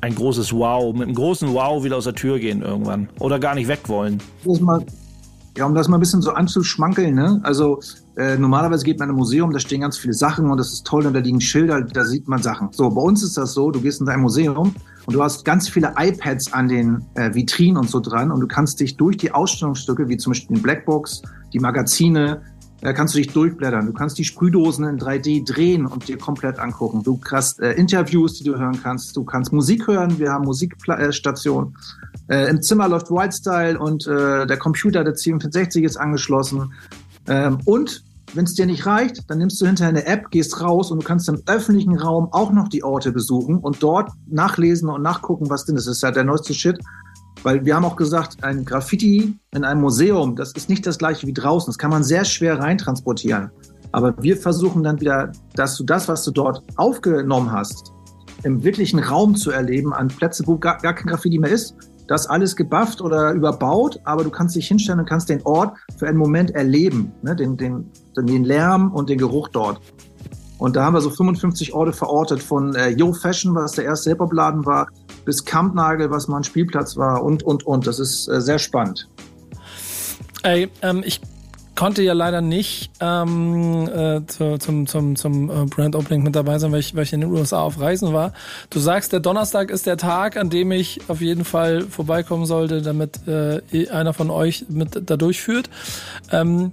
ein 0.00 0.14
großes 0.14 0.52
Wow, 0.52 0.92
mit 0.94 1.04
einem 1.04 1.14
großen 1.14 1.52
Wow 1.52 1.82
wieder 1.82 1.96
aus 1.96 2.04
der 2.04 2.14
Tür 2.14 2.38
gehen 2.38 2.62
irgendwann. 2.62 3.08
Oder 3.18 3.38
gar 3.38 3.54
nicht 3.54 3.68
weg 3.68 3.88
wollen. 3.88 4.22
Ja, 5.56 5.64
um 5.64 5.74
das 5.74 5.88
mal 5.88 5.96
ein 5.96 6.00
bisschen 6.00 6.20
so 6.20 6.32
anzuschmankeln, 6.32 7.14
ne? 7.14 7.40
Also 7.42 7.80
äh, 8.16 8.36
normalerweise 8.36 8.84
geht 8.84 8.98
man 8.98 9.08
in 9.08 9.14
ein 9.14 9.18
Museum, 9.18 9.52
da 9.52 9.58
stehen 9.58 9.80
ganz 9.80 9.96
viele 9.96 10.12
Sachen 10.12 10.50
und 10.50 10.58
das 10.58 10.70
ist 10.70 10.86
toll 10.86 11.06
und 11.06 11.14
da 11.14 11.20
liegen 11.20 11.40
Schilder, 11.40 11.80
da 11.80 12.04
sieht 12.04 12.28
man 12.28 12.42
Sachen. 12.42 12.68
So, 12.72 12.90
bei 12.90 13.00
uns 13.00 13.22
ist 13.22 13.38
das 13.38 13.54
so, 13.54 13.70
du 13.70 13.80
gehst 13.80 14.00
in 14.00 14.06
dein 14.06 14.20
Museum 14.20 14.74
und 15.06 15.14
du 15.14 15.22
hast 15.22 15.46
ganz 15.46 15.66
viele 15.66 15.94
iPads 15.98 16.52
an 16.52 16.68
den 16.68 17.02
äh, 17.14 17.34
Vitrinen 17.34 17.78
und 17.78 17.88
so 17.88 18.00
dran 18.00 18.30
und 18.30 18.40
du 18.40 18.46
kannst 18.46 18.80
dich 18.80 18.98
durch 18.98 19.16
die 19.16 19.32
Ausstellungsstücke, 19.32 20.08
wie 20.10 20.18
zum 20.18 20.32
Beispiel 20.32 20.56
den 20.56 20.62
Blackbox, 20.62 21.22
die 21.54 21.58
Magazine, 21.58 22.42
da 22.80 22.92
kannst 22.92 23.14
du 23.14 23.18
dich 23.18 23.28
durchblättern. 23.28 23.86
Du 23.86 23.92
kannst 23.92 24.18
die 24.18 24.24
Sprühdosen 24.24 24.84
in 24.84 24.98
3D 24.98 25.46
drehen 25.46 25.86
und 25.86 26.08
dir 26.08 26.18
komplett 26.18 26.58
angucken. 26.58 27.02
Du 27.02 27.18
hast 27.30 27.60
äh, 27.60 27.72
Interviews, 27.72 28.34
die 28.34 28.44
du 28.44 28.58
hören 28.58 28.78
kannst. 28.82 29.16
Du 29.16 29.24
kannst 29.24 29.52
Musik 29.52 29.86
hören. 29.86 30.18
Wir 30.18 30.32
haben 30.32 30.44
Musikstation. 30.44 31.74
Äh, 32.28 32.50
Im 32.50 32.60
Zimmer 32.60 32.88
läuft 32.88 33.10
Whitestyle 33.10 33.78
und 33.78 34.06
äh, 34.06 34.46
der 34.46 34.56
Computer 34.58 35.04
der 35.04 35.14
C64 35.14 35.84
ist 35.84 35.96
angeschlossen. 35.96 36.72
Ähm, 37.26 37.58
und 37.64 38.04
wenn 38.34 38.44
es 38.44 38.54
dir 38.54 38.66
nicht 38.66 38.84
reicht, 38.86 39.30
dann 39.30 39.38
nimmst 39.38 39.60
du 39.60 39.66
hinterher 39.66 39.90
eine 39.90 40.06
App, 40.06 40.30
gehst 40.30 40.60
raus 40.60 40.90
und 40.90 41.02
du 41.02 41.06
kannst 41.06 41.28
im 41.28 41.42
öffentlichen 41.46 41.96
Raum 41.96 42.28
auch 42.32 42.52
noch 42.52 42.68
die 42.68 42.84
Orte 42.84 43.12
besuchen 43.12 43.58
und 43.58 43.82
dort 43.82 44.10
nachlesen 44.26 44.88
und 44.88 45.02
nachgucken, 45.02 45.48
was 45.48 45.64
denn 45.64 45.76
ist. 45.76 45.86
Das 45.86 45.96
ist 45.96 46.02
ja 46.02 46.10
der 46.10 46.24
neueste 46.24 46.52
Shit. 46.52 46.78
Weil 47.46 47.64
wir 47.64 47.76
haben 47.76 47.84
auch 47.84 47.94
gesagt, 47.94 48.42
ein 48.42 48.64
Graffiti 48.64 49.38
in 49.54 49.62
einem 49.62 49.80
Museum, 49.80 50.34
das 50.34 50.50
ist 50.50 50.68
nicht 50.68 50.84
das 50.84 50.98
gleiche 50.98 51.28
wie 51.28 51.32
draußen. 51.32 51.68
Das 51.68 51.78
kann 51.78 51.92
man 51.92 52.02
sehr 52.02 52.24
schwer 52.24 52.58
reintransportieren. 52.58 53.52
Aber 53.92 54.20
wir 54.20 54.36
versuchen 54.36 54.82
dann 54.82 55.00
wieder, 55.00 55.30
dass 55.54 55.76
du 55.76 55.84
das, 55.84 56.08
was 56.08 56.24
du 56.24 56.32
dort 56.32 56.60
aufgenommen 56.74 57.52
hast, 57.52 57.92
im 58.42 58.64
wirklichen 58.64 58.98
Raum 58.98 59.36
zu 59.36 59.52
erleben, 59.52 59.92
an 59.94 60.08
Plätzen, 60.08 60.44
wo 60.48 60.58
gar, 60.58 60.78
gar 60.78 60.92
kein 60.92 61.06
Graffiti 61.06 61.38
mehr 61.38 61.52
ist. 61.52 61.76
Das 62.08 62.26
alles 62.26 62.56
gebufft 62.56 63.00
oder 63.00 63.30
überbaut, 63.30 64.00
aber 64.02 64.24
du 64.24 64.30
kannst 64.30 64.56
dich 64.56 64.66
hinstellen 64.66 64.98
und 64.98 65.08
kannst 65.08 65.28
den 65.28 65.40
Ort 65.42 65.76
für 65.98 66.08
einen 66.08 66.18
Moment 66.18 66.50
erleben, 66.50 67.12
ne? 67.22 67.36
den, 67.36 67.56
den, 67.56 67.88
den 68.16 68.42
Lärm 68.42 68.90
und 68.92 69.08
den 69.08 69.18
Geruch 69.18 69.50
dort. 69.50 69.80
Und 70.58 70.74
da 70.74 70.84
haben 70.84 70.94
wir 70.94 71.00
so 71.00 71.10
55 71.10 71.74
Orte 71.74 71.92
verortet, 71.92 72.42
von 72.42 72.74
äh, 72.74 72.88
Yo 72.88 73.12
Fashion, 73.12 73.54
was 73.54 73.72
der 73.72 73.84
erste 73.84 74.10
Hip-Hop-Laden 74.10 74.66
war, 74.66 74.88
bis 75.26 75.44
Kampnagel, 75.44 76.10
was 76.10 76.28
mal 76.28 76.38
ein 76.38 76.44
Spielplatz 76.44 76.96
war 76.96 77.22
und, 77.22 77.42
und, 77.42 77.66
und. 77.66 77.86
Das 77.86 77.98
ist 77.98 78.28
äh, 78.28 78.40
sehr 78.40 78.58
spannend. 78.58 79.08
Ey, 80.42 80.70
ähm, 80.80 81.02
ich 81.04 81.20
konnte 81.74 82.02
ja 82.02 82.14
leider 82.14 82.40
nicht 82.40 82.90
ähm, 83.00 83.88
äh, 83.88 84.26
zu, 84.26 84.58
zum, 84.58 84.86
zum, 84.86 85.14
zum 85.14 85.50
äh, 85.50 85.66
Brand 85.66 85.94
Opening 85.94 86.22
mit 86.22 86.34
dabei 86.34 86.58
sein, 86.58 86.72
weil 86.72 86.80
ich, 86.80 86.96
weil 86.96 87.02
ich 87.02 87.12
in 87.12 87.20
den 87.20 87.30
USA 87.30 87.60
auf 87.60 87.78
Reisen 87.78 88.12
war. 88.12 88.32
Du 88.70 88.80
sagst, 88.80 89.12
der 89.12 89.20
Donnerstag 89.20 89.70
ist 89.70 89.86
der 89.86 89.98
Tag, 89.98 90.36
an 90.36 90.48
dem 90.48 90.72
ich 90.72 91.00
auf 91.08 91.20
jeden 91.20 91.44
Fall 91.44 91.82
vorbeikommen 91.82 92.46
sollte, 92.46 92.80
damit 92.80 93.28
äh, 93.28 93.88
einer 93.90 94.14
von 94.14 94.30
euch 94.30 94.66
mit 94.68 95.10
da 95.10 95.16
durchführt. 95.16 95.68
Ähm, 96.32 96.72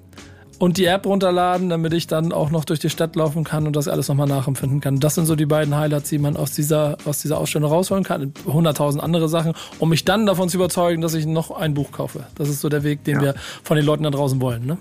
und 0.60 0.78
die 0.78 0.86
App 0.86 1.06
runterladen, 1.06 1.70
damit 1.70 1.94
ich 1.94 2.08
dann 2.08 2.32
auch 2.32 2.50
noch 2.50 2.66
durch 2.66 2.80
die 2.80 2.90
Stadt 2.90 3.16
laufen 3.16 3.44
kann 3.44 3.68
und 3.68 3.76
das 3.76 3.88
alles 3.88 4.08
nochmal 4.08 4.28
nachempfinden 4.28 4.82
kann. 4.82 5.00
Das 5.00 5.16
sind 5.16 5.26
so 5.26 5.36
die 5.36 5.46
beiden 5.46 5.76
Highlights, 5.76 6.10
die 6.10 6.20
man 6.20 6.38
aus 6.38 6.52
dieser, 6.52 6.98
aus 7.06 7.20
dieser 7.20 7.38
Ausstellung 7.38 7.70
rausholen 7.70 8.04
kann. 8.04 8.34
100.000 8.48 9.00
andere 9.00 9.30
Sachen, 9.30 9.54
um 9.80 9.90
mich 9.90 10.06
dann 10.06 10.26
davon 10.26 10.50
zu 10.50 10.58
überzeugen, 10.58 11.02
dass 11.02 11.14
ich 11.14 11.26
noch 11.26 11.52
ein 11.52 11.74
Buch 11.74 11.92
kaufe. 11.92 12.26
Das 12.36 12.50
ist 12.50 12.62
so 12.62 12.70
der 12.70 12.84
Weg, 12.84 13.04
den 13.04 13.16
ja. 13.16 13.22
wir 13.22 13.36
von 13.64 13.78
den 13.78 13.86
Leuten 13.86 14.04
da 14.04 14.10
draußen 14.10 14.40
wollen. 14.42 14.66
Ne? 14.66 14.78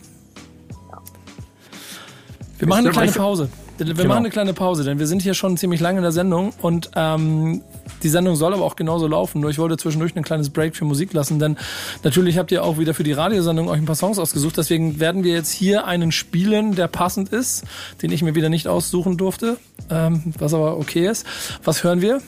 Wir 2.59 2.69
machen 2.69 2.87
eine 2.87 2.91
kleine 2.91 3.13
Pause. 3.13 3.49
Wir 3.89 3.95
genau. 3.95 4.09
machen 4.09 4.19
eine 4.19 4.31
kleine 4.31 4.55
Pause, 4.55 4.85
denn 4.85 4.99
wir 4.99 5.07
sind 5.07 5.23
hier 5.23 5.35
schon 5.35 5.57
ziemlich 5.57 5.81
lange 5.81 5.99
in 5.99 6.03
der 6.03 6.13
Sendung 6.13 6.53
und 6.63 6.91
ähm, 6.97 7.63
die 8.03 8.09
Sendung 8.09 8.37
soll 8.37 8.55
aber 8.55 8.65
auch 8.65 8.77
genauso 8.77 9.07
laufen. 9.07 9.41
Nur 9.41 9.51
ich 9.51 9.59
wollte 9.59 9.77
zwischendurch 9.77 10.17
ein 10.17 10.23
kleines 10.23 10.51
Break 10.51 10.77
für 10.77 10.85
Musik 10.85 11.13
lassen, 11.13 11.39
denn 11.39 11.57
natürlich 12.03 12.39
habt 12.39 12.53
ihr 12.53 12.65
auch 12.65 12.79
wieder 12.79 12.95
für 12.95 13.05
die 13.05 13.13
Radiosendung 13.13 13.69
euch 13.69 13.79
ein 13.79 13.85
paar 13.85 13.97
Songs 13.97 14.19
ausgesucht. 14.19 14.57
Deswegen 14.57 15.01
werden 15.01 15.25
wir 15.25 15.33
jetzt 15.33 15.51
hier 15.51 15.87
einen 15.87 16.13
spielen, 16.13 16.75
der 16.75 16.89
passend 16.89 17.31
ist, 17.31 17.65
den 18.03 18.13
ich 18.13 18.23
mir 18.23 18.35
wieder 18.35 18.49
nicht 18.49 18.69
aussuchen 18.69 19.17
durfte, 19.17 19.57
ähm, 19.91 20.33
was 20.39 20.55
aber 20.55 20.79
okay 20.79 21.09
ist. 21.09 21.27
Was 21.65 21.85
hören 21.85 22.01
wir? 22.01 22.21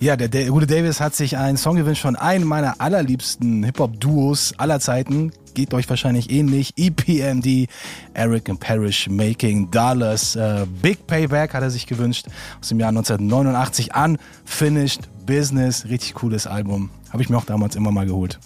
Ja, 0.00 0.16
der, 0.16 0.28
der 0.28 0.46
gute 0.48 0.66
Davis 0.66 1.00
hat 1.00 1.14
sich 1.14 1.38
einen 1.38 1.56
Song 1.56 1.76
gewünscht 1.76 2.02
von 2.02 2.16
einem 2.16 2.46
meiner 2.46 2.80
allerliebsten 2.80 3.64
Hip-Hop-Duos 3.64 4.54
aller 4.58 4.78
Zeiten, 4.78 5.32
geht 5.54 5.72
euch 5.74 5.88
wahrscheinlich 5.88 6.30
ähnlich. 6.30 6.72
EPMD, 6.76 7.68
Eric 8.12 8.50
and 8.50 8.60
Parrish 8.60 9.08
Making 9.08 9.70
Dollars. 9.70 10.36
Äh, 10.36 10.66
Big 10.82 11.06
Payback 11.06 11.54
hat 11.54 11.62
er 11.62 11.70
sich 11.70 11.86
gewünscht 11.86 12.26
aus 12.60 12.68
dem 12.68 12.80
Jahr 12.80 12.90
1989 12.90 13.94
an. 13.94 14.18
Finished 14.44 15.02
Business, 15.26 15.86
richtig 15.86 16.14
cooles 16.14 16.46
Album. 16.46 16.90
Habe 17.10 17.22
ich 17.22 17.28
mir 17.28 17.38
auch 17.38 17.46
damals 17.46 17.76
immer 17.76 17.90
mal 17.90 18.06
geholt. 18.06 18.38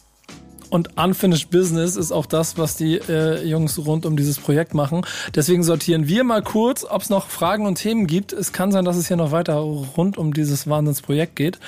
Und 0.70 0.98
Unfinished 0.98 1.50
Business 1.50 1.96
ist 1.96 2.12
auch 2.12 2.26
das, 2.26 2.58
was 2.58 2.76
die 2.76 2.96
äh, 3.08 3.42
Jungs 3.44 3.78
rund 3.78 4.04
um 4.04 4.16
dieses 4.16 4.38
Projekt 4.38 4.74
machen. 4.74 5.02
Deswegen 5.34 5.62
sortieren 5.62 6.08
wir 6.08 6.24
mal 6.24 6.42
kurz, 6.42 6.84
ob 6.84 7.02
es 7.02 7.10
noch 7.10 7.28
Fragen 7.28 7.66
und 7.66 7.76
Themen 7.76 8.06
gibt. 8.06 8.32
Es 8.32 8.52
kann 8.52 8.70
sein, 8.70 8.84
dass 8.84 8.96
es 8.96 9.08
hier 9.08 9.16
noch 9.16 9.32
weiter 9.32 9.54
rund 9.54 10.18
um 10.18 10.34
dieses 10.34 10.68
Wahnsinnsprojekt 10.68 11.36
geht. 11.36 11.58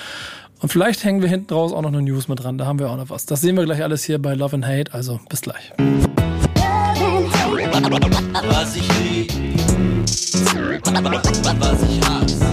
Und 0.61 0.69
vielleicht 0.69 1.03
hängen 1.03 1.21
wir 1.23 1.29
hinten 1.29 1.53
raus 1.53 1.73
auch 1.73 1.81
noch 1.81 1.89
eine 1.89 2.03
News 2.03 2.27
mit 2.27 2.43
dran. 2.43 2.59
Da 2.59 2.65
haben 2.65 2.77
wir 2.77 2.91
auch 2.91 2.97
noch 2.97 3.09
was. 3.09 3.25
Das 3.25 3.41
sehen 3.41 3.57
wir 3.57 3.65
gleich 3.65 3.81
alles 3.81 4.03
hier 4.03 4.21
bei 4.21 4.35
Love 4.35 4.55
and 4.55 4.65
Hate. 4.67 4.93
Also 4.93 5.19
bis 5.27 5.41
gleich. 5.41 5.73
Was 8.43 8.75
ich 8.75 8.87
lieb, 8.99 9.31
was 11.59 11.83
ich 11.83 12.01
hasse. 12.07 12.51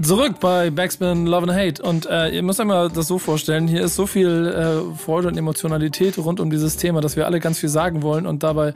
Zurück 0.00 0.38
bei 0.38 0.70
Backspin 0.70 1.26
Love 1.26 1.50
and 1.50 1.58
Hate. 1.58 1.82
Und 1.82 2.06
äh, 2.06 2.28
ihr 2.28 2.44
müsst 2.44 2.60
euch 2.60 2.66
mal 2.66 2.88
das 2.88 3.08
so 3.08 3.18
vorstellen, 3.18 3.66
hier 3.66 3.82
ist 3.82 3.96
so 3.96 4.06
viel 4.06 4.46
äh, 4.46 4.96
Freude 4.96 5.26
und 5.26 5.36
Emotionalität 5.36 6.18
rund 6.18 6.38
um 6.38 6.50
dieses 6.50 6.76
Thema, 6.76 7.00
dass 7.00 7.16
wir 7.16 7.26
alle 7.26 7.40
ganz 7.40 7.58
viel 7.58 7.68
sagen 7.68 8.02
wollen 8.02 8.28
und 8.28 8.44
dabei 8.44 8.74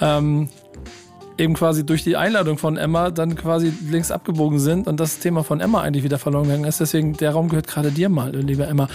ähm, 0.00 0.48
eben 1.42 1.54
quasi 1.54 1.84
durch 1.84 2.04
die 2.04 2.16
Einladung 2.16 2.56
von 2.56 2.76
Emma 2.76 3.10
dann 3.10 3.34
quasi 3.34 3.72
links 3.90 4.10
abgebogen 4.10 4.58
sind 4.58 4.86
und 4.86 5.00
das 5.00 5.18
Thema 5.18 5.42
von 5.42 5.60
Emma 5.60 5.82
eigentlich 5.82 6.04
wieder 6.04 6.18
verloren 6.18 6.44
gegangen 6.44 6.64
ist. 6.64 6.80
Deswegen, 6.80 7.14
der 7.14 7.32
Raum 7.32 7.48
gehört 7.48 7.66
gerade 7.66 7.90
dir 7.90 8.08
mal, 8.08 8.34
liebe 8.34 8.64
Emma. 8.64 8.88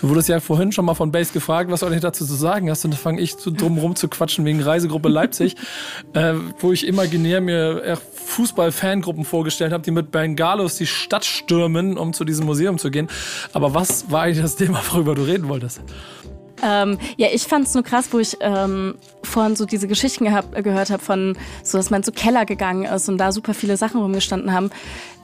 Du 0.00 0.08
wurdest 0.08 0.28
ja 0.28 0.40
vorhin 0.40 0.72
schon 0.72 0.84
mal 0.84 0.94
von 0.94 1.12
Base 1.12 1.32
gefragt, 1.32 1.70
was 1.70 1.80
soll 1.80 1.94
ich 1.94 2.00
dazu 2.00 2.26
zu 2.26 2.34
sagen 2.34 2.68
hast. 2.68 2.84
Und 2.84 2.92
dann 2.92 2.98
fange 2.98 3.20
ich 3.20 3.38
zu 3.38 3.50
drum 3.50 3.78
rum 3.78 3.94
zu 3.94 4.08
quatschen 4.08 4.44
wegen 4.44 4.60
Reisegruppe 4.60 5.08
Leipzig, 5.08 5.56
äh, 6.14 6.34
wo 6.58 6.72
ich 6.72 6.86
imaginär 6.86 7.40
mir 7.40 7.98
Fußball-Fangruppen 8.14 9.24
vorgestellt 9.24 9.72
habe, 9.72 9.84
die 9.84 9.90
mit 9.92 10.10
Bengalos 10.10 10.76
die 10.76 10.86
Stadt 10.86 11.24
stürmen, 11.24 11.96
um 11.96 12.12
zu 12.12 12.24
diesem 12.24 12.46
Museum 12.46 12.78
zu 12.78 12.90
gehen. 12.90 13.08
Aber 13.52 13.74
was 13.74 14.10
war 14.10 14.22
eigentlich 14.22 14.42
das 14.42 14.56
Thema, 14.56 14.82
worüber 14.90 15.14
du 15.14 15.22
reden 15.22 15.48
wolltest? 15.48 15.80
Ähm, 16.62 16.98
ja, 17.16 17.28
ich 17.32 17.42
fand 17.42 17.66
es 17.66 17.74
nur 17.74 17.82
krass, 17.82 18.08
wo 18.12 18.18
ich 18.18 18.36
ähm, 18.40 18.94
vorhin 19.22 19.56
so 19.56 19.66
diese 19.66 19.88
Geschichten 19.88 20.24
gehabt, 20.24 20.54
gehört 20.62 20.90
habe 20.90 21.02
von 21.02 21.36
so, 21.62 21.76
dass 21.76 21.90
man 21.90 22.02
zu 22.02 22.12
Keller 22.12 22.44
gegangen 22.44 22.84
ist 22.84 23.08
und 23.08 23.18
da 23.18 23.32
super 23.32 23.52
viele 23.52 23.76
Sachen 23.76 24.00
rumgestanden 24.00 24.52
haben. 24.52 24.70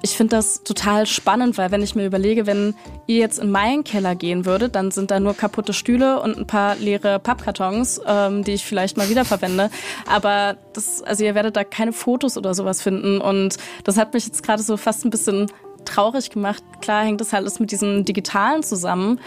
Ich 0.03 0.17
finde 0.17 0.37
das 0.37 0.63
total 0.63 1.07
spannend, 1.07 1.59
weil 1.59 1.71
wenn 1.71 1.83
ich 1.83 1.95
mir 1.95 2.07
überlege, 2.07 2.47
wenn 2.47 2.75
ihr 3.07 3.19
jetzt 3.19 3.39
in 3.39 3.51
meinen 3.51 3.83
Keller 3.83 4.15
gehen 4.15 4.47
würdet, 4.47 4.75
dann 4.75 4.91
sind 4.91 5.11
da 5.11 5.19
nur 5.19 5.35
kaputte 5.35 5.73
Stühle 5.73 6.21
und 6.21 6.39
ein 6.39 6.47
paar 6.47 6.77
leere 6.77 7.19
Pappkartons, 7.19 8.01
ähm, 8.07 8.45
die 8.45 8.53
ich 8.53 8.65
vielleicht 8.65 8.97
mal 8.97 9.09
wiederverwende. 9.09 9.71
Aber 10.07 10.57
das, 10.73 11.03
also 11.03 11.25
ihr 11.25 11.35
werdet 11.35 11.57
da 11.57 11.65
keine 11.65 11.93
Fotos 11.93 12.37
oder 12.37 12.55
sowas 12.55 12.83
finden 12.83 13.21
und 13.21 13.57
das 13.85 13.97
hat 13.97 14.15
mich 14.15 14.27
jetzt 14.27 14.43
gerade 14.43 14.63
so 14.63 14.77
fast 14.77 15.05
ein 15.05 15.11
bisschen 15.11 15.51
traurig 15.85 16.31
gemacht. 16.31 16.63
Klar 16.81 17.05
hängt 17.05 17.21
das 17.21 17.33
halt 17.33 17.43
alles 17.43 17.61
mit 17.61 17.73
diesem 17.73 18.05
Digitalen 18.05 18.63
zusammen, 18.63 19.21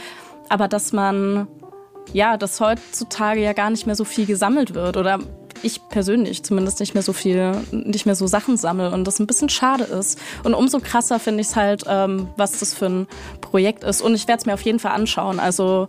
aber 0.49 0.67
dass 0.67 0.93
man 0.93 1.47
ja, 2.13 2.37
dass 2.37 2.59
heutzutage 2.59 3.41
ja 3.41 3.53
gar 3.53 3.69
nicht 3.69 3.85
mehr 3.85 3.95
so 3.95 4.03
viel 4.03 4.25
gesammelt 4.25 4.73
wird 4.73 4.97
oder 4.97 5.19
ich 5.63 5.87
persönlich 5.89 6.43
zumindest 6.43 6.79
nicht 6.79 6.93
mehr 6.93 7.03
so 7.03 7.13
viel, 7.13 7.53
nicht 7.71 8.05
mehr 8.05 8.15
so 8.15 8.27
Sachen 8.27 8.57
sammle 8.57 8.91
und 8.91 9.05
das 9.05 9.19
ein 9.19 9.27
bisschen 9.27 9.49
schade 9.49 9.83
ist. 9.83 10.19
Und 10.43 10.53
umso 10.53 10.79
krasser 10.79 11.19
finde 11.19 11.41
ich 11.41 11.47
es 11.47 11.55
halt, 11.55 11.83
ähm, 11.87 12.29
was 12.37 12.59
das 12.59 12.73
für 12.73 12.87
ein 12.87 13.07
Projekt 13.41 13.83
ist. 13.83 14.01
Und 14.01 14.15
ich 14.15 14.27
werde 14.27 14.39
es 14.39 14.45
mir 14.45 14.53
auf 14.53 14.61
jeden 14.61 14.79
Fall 14.79 14.91
anschauen. 14.91 15.39
Also 15.39 15.87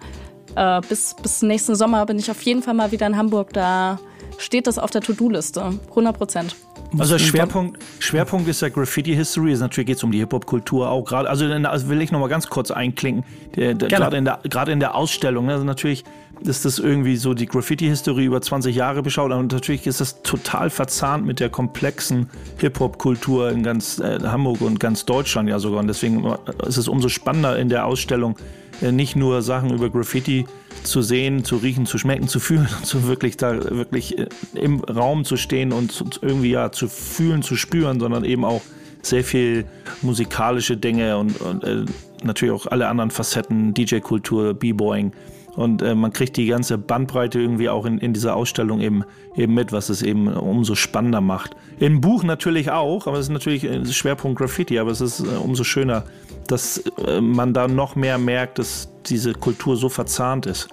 äh, 0.57 0.81
bis, 0.89 1.15
bis 1.23 1.43
nächsten 1.43 1.75
Sommer 1.75 2.05
bin 2.07 2.19
ich 2.19 2.31
auf 2.31 2.43
jeden 2.43 2.63
Fall 2.63 2.75
mal 2.75 2.93
wieder 2.93 3.07
in 3.07 3.17
Hamburg. 3.17 3.53
Da 3.53 3.99
steht 4.39 4.67
das 4.67 4.79
auf 4.79 4.91
der 4.91 5.01
To-Do-Liste. 5.01 5.79
100 5.91 6.17
Prozent. 6.17 6.57
Also 6.99 7.19
Schwerpunkt, 7.19 7.83
Schwerpunkt 7.99 8.49
ist 8.49 8.63
ja 8.63 8.69
Graffiti 8.69 9.15
History. 9.15 9.55
Natürlich 9.55 9.87
geht 9.87 9.97
es 9.97 10.05
um 10.05 10.13
die 10.13 10.19
Hip 10.19 10.33
Hop 10.33 10.47
Kultur 10.47 10.91
auch 10.91 11.05
gerade. 11.05 11.29
Also, 11.29 11.47
also, 11.47 11.89
will 11.89 12.03
ich 12.03 12.13
noch 12.13 12.21
mal 12.21 12.29
ganz 12.29 12.49
kurz 12.49 12.71
einklinken. 12.71 13.25
Gerade 13.53 14.17
in 14.17 14.25
der 14.25 14.41
gerade 14.45 14.73
in 14.73 14.81
der 14.81 14.95
Ausstellung. 14.95 15.47
Ne? 15.47 15.53
Also 15.53 15.65
natürlich 15.65 16.05
ist 16.47 16.65
das 16.65 16.79
irgendwie 16.79 17.17
so 17.17 17.35
die 17.35 17.47
Graffiti 17.47 17.87
History 17.87 18.25
über 18.25 18.41
20 18.41 18.75
Jahre 18.75 19.03
beschaut. 19.03 19.33
Und 19.33 19.53
natürlich 19.53 19.87
ist 19.87 20.01
das 20.01 20.23
total 20.23 20.71
verzahnt 20.71 21.27
mit 21.27 21.41
der 21.41 21.51
komplexen 21.51 22.29
Hip 22.59 22.81
Hop 22.81 22.99
Kultur 22.99 23.51
in 23.51 23.63
ganz 23.63 23.99
äh, 23.99 24.19
Hamburg 24.23 24.61
und 24.61 24.81
ganz 24.81 25.05
Deutschland 25.05 25.49
ja 25.49 25.59
sogar. 25.59 25.81
Und 25.81 25.89
deswegen 25.89 26.25
ist 26.67 26.77
es 26.77 26.89
umso 26.89 27.09
spannender 27.09 27.59
in 27.59 27.69
der 27.69 27.87
Ausstellung 27.87 28.37
äh, 28.81 28.93
nicht 28.93 29.17
nur 29.17 29.43
Sachen 29.43 29.71
über 29.71 29.91
Graffiti 29.91 30.47
zu 30.83 31.03
sehen, 31.03 31.45
zu 31.45 31.57
riechen, 31.57 31.87
zu 31.87 31.99
schmecken, 31.99 32.29
zu 32.29 32.41
fühlen, 32.41 32.69
zu 32.83 33.07
wirklich 33.07 33.37
da 33.37 33.71
wirklich 33.71 34.19
äh, 34.19 34.27
im 34.55 34.81
Raum 34.81 35.25
zu 35.25 35.37
stehen 35.37 35.73
und 35.73 36.19
irgendwie 36.21 36.51
ja 36.51 36.73
zu 36.73 36.89
fühlen, 36.89 37.43
zu 37.43 37.57
spüren, 37.57 38.01
sondern 38.01 38.25
eben 38.25 38.45
auch 38.45 38.63
sehr 39.03 39.25
viel 39.25 39.65
musikalische 40.01 40.77
Dinge 40.77 41.19
und, 41.19 41.41
und 41.41 41.65
äh, 41.65 41.85
natürlich 42.23 42.55
auch 42.55 42.67
alle 42.67 42.89
anderen 42.89 43.11
Facetten, 43.11 43.75
DJ-Kultur, 43.75 44.55
B-Boying. 44.55 45.13
Und 45.55 45.83
äh, 45.83 45.95
man 45.95 46.13
kriegt 46.13 46.37
die 46.37 46.47
ganze 46.47 46.79
Bandbreite 46.79 47.39
irgendwie 47.39 47.69
auch 47.69 47.85
in, 47.85 47.99
in 47.99 48.15
dieser 48.15 48.37
Ausstellung 48.37 48.81
eben, 48.81 49.05
eben 49.37 49.53
mit, 49.53 49.71
was 49.71 49.91
es 49.91 50.03
eben 50.03 50.29
umso 50.29 50.75
spannender 50.75 51.21
macht. 51.21 51.55
Im 51.79 52.01
Buch 52.01 52.23
natürlich 52.23 52.71
auch, 52.71 53.07
aber 53.07 53.19
es 53.19 53.27
ist 53.27 53.33
natürlich 53.33 53.69
ein 53.69 53.85
Schwerpunkt 53.87 54.39
Graffiti, 54.39 54.79
aber 54.79 54.91
es 54.91 55.01
ist 55.01 55.21
äh, 55.21 55.25
umso 55.25 55.65
schöner, 55.65 56.05
dass 56.47 56.83
äh, 57.07 57.21
man 57.21 57.53
da 57.53 57.69
noch 57.69 57.97
mehr 57.97 58.17
merkt, 58.17 58.59
dass 58.59 58.89
diese 59.07 59.33
Kultur 59.35 59.77
so 59.77 59.89
verzahnt 59.89 60.47
ist. 60.47 60.69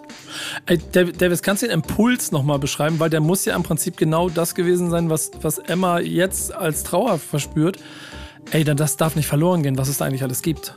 Ey, 0.66 0.78
Davis, 0.78 1.42
kannst 1.42 1.64
du 1.64 1.68
den 1.68 1.74
Impuls 1.74 2.32
nochmal 2.32 2.60
beschreiben? 2.60 3.00
Weil 3.00 3.10
der 3.10 3.22
muss 3.22 3.46
ja 3.46 3.56
im 3.56 3.64
Prinzip 3.64 3.98
genau 3.98 4.30
das 4.30 4.56
gewesen 4.56 4.90
sein, 4.92 5.10
was, 5.10 5.32
was 5.42 5.58
Emma 5.58 6.00
jetzt 6.00 6.54
als 6.54 6.84
Trauer 6.84 7.18
verspürt. 7.18 7.80
Ey, 8.52 8.64
das 8.64 8.98
darf 8.98 9.16
nicht 9.16 9.28
verloren 9.28 9.64
gehen, 9.64 9.78
was 9.78 9.90
es 9.90 9.98
da 9.98 10.06
eigentlich 10.06 10.24
alles 10.24 10.42
gibt. 10.42 10.76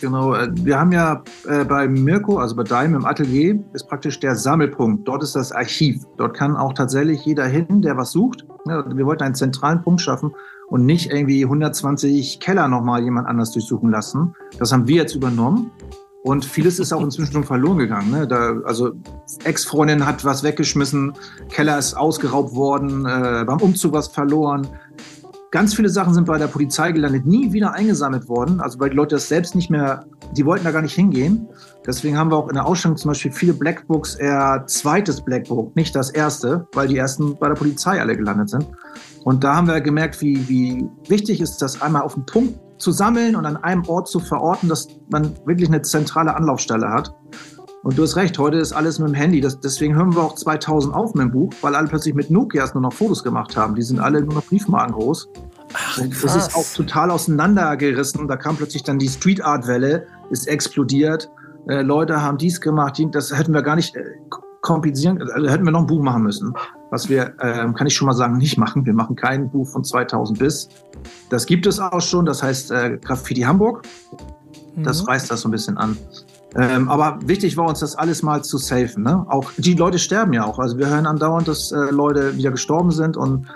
Genau, 0.00 0.34
äh, 0.34 0.48
wir 0.52 0.78
haben 0.78 0.92
ja 0.92 1.22
äh, 1.46 1.64
bei 1.64 1.86
Mirko, 1.86 2.38
also 2.38 2.56
bei 2.56 2.64
Daim 2.64 2.94
im 2.94 3.04
Atelier, 3.04 3.62
ist 3.74 3.88
praktisch 3.88 4.18
der 4.20 4.34
Sammelpunkt. 4.34 5.06
Dort 5.06 5.22
ist 5.22 5.36
das 5.36 5.52
Archiv. 5.52 6.04
Dort 6.16 6.36
kann 6.36 6.56
auch 6.56 6.72
tatsächlich 6.72 7.24
jeder 7.24 7.46
hin, 7.46 7.82
der 7.82 7.96
was 7.96 8.12
sucht. 8.12 8.46
Wir 8.64 9.06
wollten 9.06 9.22
einen 9.24 9.34
zentralen 9.34 9.82
Punkt 9.82 10.00
schaffen 10.00 10.34
und 10.68 10.86
nicht 10.86 11.10
irgendwie 11.10 11.44
120 11.44 12.40
Keller 12.40 12.68
nochmal 12.68 13.02
jemand 13.02 13.26
anders 13.26 13.50
durchsuchen 13.52 13.90
lassen. 13.90 14.34
Das 14.58 14.72
haben 14.72 14.86
wir 14.86 14.96
jetzt 14.96 15.14
übernommen. 15.14 15.70
Und 16.22 16.44
vieles 16.44 16.78
ist 16.78 16.92
auch 16.92 17.02
inzwischen 17.02 17.32
schon 17.32 17.44
verloren 17.44 17.78
gegangen. 17.78 18.10
Ne? 18.10 18.28
Da, 18.28 18.60
also 18.64 18.92
Ex-Freundin 19.44 20.04
hat 20.04 20.22
was 20.22 20.42
weggeschmissen, 20.42 21.14
Keller 21.48 21.78
ist 21.78 21.94
ausgeraubt 21.94 22.54
worden, 22.54 23.06
äh, 23.06 23.44
beim 23.46 23.58
Umzug 23.58 23.94
was 23.94 24.08
verloren. 24.08 24.66
Ganz 25.50 25.74
viele 25.74 25.88
Sachen 25.88 26.14
sind 26.14 26.26
bei 26.26 26.38
der 26.38 26.46
Polizei 26.46 26.92
gelandet, 26.92 27.26
nie 27.26 27.52
wieder 27.52 27.72
eingesammelt 27.72 28.28
worden. 28.28 28.60
Also 28.60 28.78
weil 28.78 28.90
die 28.90 28.96
Leute 28.96 29.16
das 29.16 29.26
selbst 29.26 29.56
nicht 29.56 29.68
mehr, 29.68 30.06
die 30.36 30.46
wollten 30.46 30.64
da 30.64 30.70
gar 30.70 30.82
nicht 30.82 30.94
hingehen. 30.94 31.48
Deswegen 31.84 32.16
haben 32.16 32.30
wir 32.30 32.36
auch 32.36 32.48
in 32.48 32.54
der 32.54 32.66
Ausstellung 32.66 32.96
zum 32.96 33.10
Beispiel 33.10 33.32
viele 33.32 33.54
Blackbooks 33.54 34.14
eher 34.14 34.62
zweites 34.68 35.20
Blackbook, 35.20 35.74
nicht 35.74 35.96
das 35.96 36.10
erste, 36.10 36.68
weil 36.72 36.86
die 36.86 36.96
ersten 36.96 37.36
bei 37.36 37.48
der 37.48 37.56
Polizei 37.56 38.00
alle 38.00 38.16
gelandet 38.16 38.50
sind. 38.50 38.68
Und 39.24 39.42
da 39.42 39.56
haben 39.56 39.66
wir 39.66 39.80
gemerkt, 39.80 40.20
wie, 40.20 40.48
wie 40.48 40.88
wichtig 41.08 41.40
ist 41.40 41.60
das 41.60 41.82
einmal 41.82 42.02
auf 42.02 42.14
den 42.14 42.26
Punkt 42.26 42.60
zu 42.78 42.92
sammeln 42.92 43.34
und 43.34 43.44
an 43.44 43.56
einem 43.56 43.84
Ort 43.88 44.08
zu 44.08 44.20
verorten, 44.20 44.68
dass 44.68 44.86
man 45.10 45.34
wirklich 45.46 45.68
eine 45.68 45.82
zentrale 45.82 46.34
Anlaufstelle 46.34 46.88
hat. 46.88 47.12
Und 47.82 47.96
du 47.96 48.02
hast 48.02 48.16
recht, 48.16 48.38
heute 48.38 48.58
ist 48.58 48.72
alles 48.72 48.98
mit 48.98 49.08
dem 49.08 49.14
Handy. 49.14 49.40
Das, 49.40 49.58
deswegen 49.58 49.94
hören 49.94 50.14
wir 50.14 50.22
auch 50.22 50.34
2000 50.34 50.94
auf 50.94 51.14
mit 51.14 51.24
dem 51.24 51.30
Buch, 51.30 51.50
weil 51.62 51.74
alle 51.74 51.88
plötzlich 51.88 52.14
mit 52.14 52.30
Nokias 52.30 52.74
nur 52.74 52.82
noch 52.82 52.92
Fotos 52.92 53.24
gemacht 53.24 53.56
haben. 53.56 53.74
Die 53.74 53.82
sind 53.82 54.00
alle 54.00 54.22
nur 54.22 54.34
noch 54.34 54.44
Briefmarken 54.44 54.94
groß. 54.94 55.28
Ach, 55.72 55.98
und 55.98 56.22
das 56.22 56.36
ist 56.36 56.54
auch 56.54 56.66
total 56.74 57.10
auseinandergerissen. 57.10 58.28
Da 58.28 58.36
kam 58.36 58.56
plötzlich 58.56 58.82
dann 58.82 58.98
die 58.98 59.08
Street 59.08 59.42
Art 59.42 59.66
Welle, 59.66 60.06
ist 60.28 60.46
explodiert. 60.46 61.30
Äh, 61.68 61.80
Leute 61.82 62.20
haben 62.20 62.36
dies 62.36 62.60
gemacht, 62.60 63.00
das 63.12 63.36
hätten 63.36 63.54
wir 63.54 63.62
gar 63.62 63.76
nicht 63.76 63.96
äh, 63.96 64.04
komplizieren, 64.60 65.22
also 65.32 65.48
hätten 65.48 65.64
wir 65.64 65.70
noch 65.70 65.80
ein 65.80 65.86
Buch 65.86 66.02
machen 66.02 66.22
müssen. 66.22 66.52
Was 66.90 67.08
wir, 67.08 67.34
äh, 67.38 67.72
kann 67.72 67.86
ich 67.86 67.94
schon 67.94 68.06
mal 68.06 68.14
sagen, 68.14 68.36
nicht 68.36 68.58
machen. 68.58 68.84
Wir 68.84 68.94
machen 68.94 69.16
kein 69.16 69.50
Buch 69.50 69.66
von 69.66 69.84
2000 69.84 70.38
bis. 70.38 70.68
Das 71.30 71.46
gibt 71.46 71.66
es 71.66 71.80
auch 71.80 72.02
schon, 72.02 72.26
das 72.26 72.42
heißt 72.42 72.72
äh, 72.72 72.98
Graffiti 72.98 73.42
Hamburg. 73.42 73.84
Das 74.76 75.02
mhm. 75.02 75.08
reißt 75.08 75.30
das 75.30 75.42
so 75.42 75.48
ein 75.48 75.52
bisschen 75.52 75.78
an. 75.78 75.96
Ähm, 76.56 76.88
aber 76.88 77.18
wichtig 77.24 77.56
war 77.56 77.68
uns, 77.68 77.80
das 77.80 77.94
alles 77.94 78.22
mal 78.22 78.42
zu 78.42 78.58
safen. 78.58 79.04
Ne? 79.04 79.24
Auch 79.28 79.52
die 79.56 79.74
Leute 79.74 79.98
sterben 79.98 80.32
ja 80.32 80.44
auch. 80.44 80.58
Also 80.58 80.78
wir 80.78 80.88
hören 80.88 81.06
andauernd, 81.06 81.46
dass 81.46 81.70
äh, 81.70 81.76
Leute 81.76 82.36
wieder 82.36 82.50
gestorben 82.50 82.90
sind 82.90 83.16
und 83.16 83.46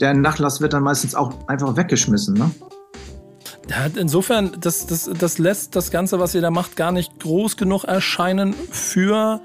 der 0.00 0.14
Nachlass 0.14 0.60
wird 0.60 0.72
dann 0.72 0.82
meistens 0.82 1.14
auch 1.14 1.32
einfach 1.48 1.76
weggeschmissen. 1.76 2.34
Ne? 2.34 2.50
Ja, 3.68 3.86
insofern, 3.96 4.52
das, 4.60 4.86
das, 4.86 5.10
das 5.18 5.38
lässt 5.38 5.74
das 5.74 5.90
Ganze, 5.90 6.20
was 6.20 6.34
ihr 6.34 6.40
da 6.40 6.50
macht, 6.50 6.76
gar 6.76 6.92
nicht 6.92 7.18
groß 7.18 7.56
genug 7.56 7.84
erscheinen 7.84 8.54
für 8.70 9.40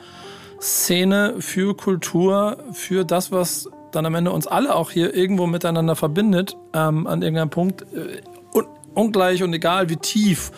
Szene, 0.60 1.36
für 1.40 1.76
Kultur, 1.76 2.58
für 2.74 3.04
das, 3.04 3.32
was 3.32 3.68
dann 3.92 4.06
am 4.06 4.14
Ende 4.14 4.32
uns 4.32 4.46
alle 4.46 4.76
auch 4.76 4.92
hier 4.92 5.14
irgendwo 5.16 5.48
miteinander 5.48 5.96
verbindet, 5.96 6.56
ähm, 6.74 7.08
an 7.08 7.24
irgendeinem 7.24 7.50
Punkt. 7.50 7.82
Äh, 7.94 8.22
ungleich 8.94 9.44
und 9.44 9.54
egal 9.54 9.90
wie 9.90 9.98
tief 9.98 10.52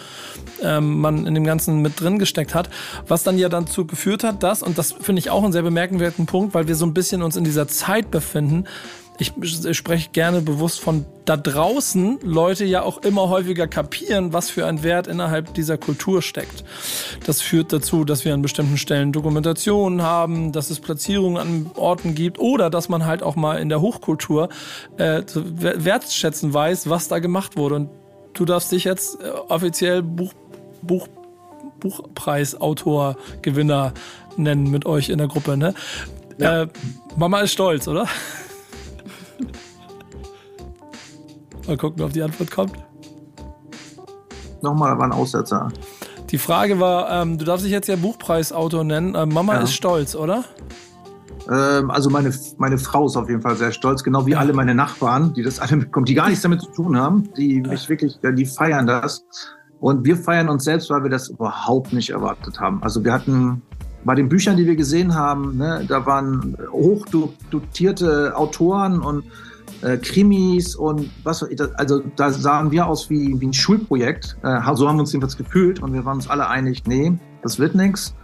ähm, 0.62 1.00
man 1.00 1.26
in 1.26 1.34
dem 1.34 1.44
Ganzen 1.44 1.82
mit 1.82 2.00
drin 2.00 2.20
gesteckt 2.20 2.56
hat, 2.56 2.70
was 3.08 3.24
dann 3.24 3.38
ja 3.38 3.50
dazu 3.50 3.86
geführt 3.86 4.24
hat, 4.24 4.44
dass, 4.44 4.64
und 4.64 4.78
das 4.78 4.94
finde 4.94 5.20
ich 5.20 5.30
auch 5.30 5.44
einen 5.44 5.54
sehr 5.54 5.62
bemerkenswerten 5.62 6.26
Punkt, 6.26 6.54
weil 6.54 6.68
wir 6.68 6.76
so 6.76 6.86
ein 6.86 6.94
bisschen 6.94 7.22
uns 7.22 7.36
in 7.36 7.44
dieser 7.44 7.68
Zeit 7.68 8.12
befinden, 8.12 8.66
ich, 9.20 9.32
spreche 9.78 10.10
gerne 10.12 10.42
bewusst 10.42 10.80
von 10.80 11.06
da 11.26 11.38
draußen 11.38 12.20
Leute 12.24 12.66
ja 12.66 12.82
auch 12.82 12.98
immer 13.04 13.30
häufiger 13.30 13.68
kapieren, 13.68 14.34
was 14.34 14.50
für 14.50 14.66
ein 14.66 14.84
Wert 14.84 15.08
innerhalb 15.08 15.54
dieser 15.54 15.78
Kultur 15.78 16.22
steckt. 16.22 16.64
Das 17.26 17.42
führt 17.42 17.72
dazu, 17.72 18.06
dass 18.06 18.26
wir 18.26 18.34
an 18.34 18.42
bestimmten 18.42 18.78
Stellen 18.78 19.12
Dokumentationen 19.12 20.02
haben, 20.02 20.52
dass 20.52 20.70
es 20.70 20.80
Platzierungen 20.80 21.38
an 21.38 21.72
Orten 21.76 22.16
gibt 22.16 22.40
oder 22.40 22.70
dass 22.70 22.90
man 22.90 23.06
halt 23.06 23.24
auch 23.24 23.36
mal 23.36 23.60
in 23.60 23.70
der 23.70 23.82
Hochkultur 23.82 24.50
äh, 24.98 25.22
wertschätzen 25.34 26.54
weiß, 26.54 26.90
was 26.90 27.08
da 27.08 27.20
gemacht 27.20 27.56
wurde. 27.56 27.76
Und 27.76 27.90
du 28.34 28.46
darfst 28.46 28.72
dich 28.72 28.84
jetzt 28.84 29.22
äh, 29.22 29.30
offiziell 29.50 30.02
Buch, 30.02 30.34
Buch, 30.82 31.08
Buchpreisautor, 31.80 33.16
Gewinner 33.42 33.94
nennen 34.38 34.70
mit 34.72 34.86
euch 34.86 35.10
in 35.10 35.18
der 35.18 35.28
Gruppe, 35.28 35.58
ne? 35.58 35.74
Ja. 36.38 36.64
Äh, 36.64 36.68
Mama 37.16 37.42
ist 37.42 37.52
stolz, 37.54 37.88
oder? 37.88 38.08
Mal 41.68 41.78
gucken, 41.78 42.04
ob 42.04 42.12
die 42.12 42.22
Antwort 42.22 42.52
kommt. 42.52 42.74
Nochmal, 44.62 44.98
war 44.98 45.06
ein 45.06 45.12
Aussetzer. 45.12 45.70
Die 46.32 46.38
Frage 46.38 46.80
war, 46.80 47.22
ähm, 47.22 47.38
du 47.38 47.46
darfst 47.46 47.66
dich 47.66 47.72
jetzt 47.72 47.88
ja 47.88 47.96
Buchpreisautor 47.96 48.84
nennen. 48.84 49.16
Ähm, 49.16 49.30
Mama 49.30 49.54
ja. 49.54 49.62
ist 49.62 49.74
stolz, 49.74 50.16
oder? 50.16 50.44
Ähm, 51.52 51.92
also 51.92 52.10
meine, 52.10 52.34
meine 52.58 52.78
Frau 52.78 53.06
ist 53.06 53.18
auf 53.18 53.30
jeden 53.30 53.42
Fall 53.42 53.56
sehr 53.56 53.72
stolz, 53.72 54.04
genau 54.04 54.26
wie 54.26 54.36
alle 54.36 54.54
meine 54.54 54.76
Nachbarn, 54.76 55.34
die 55.34 55.44
das 55.44 55.60
alle 55.60 55.78
mitbekommen, 55.78 56.06
die 56.06 56.14
gar 56.14 56.28
nichts 56.28 56.42
damit 56.42 56.62
zu 56.62 56.72
tun 56.72 56.98
haben, 56.98 57.30
die 57.38 57.62
mich 57.62 57.90
wirklich, 57.90 58.20
die 58.22 58.46
feiern 58.46 58.88
das. 58.88 59.26
Und 59.80 60.06
wir 60.06 60.16
feiern 60.16 60.48
uns 60.48 60.64
selbst, 60.64 60.90
weil 60.90 61.04
wir 61.04 61.10
das 61.10 61.30
überhaupt 61.30 61.92
nicht 61.92 62.12
erwartet 62.12 62.60
haben. 62.60 62.82
Also 62.84 63.04
wir 63.04 63.12
hatten 63.12 63.62
bei 64.06 64.16
den 64.16 64.30
Büchern, 64.30 64.58
die 64.58 64.66
wir 64.66 64.76
gesehen 64.76 65.16
haben, 65.16 65.58
ne, 65.58 65.86
da 65.88 66.06
waren 66.06 66.58
hochdotierte 66.72 68.36
Autoren 68.36 69.02
und 69.02 69.26
äh, 69.82 69.98
Krimis 69.98 70.76
und 70.76 71.10
was, 71.24 71.46
also 71.76 72.02
da 72.16 72.32
sahen 72.32 72.72
wir 72.72 72.88
aus 72.88 73.10
wie, 73.10 73.40
wie 73.40 73.48
ein 73.48 73.54
Schulprojekt. 73.54 74.38
Äh, 74.44 74.60
so 74.76 74.88
haben 74.88 74.98
wir 74.98 75.02
uns 75.02 75.12
jedenfalls 75.12 75.38
gefühlt 75.38 75.82
und 75.82 75.94
wir 75.94 76.06
waren 76.06 76.16
uns 76.16 76.30
alle 76.30 76.48
einig, 76.48 76.84
nee, 76.86 77.14
das 77.42 77.60
wird 77.60 77.76
nichts. 77.76 78.16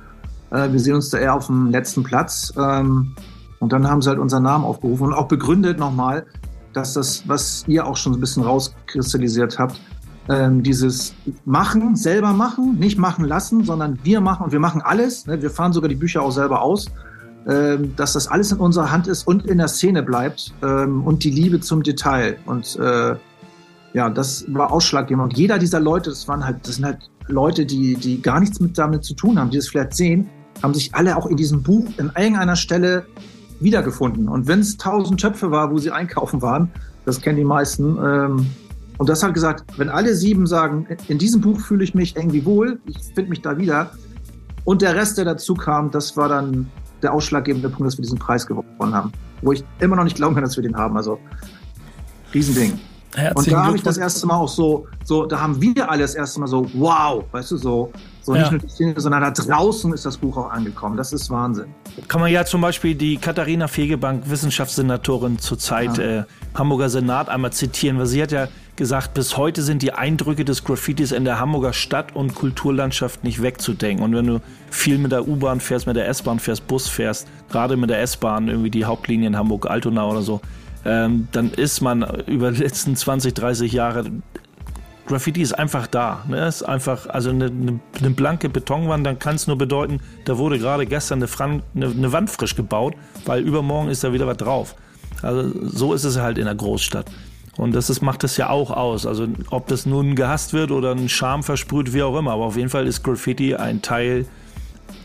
Äh, 0.52 0.72
wir 0.72 0.80
sehen 0.80 0.96
uns 0.96 1.10
da 1.10 1.18
eher 1.18 1.36
auf 1.36 1.48
dem 1.48 1.72
letzten 1.72 2.04
Platz. 2.04 2.54
Ähm, 2.58 3.16
und 3.60 3.74
dann 3.74 3.88
haben 3.88 4.02
sie 4.02 4.10
halt 4.10 4.20
unseren 4.20 4.44
Namen 4.44 4.64
aufgerufen 4.64 5.08
und 5.08 5.14
auch 5.14 5.28
begründet 5.28 5.80
nochmal, 5.80 6.26
dass 6.74 6.94
das, 6.94 7.28
was 7.28 7.64
ihr 7.68 7.86
auch 7.86 7.98
schon 7.98 8.14
ein 8.14 8.20
bisschen 8.20 8.44
rauskristallisiert 8.44 9.60
habt, 9.60 9.80
ähm, 10.30 10.64
dieses 10.64 11.14
Machen, 11.46 11.96
selber 11.96 12.34
machen, 12.34 12.78
nicht 12.78 12.98
machen 12.98 13.26
lassen, 13.26 13.64
sondern 13.64 14.00
wir 14.04 14.22
machen 14.22 14.44
und 14.44 14.52
wir 14.52 14.60
machen 14.60 14.82
alles. 14.82 15.26
Ne? 15.26 15.42
Wir 15.42 15.50
fahren 15.50 15.74
sogar 15.74 15.90
die 15.90 15.96
Bücher 15.96 16.22
auch 16.22 16.32
selber 16.32 16.62
aus, 16.62 16.88
ähm, 17.48 17.96
dass 17.96 18.14
das 18.14 18.28
alles 18.28 18.52
in 18.52 18.60
unserer 18.60 18.92
Hand 18.92 19.08
ist 19.08 19.28
und 19.28 19.46
in 19.48 19.58
der 19.58 19.68
Szene 19.68 20.04
bleibt 20.04 20.54
ähm, 20.62 21.04
und 21.04 21.24
die 21.24 21.32
Liebe 21.32 21.60
zum 21.60 21.82
Detail. 21.82 22.38
Und 22.46 22.78
äh, 22.78 23.16
ja, 23.94 24.10
das 24.10 24.46
war 24.50 24.72
ausschlaggebend. 24.72 25.24
Und 25.24 25.38
jeder 25.38 25.58
dieser 25.58 25.80
Leute, 25.80 26.12
das 26.12 26.28
waren 26.28 26.46
halt, 26.46 26.68
das 26.68 26.76
sind 26.76 26.86
halt 26.86 27.10
Leute, 27.28 27.66
die, 27.66 27.96
die 27.96 28.22
gar 28.22 28.40
nichts 28.40 28.60
mit 28.60 28.78
damit 28.78 29.04
zu 29.04 29.16
tun 29.16 29.40
haben, 29.40 29.50
die 29.50 29.58
das 29.58 29.68
vielleicht 29.68 29.96
sehen, 29.96 30.30
haben 30.62 30.74
sich 30.74 30.94
alle 30.96 31.18
auch 31.18 31.26
in 31.26 31.38
diesem 31.38 31.64
Buch 31.64 31.86
in 31.98 32.12
irgendeiner 32.16 32.56
Stelle 32.56 33.06
wiedergefunden. 33.60 34.30
Und 34.30 34.48
wenn 34.48 34.60
es 34.60 34.78
tausend 34.78 35.20
Töpfe 35.20 35.52
war, 35.52 35.72
wo 35.72 35.78
sie 35.78 35.92
einkaufen 35.92 36.42
waren, 36.42 36.72
das 37.06 37.22
kennen 37.22 37.38
die 37.38 37.44
meisten. 37.44 37.98
Ähm, 37.98 38.48
und 38.98 39.10
das 39.10 39.24
hat 39.24 39.34
gesagt, 39.34 39.64
wenn 39.78 39.90
alle 39.90 40.16
sieben 40.16 40.46
sagen, 40.46 40.88
in 41.08 41.18
diesem 41.18 41.42
Buch 41.42 41.60
fühle 41.60 41.84
ich 41.84 41.96
mich 41.96 42.16
irgendwie 42.16 42.46
wohl, 42.46 42.80
ich 42.86 42.98
finde 43.16 43.30
mich 43.30 43.42
da 43.42 43.58
wieder. 43.58 43.92
Und 44.66 44.82
der 44.82 44.96
Rest, 44.96 45.18
der 45.18 45.26
dazu 45.26 45.54
kam, 45.54 45.90
das 45.92 46.18
war 46.18 46.30
dann 46.30 46.70
der 47.02 47.14
ausschlaggebende 47.14 47.70
Punkt, 47.70 47.88
dass 47.88 47.98
wir 47.98 48.04
diesen 48.04 48.20
Preis 48.20 48.46
gewonnen 48.46 48.94
haben. 48.94 49.12
Wo 49.42 49.54
ich 49.54 49.64
immer 49.80 49.96
noch 49.96 50.04
nicht 50.04 50.18
glauben 50.18 50.36
kann, 50.36 50.44
dass 50.44 50.58
wir 50.58 50.64
den 50.64 50.76
haben. 50.76 50.98
Also, 50.98 51.18
Riesending. 52.34 52.78
Herzlichen 53.16 53.54
und 53.54 53.58
da 53.58 53.66
habe 53.66 53.78
ich 53.78 53.84
das 53.84 53.98
erste 53.98 54.28
Mal 54.28 54.36
auch 54.36 54.50
so, 54.50 54.88
so, 55.04 55.26
da 55.26 55.42
haben 55.42 55.60
wir 55.62 55.90
alle 55.90 56.02
das 56.02 56.14
erste 56.14 56.40
Mal 56.42 56.48
so, 56.48 56.68
wow, 56.74 57.24
weißt 57.32 57.52
du, 57.52 57.58
so, 57.58 57.92
so 58.22 58.36
ja. 58.36 58.42
nicht 58.42 58.52
nur 58.52 58.60
die 58.60 58.70
Szene, 58.70 58.94
sondern 58.98 59.22
da 59.22 59.32
draußen 59.32 59.94
ist 59.94 60.06
das 60.06 60.18
Buch 60.18 60.38
auch 60.38 60.52
angekommen. 60.52 60.98
Das 60.98 61.14
ist 61.14 61.30
Wahnsinn. 61.30 61.74
Kann 62.08 62.22
man 62.22 62.32
ja 62.32 62.46
zum 62.46 62.62
Beispiel 62.62 62.96
die 62.96 63.18
Katharina 63.18 63.68
Fegebank, 63.68 64.30
Wissenschaftssenatorin 64.30 65.40
zur 65.40 65.58
Zeit 65.58 65.98
ja. 65.98 66.04
äh, 66.04 66.24
Hamburger 66.54 66.90
Senat, 66.90 67.30
einmal 67.30 67.54
zitieren, 67.54 67.98
weil 67.98 68.06
sie 68.06 68.22
hat 68.22 68.32
ja 68.32 68.48
gesagt, 68.76 69.14
bis 69.14 69.36
heute 69.36 69.62
sind 69.62 69.82
die 69.82 69.92
Eindrücke 69.92 70.46
des 70.46 70.64
Graffitis 70.64 71.12
in 71.12 71.26
der 71.26 71.40
Hamburger 71.40 71.74
Stadt- 71.74 72.16
und 72.16 72.34
Kulturlandschaft 72.34 73.26
nicht 73.26 73.42
wegzudenken. 73.42 74.06
Und 74.06 74.16
wenn 74.16 74.26
du 74.26 74.42
viel 74.72 74.98
mit 74.98 75.12
der 75.12 75.28
U-Bahn 75.28 75.60
fährst, 75.60 75.86
mit 75.86 75.98
der 75.98 76.08
S-Bahn 76.08 76.40
fährst, 76.40 76.66
Bus 76.66 76.88
fährst, 76.88 77.28
gerade 77.50 77.76
mit 77.76 77.90
der 77.90 78.02
S-Bahn, 78.02 78.48
irgendwie 78.48 78.70
die 78.70 78.86
Hauptlinie 78.86 79.28
in 79.28 79.38
Hamburg-Altona 79.38 80.06
oder 80.06 80.22
so, 80.22 80.40
ähm, 80.86 81.28
dann 81.34 81.52
ist 81.52 81.82
man 81.82 82.04
über 82.26 82.52
die 82.52 82.64
letzten 82.64 82.96
20, 82.96 83.34
30 83.34 83.72
Jahre 83.74 84.06
Graffiti 85.10 85.42
ist 85.42 85.54
einfach 85.54 85.88
da. 85.88 86.24
Ne? 86.28 86.48
Ist 86.48 86.62
einfach, 86.62 87.08
also 87.08 87.32
eine, 87.32 87.46
eine, 87.46 87.80
eine 88.00 88.10
blanke 88.12 88.48
Betonwand, 88.48 89.06
dann 89.06 89.18
kann 89.18 89.36
es 89.36 89.48
nur 89.48 89.58
bedeuten, 89.58 90.02
da 90.26 90.38
wurde 90.38 90.60
gerade 90.60 90.86
gestern 90.86 91.18
eine, 91.18 91.28
Fran 91.28 91.64
eine, 91.76 91.88
eine 91.88 92.12
Wand 92.14 92.30
frisch 92.30 92.56
gebaut, 92.56 92.94
weil 93.26 93.42
übermorgen 93.42 93.90
ist 93.90 94.04
da 94.04 94.14
wieder 94.14 94.28
was 94.28 94.38
drauf. 94.38 94.76
Also 95.24 95.52
so 95.68 95.94
ist 95.94 96.04
es 96.04 96.20
halt 96.20 96.38
in 96.38 96.46
der 96.46 96.54
Großstadt. 96.54 97.08
Und 97.58 97.74
das 97.74 97.90
ist, 97.90 98.02
macht 98.02 98.24
es 98.24 98.38
ja 98.38 98.50
auch 98.50 98.70
aus. 98.70 99.08
Also 99.08 99.28
ob 99.50 99.68
das 99.68 99.88
nun 99.88 100.16
gehasst 100.16 100.54
wird 100.54 100.70
oder 100.70 100.92
ein 100.92 101.10
Charme 101.10 101.42
versprüht, 101.42 101.92
wie 101.92 102.04
auch 102.04 102.18
immer. 102.18 102.32
Aber 102.32 102.46
auf 102.46 102.56
jeden 102.56 102.70
Fall 102.70 102.86
ist 102.86 103.04
Graffiti 103.04 103.56
ein 103.56 103.82
Teil, 103.82 104.28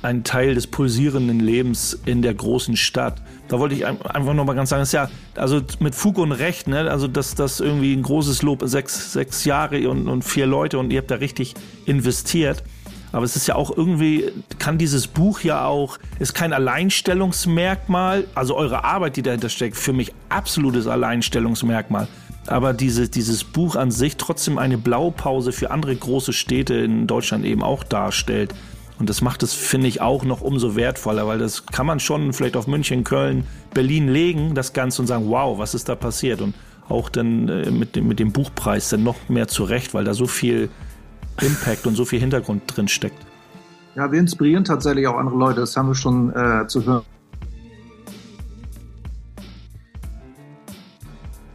ein 0.03 0.23
Teil 0.23 0.55
des 0.55 0.67
pulsierenden 0.67 1.41
Lebens 1.41 1.99
in 2.05 2.21
der 2.21 2.35
großen 2.35 2.77
Stadt. 2.77 3.23
Da 3.49 3.59
wollte 3.59 3.75
ich 3.75 3.85
einfach 3.85 4.33
nochmal 4.33 4.57
ganz 4.57 4.71
sagen, 4.71 4.83
ist 4.83 4.93
ja, 4.93 5.11
also 5.37 5.61
mit 5.79 5.95
Fug 5.95 6.19
und 6.19 6.33
Recht, 6.33 6.67
ne? 6.67 6.91
also 6.91 7.09
dass 7.09 7.35
das 7.35 7.61
irgendwie 7.61 7.95
ein 7.95 8.03
großes 8.03 8.43
Lob, 8.43 8.63
sechs, 8.65 9.13
sechs 9.13 9.45
Jahre 9.45 9.89
und, 9.91 10.09
und 10.09 10.23
vier 10.23 10.47
Leute 10.47 10.79
und 10.79 10.93
ihr 10.93 11.01
habt 11.01 11.11
da 11.11 11.17
richtig 11.17 11.55
investiert. 11.85 12.63
Aber 13.13 13.25
es 13.25 13.37
ist 13.37 13.47
ja 13.47 13.55
auch 13.55 13.77
irgendwie, 13.77 14.33
kann 14.59 14.77
dieses 14.77 15.07
Buch 15.07 15.41
ja 15.41 15.67
auch, 15.67 15.99
ist 16.19 16.35
kein 16.35 16.53
Alleinstellungsmerkmal, 16.53 18.25
also 18.35 18.57
eure 18.57 18.83
Arbeit, 18.83 19.17
die 19.17 19.23
dahinter 19.23 19.51
steckt, 19.51 19.77
für 19.77 19.93
mich 19.93 20.13
absolutes 20.31 20.87
Alleinstellungsmerkmal 20.87 22.09
aber 22.47 22.73
diese, 22.73 23.09
dieses 23.09 23.45
Buch 23.45 23.77
an 23.77 23.91
sich 23.91 24.17
trotzdem 24.17 24.59
eine 24.59 24.79
Blaupause 24.79 25.53
für 25.53 25.71
andere 25.71 25.97
große 25.97 26.33
Städte 26.33 26.75
in 26.75 27.07
Deutschland 27.07 27.45
eben 27.45 27.63
auch 27.63 27.85
darstellt. 27.85 28.55
Und 28.99 29.11
das 29.11 29.21
macht 29.23 29.43
es, 29.43 29.55
finde 29.55 29.89
ich, 29.89 30.01
auch 30.01 30.25
noch 30.25 30.41
umso 30.41 30.77
wertvoller, 30.77 31.27
weil 31.27 31.39
das 31.39 31.67
kann 31.67 31.87
man 31.87 31.99
schon 32.01 32.33
vielleicht 32.33 32.57
auf 32.57 32.67
München, 32.67 33.03
Köln, 33.05 33.45
Berlin 33.73 34.09
legen, 34.09 34.55
das 34.55 34.73
Ganze 34.73 35.03
und 35.03 35.09
sagen, 35.09 35.29
wow, 35.29 35.59
was 35.59 35.75
ist 35.75 35.89
da 35.89 35.95
passiert? 35.95 36.41
Und 36.41 36.55
auch 36.89 37.09
dann 37.09 37.49
äh, 37.49 37.71
mit, 37.71 37.97
dem, 37.97 38.07
mit 38.07 38.21
dem 38.21 38.33
Buchpreis 38.33 38.91
dann 38.91 39.03
noch 39.03 39.29
mehr 39.29 39.49
zurecht, 39.49 39.95
weil 39.95 40.05
da 40.05 40.15
so 40.15 40.27
viel 40.27 40.69
Impact 41.41 41.87
und 41.87 41.97
so 41.97 42.05
viel 42.05 42.21
Hintergrund 42.21 42.63
drin 42.67 42.89
steckt. 42.89 43.19
Ja, 43.97 44.11
wir 44.11 44.21
inspirieren 44.21 44.65
tatsächlich 44.65 45.07
auch 45.07 45.17
andere 45.17 45.37
Leute, 45.37 45.61
das 45.61 45.77
haben 45.77 45.89
wir 45.89 45.95
schon 45.95 46.31
äh, 46.31 46.67
zu 46.67 46.85
hören 46.85 47.03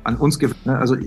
an 0.09 0.17
uns. 0.17 0.39
Ne? 0.39 0.77
Also 0.77 0.97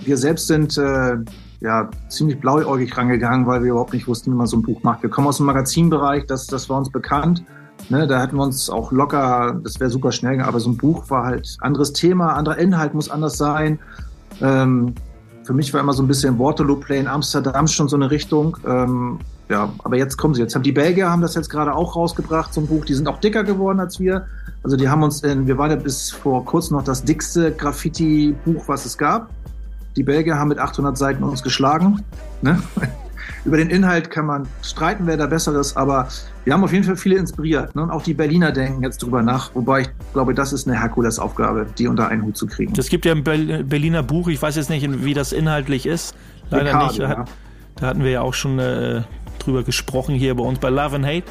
wir 0.00 0.16
selbst 0.16 0.48
sind 0.48 0.76
äh, 0.78 1.16
ja 1.62 1.88
ziemlich 2.08 2.40
blauäugig 2.40 2.96
rangegangen, 2.96 3.46
weil 3.46 3.62
wir 3.62 3.70
überhaupt 3.70 3.92
nicht 3.92 4.08
wussten, 4.08 4.32
wie 4.32 4.36
man 4.36 4.46
so 4.46 4.56
ein 4.56 4.62
Buch 4.62 4.82
macht. 4.82 5.02
Wir 5.02 5.10
kommen 5.10 5.28
aus 5.28 5.36
dem 5.38 5.46
Magazinbereich, 5.46 6.26
das, 6.26 6.46
das 6.46 6.68
war 6.68 6.78
uns 6.78 6.90
bekannt. 6.90 7.44
Ne, 7.88 8.06
da 8.06 8.20
hatten 8.20 8.36
wir 8.36 8.42
uns 8.42 8.70
auch 8.70 8.92
locker, 8.92 9.58
das 9.64 9.80
wäre 9.80 9.90
super 9.90 10.12
schnell, 10.12 10.40
aber 10.40 10.60
so 10.60 10.70
ein 10.70 10.76
Buch 10.76 11.08
war 11.10 11.24
halt 11.24 11.56
anderes 11.60 11.92
Thema, 11.92 12.34
anderer 12.34 12.58
Inhalt 12.58 12.94
muss 12.94 13.10
anders 13.10 13.36
sein. 13.36 13.78
Ähm, 14.40 14.94
für 15.44 15.52
mich 15.52 15.72
war 15.74 15.80
immer 15.80 15.92
so 15.92 16.02
ein 16.02 16.06
bisschen 16.06 16.38
Waterloo 16.38 16.76
Play 16.76 17.00
in 17.00 17.08
Amsterdam 17.08 17.66
schon 17.66 17.88
so 17.88 17.96
eine 17.96 18.10
Richtung. 18.10 18.56
Ähm, 18.64 19.18
ja, 19.48 19.72
aber 19.82 19.96
jetzt 19.96 20.16
kommen 20.16 20.34
sie. 20.34 20.40
Jetzt 20.40 20.54
haben 20.54 20.62
die 20.62 20.72
Belgier 20.72 21.10
haben 21.10 21.22
das 21.22 21.34
jetzt 21.34 21.50
gerade 21.50 21.74
auch 21.74 21.96
rausgebracht, 21.96 22.54
so 22.54 22.60
ein 22.60 22.66
Buch. 22.68 22.84
Die 22.84 22.94
sind 22.94 23.08
auch 23.08 23.18
dicker 23.18 23.42
geworden 23.42 23.80
als 23.80 23.98
wir. 23.98 24.26
Also 24.62 24.76
die 24.76 24.88
haben 24.88 25.02
uns, 25.02 25.22
in, 25.22 25.46
wir 25.48 25.58
waren 25.58 25.70
ja 25.70 25.76
bis 25.76 26.12
vor 26.12 26.44
kurzem 26.44 26.76
noch 26.76 26.84
das 26.84 27.02
dickste 27.02 27.50
Graffiti-Buch, 27.50 28.68
was 28.68 28.86
es 28.86 28.96
gab. 28.96 29.30
Die 29.96 30.02
Belgier 30.02 30.38
haben 30.38 30.48
mit 30.48 30.58
800 30.58 30.96
Seiten 30.96 31.22
uns 31.22 31.42
geschlagen. 31.42 32.02
Ne? 32.40 32.62
Über 33.44 33.56
den 33.56 33.70
Inhalt 33.70 34.10
kann 34.10 34.26
man 34.26 34.48
streiten, 34.62 35.06
wer 35.06 35.16
da 35.16 35.26
besser 35.26 35.58
ist, 35.58 35.76
aber 35.76 36.08
wir 36.44 36.52
haben 36.52 36.64
auf 36.64 36.72
jeden 36.72 36.84
Fall 36.84 36.96
viele 36.96 37.16
inspiriert. 37.16 37.74
Ne? 37.74 37.82
Und 37.82 37.90
auch 37.90 38.02
die 38.02 38.14
Berliner 38.14 38.52
denken 38.52 38.82
jetzt 38.82 39.02
drüber 39.02 39.22
nach, 39.22 39.54
wobei 39.54 39.82
ich 39.82 39.90
glaube, 40.12 40.34
das 40.34 40.52
ist 40.52 40.68
eine 40.68 40.80
Herkulesaufgabe, 40.80 41.66
die 41.78 41.88
unter 41.88 42.08
einen 42.08 42.22
Hut 42.22 42.36
zu 42.36 42.46
kriegen. 42.46 42.72
Es 42.76 42.88
gibt 42.88 43.04
ja 43.04 43.12
ein 43.12 43.24
Berliner 43.24 44.02
Buch, 44.02 44.28
ich 44.28 44.40
weiß 44.40 44.56
jetzt 44.56 44.70
nicht, 44.70 45.04
wie 45.04 45.14
das 45.14 45.32
inhaltlich 45.32 45.86
ist. 45.86 46.14
Leider 46.50 46.64
Dekade, 46.64 46.86
nicht. 46.86 46.98
Ja. 46.98 47.24
Da 47.76 47.86
hatten 47.86 48.04
wir 48.04 48.10
ja 48.10 48.20
auch 48.22 48.34
schon 48.34 48.58
äh, 48.58 49.02
drüber 49.38 49.62
gesprochen 49.62 50.14
hier 50.14 50.34
bei 50.34 50.44
uns 50.44 50.58
bei 50.58 50.70
Love 50.70 50.96
and 50.96 51.06
Hate 51.06 51.24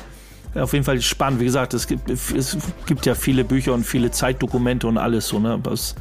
auf 0.55 0.73
jeden 0.73 0.83
Fall 0.83 1.01
spannend. 1.01 1.39
Wie 1.39 1.45
gesagt, 1.45 1.73
es 1.73 1.87
gibt, 1.87 2.09
es 2.09 2.57
gibt 2.85 3.05
ja 3.05 3.15
viele 3.15 3.43
Bücher 3.43 3.73
und 3.73 3.85
viele 3.85 4.11
Zeitdokumente 4.11 4.87
und 4.87 4.97
alles 4.97 5.27
so, 5.27 5.39
ne? 5.39 5.59
Was, 5.63 5.95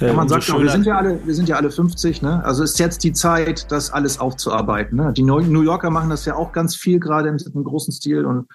äh, 0.00 0.08
ja, 0.08 0.12
man 0.12 0.28
sagt 0.28 0.50
auch, 0.50 0.60
wir 0.60 0.70
sind 0.70 0.86
ja 0.86 0.96
alle, 0.96 1.18
wir 1.24 1.34
sind 1.34 1.48
ja 1.48 1.56
alle 1.56 1.70
50, 1.70 2.22
ne? 2.22 2.44
Also 2.44 2.62
ist 2.62 2.78
jetzt 2.78 3.02
die 3.04 3.12
Zeit, 3.12 3.70
das 3.70 3.90
alles 3.90 4.20
aufzuarbeiten. 4.20 4.98
Ne? 4.98 5.12
Die 5.12 5.22
New 5.22 5.62
Yorker 5.62 5.90
machen 5.90 6.10
das 6.10 6.24
ja 6.24 6.34
auch 6.34 6.52
ganz 6.52 6.76
viel 6.76 7.00
gerade 7.00 7.28
im, 7.28 7.38
im 7.54 7.64
großen 7.64 7.92
Stil 7.92 8.24
und 8.24 8.46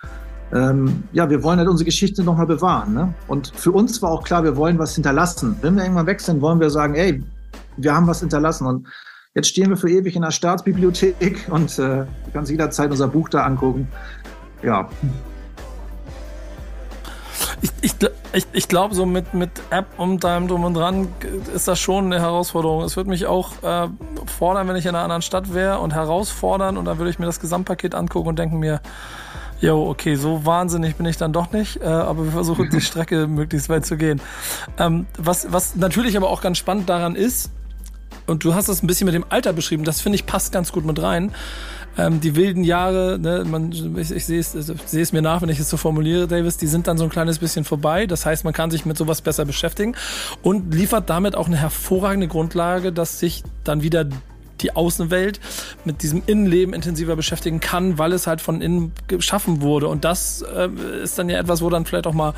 ähm, 0.54 1.04
ja, 1.14 1.30
wir 1.30 1.44
wollen 1.44 1.60
halt 1.60 1.70
unsere 1.70 1.86
Geschichte 1.86 2.24
nochmal 2.24 2.46
bewahren. 2.46 2.94
Ne? 2.94 3.14
Und 3.28 3.54
für 3.56 3.72
uns 3.72 4.02
war 4.02 4.12
auch 4.12 4.24
klar, 4.24 4.44
wir 4.44 4.58
wollen 4.58 4.78
was 4.80 4.96
hinterlassen. 4.96 5.56
Wenn 5.62 5.76
wir 5.76 5.84
irgendwann 5.84 6.08
weg 6.08 6.20
sind, 6.20 6.42
wollen 6.42 6.60
wir 6.60 6.70
sagen, 6.70 6.96
ey, 6.96 7.24
wir 7.78 7.96
haben 7.96 8.08
was 8.08 8.20
hinterlassen. 8.20 8.68
Und 8.68 8.88
jetzt 9.34 9.48
stehen 9.48 9.70
wir 9.70 9.78
für 9.78 9.90
ewig 9.90 10.16
in 10.16 10.24
der 10.24 10.32
Staatsbibliothek 10.32 11.48
und 11.50 11.80
äh, 11.80 12.06
du 12.06 12.32
kannst 12.34 12.52
jederzeit 12.52 12.92
unser 12.92 13.08
Buch 13.08 13.30
da 13.30 13.44
angucken. 13.44 13.88
Ja, 14.62 14.90
ich, 17.62 17.72
ich, 17.82 17.94
ich, 18.34 18.48
ich 18.54 18.68
glaube, 18.68 18.96
so 18.96 19.06
mit, 19.06 19.34
mit 19.34 19.52
App 19.70 19.86
und 19.98 20.24
deinem 20.24 20.48
Drum 20.48 20.64
und 20.64 20.74
Dran 20.74 21.10
ist 21.54 21.68
das 21.68 21.80
schon 21.80 22.06
eine 22.06 22.20
Herausforderung. 22.20 22.84
Es 22.84 22.96
würde 22.96 23.10
mich 23.10 23.26
auch 23.26 23.52
äh, 23.64 23.88
fordern, 24.26 24.68
wenn 24.68 24.76
ich 24.76 24.86
in 24.86 24.96
einer 24.96 25.04
anderen 25.04 25.22
Stadt 25.22 25.54
wäre 25.54 25.80
und 25.80 25.94
herausfordern 25.94 26.78
und 26.78 26.86
dann 26.86 26.98
würde 26.98 27.12
ich 27.12 27.20
mir 27.20 27.26
das 27.26 27.40
Gesamtpaket 27.40 27.96
angucken 27.96 28.30
und 28.30 28.40
denken 28.40 28.60
mir, 28.60 28.82
Jo, 29.62 29.88
okay, 29.88 30.16
so 30.16 30.44
wahnsinnig 30.44 30.96
bin 30.96 31.06
ich 31.06 31.18
dann 31.18 31.34
doch 31.34 31.52
nicht, 31.52 31.82
äh, 31.82 31.86
aber 31.86 32.26
wir 32.26 32.32
versuchen 32.32 32.72
die 32.72 32.82
Strecke 32.82 33.28
möglichst 33.28 33.70
weit 33.70 33.86
zu 33.86 33.96
gehen. 33.96 34.20
Ähm, 34.80 35.06
was, 35.20 35.54
was 35.54 35.76
natürlich 35.76 36.18
aber 36.18 36.32
auch 36.32 36.42
ganz 36.42 36.58
spannend 36.58 36.90
daran 36.90 37.16
ist, 37.16 37.52
und 38.26 38.44
du 38.44 38.56
hast 38.56 38.70
das 38.70 38.82
ein 38.82 38.88
bisschen 38.88 39.06
mit 39.06 39.14
dem 39.14 39.26
Alter 39.30 39.54
beschrieben, 39.54 39.84
das 39.84 40.02
finde 40.02 40.16
ich 40.16 40.26
passt 40.26 40.52
ganz 40.52 40.72
gut 40.72 40.86
mit 40.86 41.00
rein 41.00 41.32
ähm, 41.98 42.22
die 42.22 42.36
wilden 42.36 42.64
Jahre, 42.64 43.20
ne, 43.20 43.44
man, 43.46 43.72
ich, 43.98 44.12
ich 44.12 44.26
sehe 44.26 44.40
es, 44.40 44.52
sehe 44.52 45.02
es 45.02 45.12
mir 45.12 45.22
nach, 45.22 45.42
wenn 45.42 45.50
ich 45.50 45.60
es 45.60 45.70
so 45.70 45.78
formuliere, 45.78 46.28
Davis, 46.28 46.58
die 46.58 46.68
sind 46.68 46.88
dann 46.88 46.98
so 46.98 47.04
ein 47.04 47.10
kleines 47.10 47.40
bisschen 47.40 47.66
vorbei. 47.66 48.08
Das 48.08 48.26
heißt, 48.26 48.44
man 48.44 48.54
kann 48.54 48.72
sich 48.72 48.86
mit 48.86 48.98
sowas 48.98 49.22
besser 49.22 49.46
beschäftigen 49.46 49.96
und 50.42 50.74
liefert 50.74 51.10
damit 51.10 51.36
auch 51.36 51.48
eine 51.48 51.58
hervorragende 51.58 52.28
Grundlage, 52.28 52.92
dass 52.92 53.20
sich 53.20 53.44
dann 53.64 53.84
wieder 53.84 54.06
die 54.62 54.76
Außenwelt 54.76 55.40
mit 55.86 56.04
diesem 56.04 56.24
Innenleben 56.26 56.74
intensiver 56.74 57.16
beschäftigen 57.16 57.60
kann, 57.60 57.98
weil 57.98 58.14
es 58.14 58.28
halt 58.28 58.42
von 58.42 58.62
innen 58.62 58.92
geschaffen 59.08 59.62
wurde. 59.62 59.88
Und 59.88 60.06
das 60.06 60.42
äh, 60.42 60.70
ist 61.04 61.18
dann 61.18 61.30
ja 61.30 61.40
etwas, 61.40 61.62
wo 61.62 61.70
dann 61.70 61.86
vielleicht 61.86 62.08
auch 62.08 62.14
mal 62.14 62.34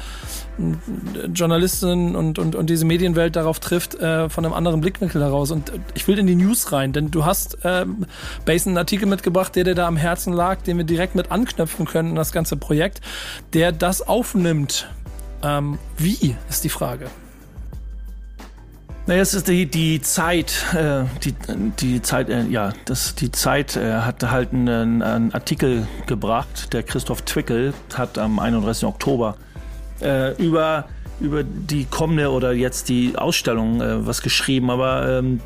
Journalistinnen 1.34 2.16
und, 2.16 2.38
und, 2.40 2.56
und 2.56 2.70
diese 2.70 2.86
Medienwelt 2.86 3.36
darauf 3.36 3.60
trifft, 3.60 3.96
äh, 3.96 4.30
von 4.30 4.46
einem 4.46 4.54
anderen 4.54 4.82
Blickwinkel 4.82 5.22
heraus. 5.22 5.52
Und 5.52 5.72
ich 5.94 6.08
will 6.08 6.20
in 6.20 6.28
die 6.28 6.36
News 6.36 6.72
rein, 6.72 6.94
denn 6.94 7.12
du 7.12 7.26
hast 7.26 7.64
äh, 7.66 7.86
Basin 8.46 8.72
einen 8.72 8.78
Artikel 8.78 9.08
mitgebracht, 9.08 9.56
der 9.56 9.64
dir 9.64 9.76
da 9.76 9.88
am 9.88 9.98
Herzen 9.98 10.34
lag, 10.34 10.62
den 10.62 10.78
wir 10.78 10.86
direkt 10.86 11.16
mit 11.16 11.32
anknüpfen 11.32 11.86
können 11.86 12.10
in 12.10 12.16
das 12.16 12.32
ganze 12.32 12.58
Projekt, 12.58 13.02
der 13.54 13.72
das 13.72 14.08
aufnimmt. 14.08 14.88
Ähm, 15.44 15.78
wie 15.98 16.36
ist 16.50 16.64
die 16.64 16.70
Frage? 16.70 17.10
Naja, 19.06 19.22
es 19.22 19.34
ist 19.34 19.50
die, 19.50 19.66
die 19.66 20.02
Zeit, 20.02 20.66
äh, 20.74 21.04
die, 21.26 21.36
die 21.82 22.02
Zeit, 22.02 22.30
äh, 22.30 22.46
ja, 22.46 22.72
das, 22.86 23.16
die 23.16 23.32
Zeit 23.32 23.76
äh, 23.76 23.96
hat 23.96 24.24
halt 24.24 24.54
einen, 24.54 25.02
einen 25.02 25.34
Artikel 25.34 25.86
gebracht, 26.08 26.72
der 26.72 26.84
Christoph 26.84 27.24
Twickel 27.24 27.74
hat 27.96 28.18
am 28.18 28.40
31. 28.40 28.86
Oktober 28.86 29.36
äh, 30.00 30.34
über, 30.42 30.86
über 31.20 31.44
die 31.44 31.84
kommende 31.84 32.32
oder 32.32 32.54
jetzt 32.54 32.88
die 32.88 33.18
Ausstellung 33.18 33.82
äh, 33.82 34.08
was 34.08 34.22
geschrieben, 34.22 34.70
aber 34.70 35.20
ähm, 35.20 35.42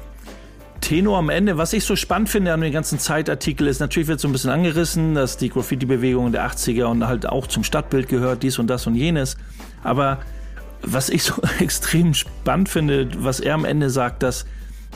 Tenor 0.79 1.17
am 1.17 1.29
Ende, 1.29 1.57
was 1.57 1.73
ich 1.73 1.83
so 1.83 1.95
spannend 1.95 2.29
finde 2.29 2.53
an 2.53 2.61
dem 2.61 2.71
ganzen 2.71 2.99
Zeitartikel 2.99 3.65
ist, 3.65 3.79
natürlich 3.79 4.07
wird 4.07 4.19
so 4.19 4.27
ein 4.27 4.33
bisschen 4.33 4.51
angerissen, 4.51 5.15
dass 5.15 5.35
die 5.35 5.49
Graffiti-Bewegung 5.49 6.31
der 6.31 6.47
80er 6.47 6.85
und 6.85 7.07
halt 7.07 7.27
auch 7.27 7.47
zum 7.47 7.63
Stadtbild 7.63 8.07
gehört, 8.07 8.43
dies 8.43 8.59
und 8.59 8.67
das 8.67 8.85
und 8.85 8.93
jenes, 8.93 9.35
aber 9.83 10.19
was 10.81 11.09
ich 11.09 11.23
so 11.23 11.35
extrem 11.59 12.13
spannend 12.13 12.69
finde, 12.69 13.09
was 13.19 13.39
er 13.39 13.53
am 13.53 13.65
Ende 13.65 13.89
sagt, 13.89 14.23
dass 14.23 14.45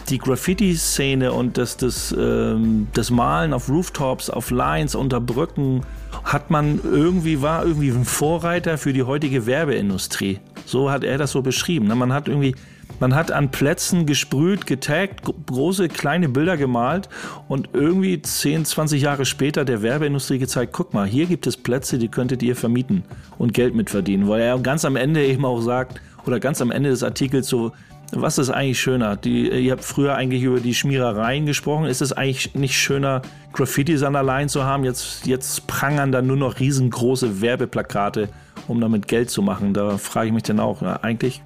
die 0.09 0.17
Graffiti-Szene 0.17 1.31
und 1.31 1.57
das, 1.57 1.77
das, 1.77 2.15
ähm, 2.17 2.87
das 2.93 3.11
Malen 3.11 3.53
auf 3.53 3.69
Rooftops, 3.69 4.29
auf 4.29 4.49
Lines, 4.49 4.95
unter 4.95 5.19
Brücken, 5.19 5.81
hat 6.23 6.49
man 6.49 6.79
irgendwie, 6.83 7.41
war 7.41 7.65
irgendwie 7.65 7.89
ein 7.89 8.05
Vorreiter 8.05 8.77
für 8.77 8.93
die 8.93 9.03
heutige 9.03 9.45
Werbeindustrie. 9.45 10.39
So 10.65 10.89
hat 10.89 11.03
er 11.03 11.17
das 11.17 11.31
so 11.31 11.41
beschrieben. 11.41 11.87
Ne? 11.87 11.95
Man 11.95 12.13
hat 12.13 12.27
irgendwie 12.27 12.55
man 12.99 13.15
hat 13.15 13.31
an 13.31 13.49
Plätzen 13.49 14.05
gesprüht, 14.05 14.67
getaggt, 14.67 15.21
große, 15.47 15.87
kleine 15.87 16.29
Bilder 16.29 16.57
gemalt 16.57 17.09
und 17.47 17.69
irgendwie 17.73 18.21
10, 18.21 18.65
20 18.65 19.01
Jahre 19.01 19.25
später 19.25 19.65
der 19.65 19.81
Werbeindustrie 19.81 20.39
gezeigt, 20.39 20.73
guck 20.73 20.93
mal, 20.93 21.07
hier 21.07 21.25
gibt 21.25 21.47
es 21.47 21.57
Plätze, 21.57 21.97
die 21.97 22.09
könntet 22.09 22.43
ihr 22.43 22.55
vermieten 22.55 23.03
und 23.37 23.53
Geld 23.53 23.75
mitverdienen. 23.75 24.27
Weil 24.27 24.41
er 24.41 24.59
ganz 24.59 24.85
am 24.85 24.95
Ende 24.95 25.25
eben 25.25 25.45
auch 25.45 25.61
sagt, 25.61 25.99
oder 26.25 26.39
ganz 26.39 26.61
am 26.61 26.71
Ende 26.71 26.89
des 26.89 27.03
Artikels 27.03 27.47
so, 27.47 27.71
was 28.13 28.37
ist 28.37 28.49
eigentlich 28.49 28.79
schöner? 28.79 29.15
Die, 29.15 29.49
ihr 29.49 29.71
habt 29.71 29.83
früher 29.83 30.15
eigentlich 30.15 30.43
über 30.43 30.59
die 30.59 30.73
Schmierereien 30.73 31.45
gesprochen. 31.45 31.85
Ist 31.85 32.01
es 32.01 32.11
eigentlich 32.11 32.53
nicht 32.55 32.75
schöner, 32.75 33.21
Graffitis 33.53 34.03
an 34.03 34.13
der 34.13 34.23
Line 34.23 34.47
zu 34.47 34.65
haben? 34.65 34.83
Jetzt, 34.83 35.25
jetzt 35.25 35.65
prangern 35.67 36.11
da 36.11 36.21
nur 36.21 36.35
noch 36.35 36.59
riesengroße 36.59 37.41
Werbeplakate, 37.41 38.29
um 38.67 38.81
damit 38.81 39.07
Geld 39.07 39.29
zu 39.29 39.41
machen. 39.41 39.73
Da 39.73 39.97
frage 39.97 40.27
ich 40.27 40.33
mich 40.33 40.43
dann 40.43 40.59
auch, 40.59 40.81
eigentlich 40.81 41.41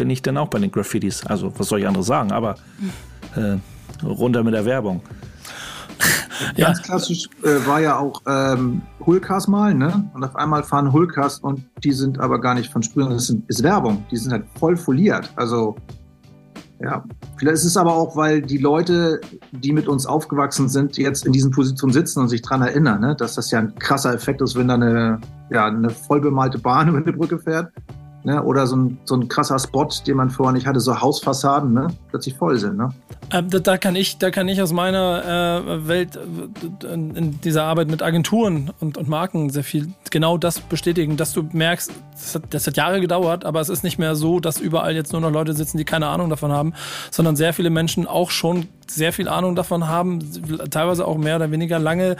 bin 0.00 0.08
ich 0.08 0.22
dann 0.22 0.38
auch 0.38 0.48
bei 0.48 0.58
den 0.58 0.72
Graffitis. 0.72 1.26
Also, 1.26 1.52
was 1.58 1.68
soll 1.68 1.80
ich 1.80 1.86
anderes 1.86 2.06
sagen? 2.06 2.32
Aber 2.32 2.54
äh, 3.36 3.58
runter 4.02 4.42
mit 4.42 4.54
der 4.54 4.64
Werbung. 4.64 5.02
Ja. 6.56 6.68
Ganz 6.68 6.80
klassisch 6.80 7.28
äh, 7.42 7.66
war 7.66 7.82
ja 7.82 7.98
auch 7.98 8.22
ähm, 8.26 8.80
Hulkas 9.04 9.46
mal, 9.46 9.74
ne? 9.74 10.10
Und 10.14 10.24
auf 10.24 10.34
einmal 10.36 10.62
fahren 10.62 10.90
Hulkas 10.90 11.38
und 11.38 11.62
die 11.84 11.92
sind 11.92 12.18
aber 12.18 12.40
gar 12.40 12.54
nicht 12.54 12.72
von 12.72 12.82
Sprühen, 12.82 13.10
das 13.10 13.26
sind, 13.26 13.46
ist 13.50 13.62
Werbung. 13.62 14.06
Die 14.10 14.16
sind 14.16 14.32
halt 14.32 14.46
voll 14.58 14.74
foliert. 14.78 15.30
Also, 15.36 15.76
ja. 16.80 17.04
Vielleicht 17.36 17.56
ist 17.56 17.64
es 17.66 17.76
aber 17.76 17.94
auch, 17.94 18.16
weil 18.16 18.40
die 18.40 18.56
Leute, 18.56 19.20
die 19.52 19.70
mit 19.74 19.86
uns 19.86 20.06
aufgewachsen 20.06 20.70
sind, 20.70 20.96
jetzt 20.96 21.26
in 21.26 21.32
diesen 21.32 21.50
Positionen 21.50 21.92
sitzen 21.92 22.20
und 22.20 22.28
sich 22.28 22.40
dran 22.40 22.62
erinnern, 22.62 23.02
ne? 23.02 23.14
dass 23.14 23.34
das 23.34 23.50
ja 23.50 23.58
ein 23.58 23.74
krasser 23.74 24.14
Effekt 24.14 24.40
ist, 24.40 24.56
wenn 24.56 24.68
da 24.68 24.74
eine, 24.74 25.20
ja, 25.50 25.66
eine 25.66 25.90
vollbemalte 25.90 26.56
Bahn 26.56 26.88
über 26.94 26.98
eine 26.98 27.12
Brücke 27.12 27.38
fährt. 27.38 27.70
Ne? 28.22 28.42
Oder 28.42 28.66
so 28.66 28.76
ein, 28.76 28.98
so 29.04 29.14
ein 29.14 29.28
krasser 29.28 29.58
Spot, 29.58 29.88
den 30.06 30.16
man 30.16 30.30
vorher 30.30 30.52
nicht 30.52 30.66
hatte, 30.66 30.80
so 30.80 31.00
Hausfassaden, 31.00 31.72
ne? 31.72 31.88
plötzlich 32.10 32.36
voll 32.36 32.58
sind. 32.58 32.76
Ne? 32.76 32.90
Ähm, 33.32 33.48
da, 33.48 33.58
da 33.58 33.78
kann 33.78 33.96
ich, 33.96 34.18
da 34.18 34.30
kann 34.30 34.46
ich 34.48 34.60
aus 34.60 34.72
meiner 34.72 35.64
äh, 35.64 35.88
Welt 35.88 36.16
äh, 36.16 36.92
in, 36.92 37.40
dieser 37.40 37.64
Arbeit 37.64 37.88
mit 37.88 38.02
Agenturen 38.02 38.72
und, 38.80 38.98
und 38.98 39.08
Marken 39.08 39.48
sehr 39.48 39.64
viel 39.64 39.88
genau 40.10 40.36
das 40.36 40.60
bestätigen, 40.60 41.16
dass 41.16 41.32
du 41.32 41.48
merkst, 41.50 41.92
das 42.12 42.34
hat, 42.34 42.42
das 42.50 42.66
hat 42.66 42.76
Jahre 42.76 43.00
gedauert, 43.00 43.46
aber 43.46 43.60
es 43.60 43.70
ist 43.70 43.84
nicht 43.84 43.98
mehr 43.98 44.14
so, 44.14 44.38
dass 44.38 44.60
überall 44.60 44.94
jetzt 44.94 45.12
nur 45.12 45.22
noch 45.22 45.30
Leute 45.30 45.54
sitzen, 45.54 45.78
die 45.78 45.84
keine 45.84 46.08
Ahnung 46.08 46.28
davon 46.28 46.52
haben, 46.52 46.74
sondern 47.10 47.36
sehr 47.36 47.54
viele 47.54 47.70
Menschen 47.70 48.06
auch 48.06 48.30
schon 48.30 48.66
sehr 48.86 49.12
viel 49.14 49.28
Ahnung 49.28 49.56
davon 49.56 49.88
haben, 49.88 50.20
teilweise 50.70 51.06
auch 51.06 51.16
mehr 51.16 51.36
oder 51.36 51.50
weniger 51.50 51.78
lange 51.78 52.16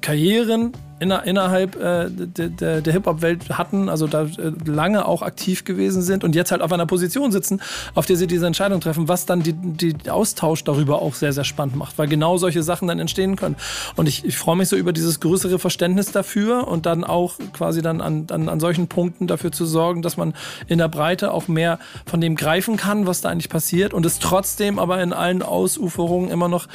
Karrieren 0.00 0.72
inner, 1.00 1.24
innerhalb 1.24 1.76
äh, 1.76 2.08
der, 2.10 2.48
der, 2.48 2.80
der 2.80 2.92
Hip-Hop-Welt 2.92 3.56
hatten, 3.56 3.88
also 3.88 4.06
da 4.06 4.24
äh, 4.24 4.52
lange 4.64 5.06
auch 5.06 5.22
aktiv 5.22 5.64
gewesen 5.64 6.02
sind 6.02 6.24
und 6.24 6.34
jetzt 6.34 6.50
halt 6.50 6.62
auf 6.62 6.72
einer 6.72 6.86
Position 6.86 7.32
sitzen, 7.32 7.60
auf 7.94 8.06
der 8.06 8.16
sie 8.16 8.26
diese 8.26 8.46
Entscheidung 8.46 8.80
treffen, 8.80 9.08
was 9.08 9.26
dann 9.26 9.42
die, 9.42 9.52
die 9.52 10.10
Austausch 10.10 10.64
darüber 10.64 11.00
auch 11.02 11.14
sehr, 11.14 11.32
sehr 11.32 11.44
spannend 11.44 11.76
macht, 11.76 11.98
weil 11.98 12.08
genau 12.08 12.38
solche 12.38 12.62
Sachen 12.62 12.88
dann 12.88 12.98
entstehen 12.98 13.36
können. 13.36 13.56
Und 13.96 14.08
ich, 14.08 14.24
ich 14.24 14.36
freue 14.36 14.56
mich 14.56 14.68
so 14.68 14.76
über 14.76 14.92
dieses 14.92 15.20
größere 15.20 15.58
Verständnis 15.58 16.12
dafür 16.12 16.68
und 16.68 16.86
dann 16.86 17.04
auch 17.04 17.34
quasi 17.52 17.82
dann 17.82 18.00
an, 18.00 18.26
an, 18.30 18.48
an 18.48 18.60
solchen 18.60 18.88
Punkten 18.88 19.26
dafür 19.26 19.52
zu 19.52 19.66
sorgen, 19.66 20.02
dass 20.02 20.16
man 20.16 20.34
in 20.66 20.78
der 20.78 20.88
Breite 20.88 21.32
auch 21.32 21.48
mehr 21.48 21.78
von 22.06 22.20
dem 22.20 22.34
greifen 22.34 22.76
kann, 22.76 23.06
was 23.06 23.20
da 23.20 23.28
eigentlich 23.28 23.48
passiert 23.48 23.94
und 23.94 24.04
es 24.04 24.18
trotzdem 24.18 24.78
aber 24.78 25.02
in 25.02 25.12
allen 25.12 25.42
Ausuferungen 25.42 26.30
immer 26.30 26.48
noch 26.48 26.66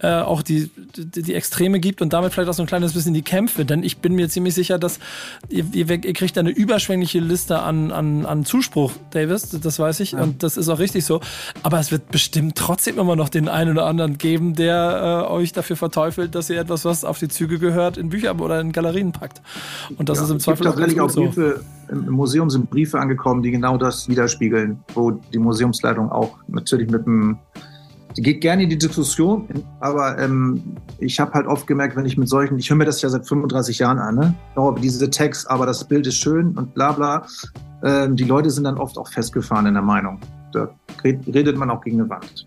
äh, 0.00 0.08
auch 0.08 0.42
die, 0.42 0.70
die, 0.96 1.22
die 1.22 1.34
Extreme 1.34 1.80
gibt 1.80 2.02
und 2.02 2.12
damit 2.12 2.32
vielleicht 2.32 2.50
auch 2.50 2.54
so 2.54 2.62
ein 2.62 2.66
kleines 2.66 2.92
bisschen 2.92 3.14
die 3.14 3.22
Kämpfe 3.22 3.64
denn 3.70 3.82
ich 3.82 3.98
bin 3.98 4.14
mir 4.14 4.28
ziemlich 4.28 4.54
sicher, 4.54 4.78
dass 4.78 4.98
ihr, 5.48 5.64
ihr, 5.72 5.88
ihr 5.88 6.12
kriegt 6.12 6.36
eine 6.36 6.50
überschwängliche 6.50 7.20
Liste 7.20 7.60
an, 7.60 7.92
an, 7.92 8.26
an 8.26 8.44
Zuspruch, 8.44 8.92
Davis, 9.10 9.50
das 9.50 9.78
weiß 9.78 10.00
ich. 10.00 10.12
Ja. 10.12 10.22
Und 10.22 10.42
das 10.42 10.56
ist 10.56 10.68
auch 10.68 10.78
richtig 10.78 11.04
so. 11.04 11.20
Aber 11.62 11.78
es 11.78 11.90
wird 11.92 12.10
bestimmt 12.10 12.56
trotzdem 12.56 12.98
immer 12.98 13.16
noch 13.16 13.28
den 13.28 13.48
einen 13.48 13.72
oder 13.72 13.86
anderen 13.86 14.18
geben, 14.18 14.54
der 14.54 15.26
äh, 15.28 15.32
euch 15.32 15.52
dafür 15.52 15.76
verteufelt, 15.76 16.34
dass 16.34 16.50
ihr 16.50 16.60
etwas, 16.60 16.84
was 16.84 17.04
auf 17.04 17.18
die 17.18 17.28
Züge 17.28 17.58
gehört, 17.58 17.96
in 17.96 18.10
Bücher 18.10 18.38
oder 18.38 18.60
in 18.60 18.72
Galerien 18.72 19.12
packt. 19.12 19.40
Und 19.96 20.08
das 20.08 20.18
ja, 20.18 20.24
ist 20.24 20.30
im 20.30 20.40
Zweifel 20.40 20.66
auch 20.66 20.72
auch 20.72 21.14
Briefe, 21.14 21.60
so. 21.88 21.94
Im 21.94 22.10
Museum 22.10 22.50
sind 22.50 22.70
Briefe 22.70 22.98
angekommen, 22.98 23.42
die 23.42 23.50
genau 23.50 23.76
das 23.76 24.08
widerspiegeln, 24.08 24.80
wo 24.94 25.10
die 25.10 25.38
Museumsleitung 25.38 26.10
auch 26.10 26.36
natürlich 26.48 26.90
mit 26.90 27.06
einem 27.06 27.38
geht 28.14 28.40
gerne 28.40 28.64
in 28.64 28.70
die 28.70 28.78
Diskussion, 28.78 29.48
aber 29.80 30.18
ähm, 30.18 30.76
ich 30.98 31.20
habe 31.20 31.32
halt 31.32 31.46
oft 31.46 31.66
gemerkt, 31.66 31.96
wenn 31.96 32.06
ich 32.06 32.16
mit 32.16 32.28
solchen, 32.28 32.58
ich 32.58 32.68
höre 32.68 32.76
mir 32.76 32.84
das 32.84 33.00
ja 33.02 33.08
seit 33.08 33.26
35 33.26 33.78
Jahren 33.78 33.98
an, 33.98 34.14
ne? 34.16 34.34
Oh, 34.56 34.72
diese 34.72 35.08
Text, 35.10 35.48
aber 35.50 35.66
das 35.66 35.84
Bild 35.84 36.06
ist 36.06 36.16
schön 36.16 36.56
und 36.58 36.74
bla 36.74 36.92
bla. 36.92 37.26
Ähm, 37.82 38.16
die 38.16 38.24
Leute 38.24 38.50
sind 38.50 38.64
dann 38.64 38.78
oft 38.78 38.98
auch 38.98 39.08
festgefahren 39.08 39.66
in 39.66 39.74
der 39.74 39.82
Meinung. 39.82 40.18
Da 40.52 40.68
redet 41.04 41.56
man 41.56 41.70
auch 41.70 41.80
gegen 41.80 42.00
eine 42.00 42.10
Wand. 42.10 42.46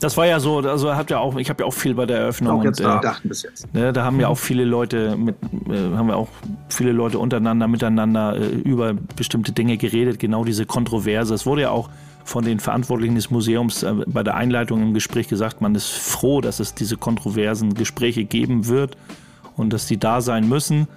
Das 0.00 0.18
war 0.18 0.26
ja 0.26 0.38
so, 0.38 0.58
also 0.58 0.94
habt 0.94 1.10
ja 1.10 1.18
auch, 1.18 1.36
ich 1.36 1.48
habe 1.48 1.62
ja 1.62 1.66
auch 1.66 1.72
viel 1.72 1.94
bei 1.94 2.04
der 2.04 2.18
Eröffnung. 2.18 2.60
Auch 2.60 2.64
jetzt 2.64 2.78
und, 2.78 2.86
äh, 2.86 3.00
dachten 3.00 3.26
bis 3.26 3.42
jetzt. 3.42 3.72
Ne, 3.72 3.90
da 3.90 4.04
haben 4.04 4.20
ja 4.20 4.28
auch 4.28 4.36
viele 4.36 4.64
Leute 4.64 5.16
mit, 5.16 5.36
äh, 5.66 5.96
haben 5.96 6.08
wir 6.08 6.18
auch 6.18 6.28
viele 6.68 6.92
Leute 6.92 7.18
untereinander, 7.18 7.68
miteinander 7.68 8.36
äh, 8.36 8.48
über 8.48 8.92
bestimmte 9.16 9.52
Dinge 9.52 9.78
geredet, 9.78 10.18
genau 10.18 10.44
diese 10.44 10.66
Kontroverse. 10.66 11.32
Es 11.32 11.46
wurde 11.46 11.62
ja 11.62 11.70
auch 11.70 11.88
von 12.24 12.44
den 12.44 12.58
Verantwortlichen 12.58 13.14
des 13.14 13.30
Museums 13.30 13.82
äh, 13.82 13.92
bei 14.06 14.22
der 14.22 14.34
Einleitung 14.34 14.82
im 14.82 14.94
Gespräch 14.94 15.28
gesagt, 15.28 15.60
man 15.60 15.74
ist 15.74 15.90
froh, 15.90 16.40
dass 16.40 16.60
es 16.60 16.74
diese 16.74 16.96
kontroversen 16.96 17.74
Gespräche 17.74 18.24
geben 18.24 18.66
wird 18.66 18.96
und 19.56 19.72
dass 19.72 19.86
die 19.86 19.98
da 19.98 20.20
sein 20.20 20.48
müssen. 20.48 20.88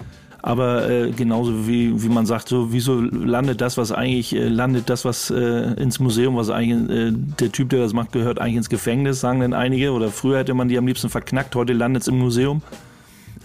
Aber 0.41 0.89
äh, 0.89 1.11
genauso 1.11 1.67
wie, 1.67 2.01
wie 2.01 2.09
man 2.09 2.25
sagt, 2.25 2.47
so 2.47 2.71
wieso 2.71 3.01
landet 3.01 3.59
das, 3.59 3.78
was 3.78 3.91
eigentlich 3.91 4.34
äh, 4.34 4.47
landet, 4.47 4.89
das, 4.89 5.03
was 5.03 5.30
äh, 5.30 5.73
ins 5.73 5.99
Museum, 5.99 6.38
was 6.38 6.49
eigentlich 6.49 6.97
äh, 6.97 7.11
der 7.11 7.51
Typ, 7.51 7.69
der 7.69 7.80
das 7.80 7.93
macht, 7.93 8.11
gehört 8.11 8.39
eigentlich 8.39 8.57
ins 8.57 8.69
Gefängnis, 8.69 9.19
sagen 9.19 9.41
dann 9.41 9.53
einige. 9.53 9.91
Oder 9.91 10.09
früher 10.09 10.39
hätte 10.39 10.53
man 10.53 10.69
die 10.69 10.78
am 10.78 10.88
liebsten 10.88 11.09
verknackt, 11.09 11.55
heute 11.55 11.73
landet 11.73 12.03
es 12.03 12.07
im 12.07 12.19
Museum. 12.19 12.61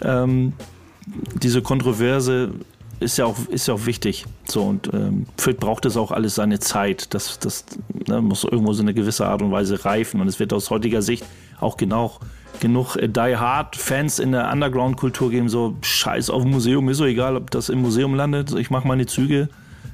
Ähm, 0.02 0.52
diese 1.42 1.62
Kontroverse 1.62 2.52
ist 3.02 3.18
ja 3.18 3.26
auch, 3.26 3.36
ist 3.48 3.68
ja 3.68 3.74
auch 3.74 3.86
wichtig. 3.86 4.24
So, 4.44 4.62
und 4.62 4.92
ähm, 4.92 5.26
vielleicht 5.36 5.60
braucht 5.60 5.84
es 5.84 5.96
auch 5.96 6.10
alles 6.10 6.34
seine 6.34 6.58
Zeit. 6.58 7.12
Das, 7.14 7.38
das 7.38 7.64
ne, 8.06 8.20
muss 8.20 8.44
irgendwo 8.44 8.72
so 8.72 8.82
eine 8.82 8.94
gewisse 8.94 9.26
Art 9.26 9.42
und 9.42 9.52
Weise 9.52 9.84
reifen. 9.84 10.20
Und 10.20 10.28
es 10.28 10.38
wird 10.38 10.52
aus 10.52 10.70
heutiger 10.70 11.02
Sicht 11.02 11.24
auch 11.60 11.76
genau 11.76 12.18
genug 12.60 12.96
äh, 12.96 13.08
Die 13.08 13.36
Hard 13.36 13.76
Fans 13.76 14.18
in 14.18 14.32
der 14.32 14.50
Underground-Kultur 14.50 15.30
geben, 15.30 15.48
so 15.48 15.76
Scheiß 15.82 16.30
auf 16.30 16.44
Museum, 16.44 16.88
ist 16.88 16.98
so 16.98 17.04
egal, 17.04 17.36
ob 17.36 17.50
das 17.50 17.68
im 17.68 17.82
Museum 17.82 18.14
landet. 18.14 18.52
Ich 18.54 18.70
mache 18.70 18.86
meine 18.86 19.06
Züge 19.06 19.48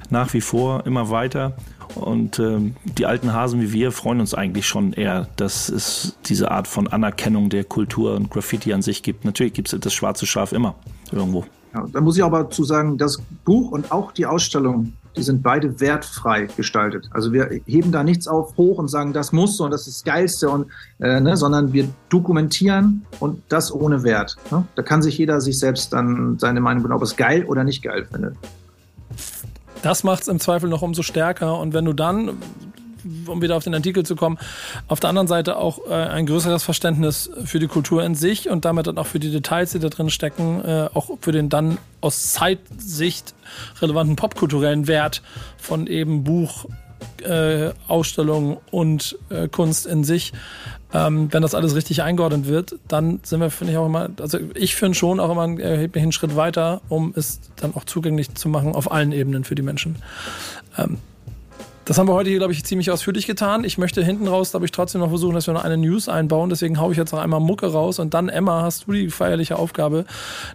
nach 0.09 0.33
wie 0.33 0.41
vor 0.41 0.85
immer 0.85 1.09
weiter. 1.09 1.55
Und 1.95 2.37
ähm, 2.39 2.75
die 2.83 3.05
alten 3.05 3.33
Hasen 3.33 3.61
wie 3.61 3.73
wir 3.73 3.91
freuen 3.91 4.19
uns 4.19 4.33
eigentlich 4.33 4.67
schon 4.67 4.93
eher, 4.93 5.27
dass 5.37 5.69
es 5.69 6.17
diese 6.25 6.51
Art 6.51 6.67
von 6.67 6.87
Anerkennung 6.87 7.49
der 7.49 7.63
Kultur 7.63 8.15
und 8.15 8.29
Graffiti 8.29 8.73
an 8.73 8.81
sich 8.81 9.01
gibt. 9.01 9.25
Natürlich 9.25 9.53
gibt 9.53 9.73
es 9.73 9.79
das 9.79 9.93
schwarze 9.93 10.27
Schaf 10.27 10.51
immer 10.51 10.75
irgendwo. 11.11 11.45
Ja, 11.73 11.85
da 11.91 12.01
muss 12.01 12.17
ich 12.17 12.23
aber 12.23 12.49
zu 12.49 12.63
sagen, 12.63 12.97
das 12.97 13.21
Buch 13.45 13.71
und 13.71 13.91
auch 13.91 14.11
die 14.11 14.25
Ausstellung, 14.25 14.93
die 15.15 15.21
sind 15.21 15.43
beide 15.43 15.79
wertfrei 15.79 16.47
gestaltet. 16.57 17.09
Also 17.11 17.31
wir 17.31 17.61
heben 17.65 17.91
da 17.91 18.03
nichts 18.03 18.27
auf 18.27 18.57
hoch 18.57 18.77
und 18.77 18.87
sagen, 18.87 19.13
das 19.13 19.31
muss 19.31 19.57
so 19.57 19.65
und 19.65 19.71
das 19.71 19.87
ist 19.87 19.97
das 19.97 20.03
Geilste, 20.03 20.49
und, 20.49 20.67
äh, 20.99 21.19
ne, 21.19 21.37
sondern 21.37 21.73
wir 21.73 21.87
dokumentieren 22.09 23.05
und 23.19 23.41
das 23.49 23.71
ohne 23.71 24.03
Wert. 24.03 24.35
Ne? 24.49 24.65
Da 24.75 24.81
kann 24.81 25.01
sich 25.01 25.17
jeder 25.17 25.41
sich 25.41 25.59
selbst 25.59 25.93
dann 25.93 26.39
seine 26.39 26.61
Meinung 26.61 26.83
bilden, 26.83 26.95
ob 26.95 27.03
es 27.03 27.15
geil 27.15 27.45
oder 27.45 27.63
nicht 27.63 27.83
geil 27.83 28.07
findet. 28.11 28.35
Das 29.81 30.03
macht 30.03 30.23
es 30.23 30.27
im 30.27 30.39
Zweifel 30.39 30.69
noch 30.69 30.81
umso 30.81 31.03
stärker. 31.03 31.57
Und 31.59 31.73
wenn 31.73 31.85
du 31.85 31.93
dann 31.93 32.37
um 33.27 33.41
wieder 33.41 33.55
auf 33.55 33.63
den 33.63 33.73
Artikel 33.73 34.05
zu 34.05 34.15
kommen, 34.15 34.37
auf 34.87 34.99
der 34.99 35.09
anderen 35.09 35.27
Seite 35.27 35.57
auch 35.57 35.79
äh, 35.89 35.93
ein 35.93 36.25
größeres 36.25 36.63
Verständnis 36.63 37.29
für 37.45 37.59
die 37.59 37.67
Kultur 37.67 38.03
in 38.03 38.15
sich 38.15 38.49
und 38.49 38.65
damit 38.65 38.87
dann 38.87 38.97
auch 38.97 39.07
für 39.07 39.19
die 39.19 39.31
Details, 39.31 39.71
die 39.71 39.79
da 39.79 39.89
drin 39.89 40.09
stecken, 40.09 40.63
äh, 40.63 40.89
auch 40.93 41.09
für 41.21 41.31
den 41.31 41.49
dann 41.49 41.77
aus 42.01 42.33
Zeitsicht 42.33 43.33
relevanten 43.81 44.15
popkulturellen 44.15 44.87
Wert 44.87 45.21
von 45.57 45.87
eben 45.87 46.23
Buch, 46.23 46.65
äh, 47.21 47.71
Ausstellung 47.87 48.57
und 48.71 49.17
äh, 49.29 49.47
Kunst 49.47 49.85
in 49.85 50.03
sich. 50.03 50.33
Ähm, 50.91 51.31
wenn 51.31 51.43
das 51.43 51.53
alles 51.53 51.75
richtig 51.75 52.01
eingeordnet 52.01 52.47
wird, 52.47 52.75
dann 52.87 53.19
sind 53.23 53.41
wir, 53.41 53.51
finde 53.51 53.73
ich, 53.73 53.77
auch 53.77 53.85
immer, 53.85 54.09
also 54.19 54.39
ich 54.55 54.75
finde 54.75 54.97
schon 54.97 55.19
auch 55.19 55.31
immer 55.31 55.43
einen 55.43 55.59
erheblichen 55.59 56.11
Schritt 56.11 56.35
weiter, 56.35 56.81
um 56.89 57.13
es 57.15 57.41
dann 57.57 57.75
auch 57.75 57.83
zugänglich 57.83 58.33
zu 58.33 58.49
machen 58.49 58.73
auf 58.73 58.91
allen 58.91 59.11
Ebenen 59.11 59.43
für 59.43 59.53
die 59.53 59.61
Menschen. 59.61 59.97
Ähm, 60.77 60.97
das 61.89 61.97
haben 61.97 62.07
wir 62.07 62.13
heute 62.13 62.29
hier, 62.29 62.37
glaube 62.37 62.53
ich, 62.53 62.63
ziemlich 62.63 62.91
ausführlich 62.91 63.25
getan. 63.25 63.63
Ich 63.63 63.79
möchte 63.79 64.03
hinten 64.03 64.27
raus, 64.27 64.51
glaube 64.51 64.63
ich, 64.63 64.71
trotzdem 64.71 65.01
noch 65.01 65.09
versuchen, 65.09 65.33
dass 65.33 65.47
wir 65.47 65.55
noch 65.55 65.63
eine 65.63 65.75
News 65.75 66.07
einbauen. 66.07 66.51
Deswegen 66.51 66.79
haue 66.79 66.91
ich 66.91 66.99
jetzt 66.99 67.11
noch 67.13 67.19
einmal 67.19 67.39
Mucke 67.39 67.65
raus 67.65 67.97
und 67.97 68.13
dann, 68.13 68.29
Emma, 68.29 68.61
hast 68.61 68.85
du 68.85 68.91
die 68.91 69.09
feierliche 69.09 69.55
Aufgabe, 69.55 70.05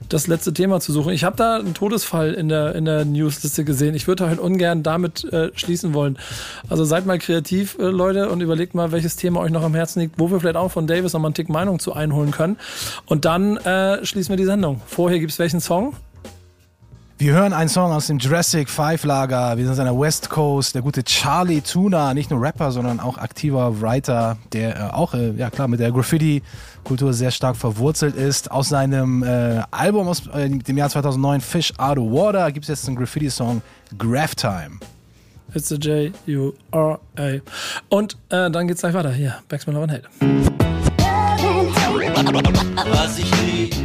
das 0.09 0.29
letzte 0.29 0.55
Thema 0.55 0.79
zu 0.79 0.93
suchen. 0.93 1.13
Ich 1.13 1.25
habe 1.25 1.35
da 1.35 1.57
einen 1.57 1.75
Todesfall 1.75 2.35
in 2.35 2.49
der, 2.49 2.77
in 2.77 2.85
der 2.85 3.05
Newsliste 3.05 3.65
gesehen. 3.65 3.97
Ich 3.97 4.07
würde 4.07 4.29
halt 4.29 4.39
ungern 4.39 4.85
damit 4.85 5.25
äh, 5.25 5.51
schließen 5.57 5.93
wollen. 5.93 6.21
Also 6.69 6.85
seid 6.85 7.05
mal 7.05 7.19
kreativ, 7.19 7.79
äh, 7.81 7.87
Leute, 7.87 8.31
und 8.31 8.41
überlegt 8.41 8.77
mal, 8.77 8.93
welches 8.93 9.17
Thema 9.17 9.41
euch 9.41 9.51
noch 9.51 9.65
am 9.65 9.75
Herzen 9.75 9.99
liegt, 10.03 10.21
wo 10.21 10.31
wir 10.31 10.39
vielleicht 10.39 10.55
auch 10.55 10.71
von 10.71 10.87
Davis 10.87 11.15
nochmal 11.15 11.31
einen 11.31 11.35
Tick 11.35 11.49
Meinung 11.49 11.81
zu 11.81 11.95
einholen 11.95 12.31
können. 12.31 12.59
Und 13.07 13.25
dann 13.25 13.57
äh, 13.57 14.07
schließen 14.07 14.31
wir 14.31 14.37
die 14.37 14.45
Sendung. 14.45 14.83
Vorher 14.87 15.19
gibt 15.19 15.33
es 15.33 15.41
welchen 15.41 15.59
Song? 15.59 15.97
Wir 17.17 17.33
hören 17.33 17.53
einen 17.53 17.69
Song 17.69 17.93
aus 17.93 18.09
dem 18.09 18.19
Jurassic 18.19 18.69
5 18.69 19.05
Lager. 19.05 19.57
Wir 19.57 19.67
sind 19.67 19.79
an 19.79 19.85
der 19.85 19.99
West 19.99 20.29
Coast. 20.31 20.75
Der 20.75 20.83
gute 20.83 21.05
Charlie 21.05 21.61
Tuna, 21.61 22.13
nicht 22.13 22.29
nur 22.29 22.43
Rapper, 22.43 22.73
sondern 22.73 22.99
auch 22.99 23.19
aktiver 23.19 23.81
Writer, 23.81 24.37
der 24.53 24.77
äh, 24.77 24.81
auch, 24.93 25.15
äh, 25.15 25.31
ja 25.31 25.49
klar, 25.49 25.69
mit 25.69 25.79
der 25.79 25.93
Graffiti-Kultur 25.93 27.13
sehr 27.13 27.31
stark 27.31 27.57
verwurzelt 27.57 28.17
ist. 28.17 28.51
Aus 28.51 28.69
seinem 28.69 29.23
äh, 29.23 29.63
Album 29.71 30.09
aus 30.09 30.27
äh, 30.27 30.49
dem 30.49 30.77
Jahr 30.77 30.91
2009, 30.91 31.41
Fish 31.41 31.73
Out 31.79 31.99
of 31.99 32.11
Water, 32.11 32.51
gibt 32.51 32.65
es 32.65 32.69
jetzt 32.69 32.89
einen 32.89 32.97
Graffiti-Song, 32.97 33.63
Graph 33.97 34.35
Time. 34.35 34.81
It's 35.55 35.71
a 35.71 35.77
J-U-R-A. 35.77 37.41
Und 37.91 38.17
äh, 38.31 38.51
dann 38.51 38.67
geht's 38.67 38.81
gleich 38.81 38.95
weiter. 38.95 39.13
Hier, 39.13 39.37
Backsman 39.49 39.77
Love 39.77 39.85
and 39.85 39.93
Hate. 39.93 40.09
Was 42.91 43.19
ich 43.19 43.31
lieb. 43.43 43.84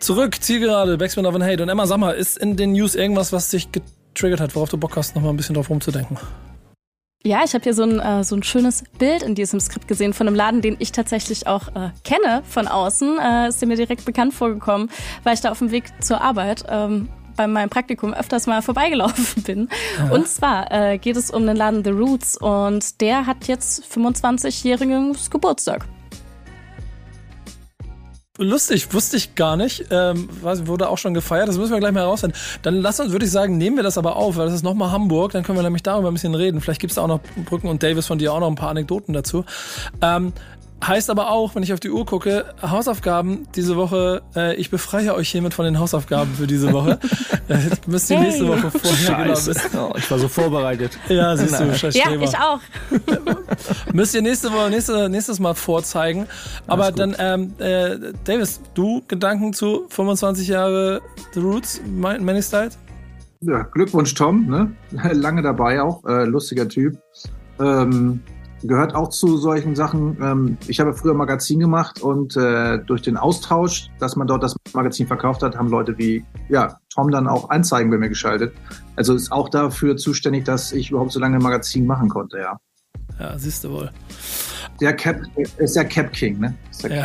Zurück, 0.00 0.42
Zielgerade, 0.42 0.98
Backspin 0.98 1.26
of 1.26 1.34
Hate. 1.34 1.62
Und 1.62 1.68
Emma, 1.68 1.86
sag 1.86 2.16
ist 2.16 2.36
in 2.36 2.56
den 2.56 2.72
News 2.72 2.94
irgendwas, 2.94 3.32
was 3.32 3.50
dich 3.50 3.70
getriggert 3.70 4.40
hat, 4.40 4.54
worauf 4.54 4.68
du 4.68 4.76
Bock 4.76 4.96
hast, 4.96 5.14
noch 5.14 5.22
mal 5.22 5.30
ein 5.30 5.36
bisschen 5.36 5.54
drauf 5.54 5.70
rumzudenken? 5.70 6.18
Ja, 7.24 7.42
ich 7.44 7.54
habe 7.54 7.62
hier 7.62 7.74
so 7.74 7.84
ein, 7.84 8.00
äh, 8.00 8.24
so 8.24 8.34
ein 8.34 8.42
schönes 8.42 8.82
Bild 8.98 9.22
in 9.22 9.36
diesem 9.36 9.60
Skript 9.60 9.86
gesehen 9.86 10.12
von 10.12 10.26
einem 10.26 10.34
Laden, 10.34 10.60
den 10.60 10.76
ich 10.80 10.90
tatsächlich 10.90 11.46
auch 11.46 11.68
äh, 11.68 11.90
kenne 12.02 12.42
von 12.44 12.66
außen. 12.66 13.18
Äh, 13.20 13.48
ist 13.48 13.64
mir 13.64 13.76
direkt 13.76 14.04
bekannt 14.04 14.34
vorgekommen, 14.34 14.90
weil 15.22 15.34
ich 15.34 15.40
da 15.40 15.52
auf 15.52 15.58
dem 15.58 15.70
Weg 15.70 15.84
zur 16.00 16.20
Arbeit 16.20 16.64
ähm, 16.68 17.08
bei 17.36 17.46
meinem 17.46 17.70
Praktikum 17.70 18.12
öfters 18.12 18.48
mal 18.48 18.60
vorbeigelaufen 18.60 19.42
bin. 19.44 19.68
Aha. 20.00 20.14
Und 20.14 20.26
zwar 20.26 20.72
äh, 20.72 20.98
geht 20.98 21.16
es 21.16 21.30
um 21.30 21.46
den 21.46 21.56
Laden 21.56 21.84
The 21.84 21.90
Roots 21.90 22.36
und 22.36 23.00
der 23.00 23.26
hat 23.26 23.46
jetzt 23.46 23.84
25-jährigen 23.84 25.16
Geburtstag. 25.30 25.86
Lustig, 28.38 28.94
wusste 28.94 29.18
ich 29.18 29.34
gar 29.34 29.56
nicht. 29.56 29.84
Ähm, 29.90 30.26
wurde 30.40 30.88
auch 30.88 30.96
schon 30.96 31.12
gefeiert, 31.12 31.48
das 31.48 31.58
müssen 31.58 31.72
wir 31.72 31.80
gleich 31.80 31.92
mal 31.92 32.00
herausfinden. 32.00 32.34
Dann 32.62 32.76
lass 32.76 32.98
uns, 32.98 33.12
würde 33.12 33.26
ich 33.26 33.30
sagen, 33.30 33.58
nehmen 33.58 33.76
wir 33.76 33.82
das 33.82 33.98
aber 33.98 34.16
auf, 34.16 34.36
weil 34.36 34.46
das 34.46 34.54
ist 34.54 34.62
nochmal 34.62 34.90
Hamburg, 34.90 35.32
dann 35.32 35.42
können 35.42 35.58
wir 35.58 35.62
nämlich 35.62 35.82
darüber 35.82 36.10
ein 36.10 36.14
bisschen 36.14 36.34
reden. 36.34 36.62
Vielleicht 36.62 36.80
gibt 36.80 36.92
es 36.92 36.98
auch 36.98 37.08
noch 37.08 37.20
Brücken 37.44 37.68
und 37.68 37.82
Davis 37.82 38.06
von 38.06 38.18
dir 38.18 38.32
auch 38.32 38.40
noch 38.40 38.48
ein 38.48 38.54
paar 38.54 38.70
Anekdoten 38.70 39.12
dazu. 39.12 39.44
Ähm, 40.00 40.32
Heißt 40.84 41.10
aber 41.10 41.30
auch, 41.30 41.54
wenn 41.54 41.62
ich 41.62 41.72
auf 41.72 41.78
die 41.78 41.90
Uhr 41.90 42.04
gucke, 42.04 42.44
Hausaufgaben 42.60 43.46
diese 43.54 43.76
Woche, 43.76 44.22
äh, 44.34 44.56
ich 44.56 44.68
befreie 44.68 45.14
euch 45.14 45.28
hiermit 45.28 45.54
von 45.54 45.64
den 45.64 45.78
Hausaufgaben 45.78 46.34
für 46.34 46.48
diese 46.48 46.72
Woche. 46.72 46.98
äh, 47.48 47.58
müsst 47.86 48.10
ihr 48.10 48.16
hey. 48.18 48.26
nächste 48.26 48.48
Woche 48.48 48.70
vorher 48.70 49.24
genau 49.24 49.46
wissen. 49.46 49.78
Oh, 49.78 49.92
ich 49.96 50.10
war 50.10 50.18
so 50.18 50.26
vorbereitet. 50.26 50.98
Ja, 51.08 51.36
siehst 51.36 51.60
du, 51.60 51.72
scheiß 51.72 51.94
Ja, 51.94 52.10
ich 52.10 52.36
auch. 52.36 52.58
müsst 53.92 54.14
ihr 54.16 54.22
nächste 54.22 54.52
Woche, 54.52 54.70
nächste, 54.70 55.08
nächstes 55.08 55.38
Mal 55.38 55.54
vorzeigen. 55.54 56.26
Aber 56.66 56.90
dann, 56.90 57.14
ähm, 57.16 57.54
äh, 57.58 58.12
Davis, 58.24 58.60
du 58.74 59.02
Gedanken 59.06 59.52
zu 59.52 59.86
25 59.88 60.48
Jahre 60.48 61.00
The 61.32 61.40
Roots, 61.40 61.80
Many 61.86 62.42
Styles? 62.42 62.76
Ja, 63.42 63.62
Glückwunsch, 63.62 64.14
Tom. 64.14 64.46
Ne? 64.46 64.72
Lange 65.12 65.42
dabei 65.42 65.80
auch, 65.80 66.04
äh, 66.06 66.24
lustiger 66.24 66.68
Typ. 66.68 66.98
Ähm, 67.60 68.20
gehört 68.62 68.94
auch 68.94 69.08
zu 69.08 69.36
solchen 69.38 69.74
Sachen. 69.74 70.16
Ähm, 70.20 70.58
ich 70.66 70.80
habe 70.80 70.94
früher 70.94 71.14
Magazin 71.14 71.60
gemacht 71.60 72.00
und 72.00 72.36
äh, 72.36 72.78
durch 72.78 73.02
den 73.02 73.16
Austausch, 73.16 73.88
dass 73.98 74.16
man 74.16 74.26
dort 74.26 74.42
das 74.42 74.56
Magazin 74.72 75.06
verkauft 75.06 75.42
hat, 75.42 75.56
haben 75.56 75.68
Leute 75.68 75.96
wie 75.98 76.24
ja, 76.48 76.78
Tom 76.92 77.10
dann 77.10 77.26
auch 77.26 77.50
Anzeigen 77.50 77.90
bei 77.90 77.98
mir 77.98 78.08
geschaltet. 78.08 78.54
Also 78.96 79.14
ist 79.14 79.32
auch 79.32 79.48
dafür 79.48 79.96
zuständig, 79.96 80.44
dass 80.44 80.72
ich 80.72 80.90
überhaupt 80.90 81.12
so 81.12 81.20
lange 81.20 81.36
ein 81.36 81.42
Magazin 81.42 81.86
machen 81.86 82.08
konnte, 82.08 82.38
ja. 82.38 82.56
Ja, 83.18 83.38
siehst 83.38 83.64
du 83.64 83.70
wohl. 83.70 83.90
Der 84.80 84.94
Cap 84.94 85.20
ist 85.58 85.76
der 85.76 85.84
Cap 85.84 86.12
King, 86.12 86.40
ne? 86.40 86.54
ja. 86.88 87.04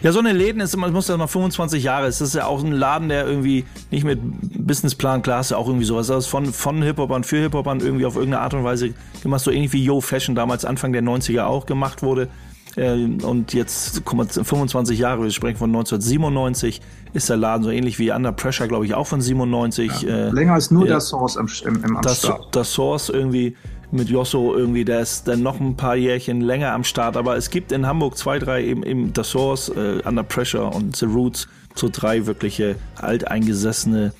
Ja, 0.00 0.12
so 0.12 0.20
eine 0.20 0.32
Läden 0.32 0.60
ist, 0.60 0.76
man 0.76 0.92
muss 0.92 1.08
ja 1.08 1.16
mal 1.16 1.26
25 1.26 1.82
Jahre, 1.82 2.06
es 2.06 2.20
ist 2.20 2.34
ja 2.34 2.46
auch 2.46 2.62
ein 2.62 2.70
Laden, 2.70 3.08
der 3.08 3.26
irgendwie 3.26 3.64
nicht 3.90 4.04
mit 4.04 4.20
Businessplan, 4.22 5.22
klar 5.22 5.40
ist 5.40 5.50
ja 5.50 5.56
auch 5.56 5.66
irgendwie 5.66 5.86
sowas, 5.86 6.06
das 6.06 6.24
ist 6.24 6.30
von, 6.30 6.52
von 6.52 6.82
Hip-Hopern 6.82 7.24
für 7.24 7.38
Hip-Hopern 7.38 7.80
irgendwie 7.80 8.06
auf 8.06 8.14
irgendeine 8.14 8.42
Art 8.42 8.54
und 8.54 8.62
Weise 8.62 8.94
gemacht, 9.22 9.42
so 9.42 9.50
ähnlich 9.50 9.72
wie 9.72 9.84
Yo 9.84 10.00
Fashion 10.00 10.36
damals 10.36 10.64
Anfang 10.64 10.92
der 10.92 11.02
90er 11.02 11.44
auch 11.44 11.66
gemacht 11.66 12.02
wurde. 12.02 12.28
Äh, 12.76 12.92
und 12.92 13.52
jetzt 13.54 14.04
kommen 14.04 14.28
wir 14.32 14.44
25 14.44 14.98
Jahre, 15.00 15.24
wir 15.24 15.30
sprechen 15.32 15.56
von 15.56 15.70
1997, 15.70 16.80
ist 17.12 17.28
der 17.28 17.36
Laden 17.36 17.64
so 17.64 17.70
ähnlich 17.70 17.98
wie 17.98 18.12
Under 18.12 18.30
Pressure, 18.30 18.68
glaube 18.68 18.86
ich, 18.86 18.94
auch 18.94 19.06
von 19.06 19.20
97. 19.20 20.02
Ja, 20.02 20.08
äh, 20.08 20.30
länger 20.30 20.54
als 20.54 20.70
nur 20.70 20.84
äh, 20.84 20.88
der 20.88 21.00
Source 21.00 21.36
im, 21.36 21.48
im, 21.64 21.84
im 21.84 21.98
das, 22.02 22.30
Das 22.52 22.72
Source 22.72 23.08
irgendwie 23.08 23.56
mit 23.90 24.08
Josso 24.08 24.54
irgendwie, 24.54 24.84
der 24.84 25.00
ist 25.00 25.28
dann 25.28 25.42
noch 25.42 25.60
ein 25.60 25.76
paar 25.76 25.96
Jährchen 25.96 26.40
länger 26.40 26.72
am 26.72 26.84
Start. 26.84 27.16
Aber 27.16 27.36
es 27.36 27.50
gibt 27.50 27.72
in 27.72 27.86
Hamburg 27.86 28.16
zwei, 28.18 28.38
drei 28.38 28.64
eben, 28.64 28.82
eben 28.82 29.12
The 29.14 29.24
Source, 29.24 29.70
äh, 29.70 30.02
Under 30.04 30.22
Pressure 30.22 30.74
und 30.74 30.96
The 30.96 31.06
Roots, 31.06 31.48
so 31.74 31.88
drei 31.90 32.26
wirkliche 32.26 32.76
alteingesessene 32.96 34.12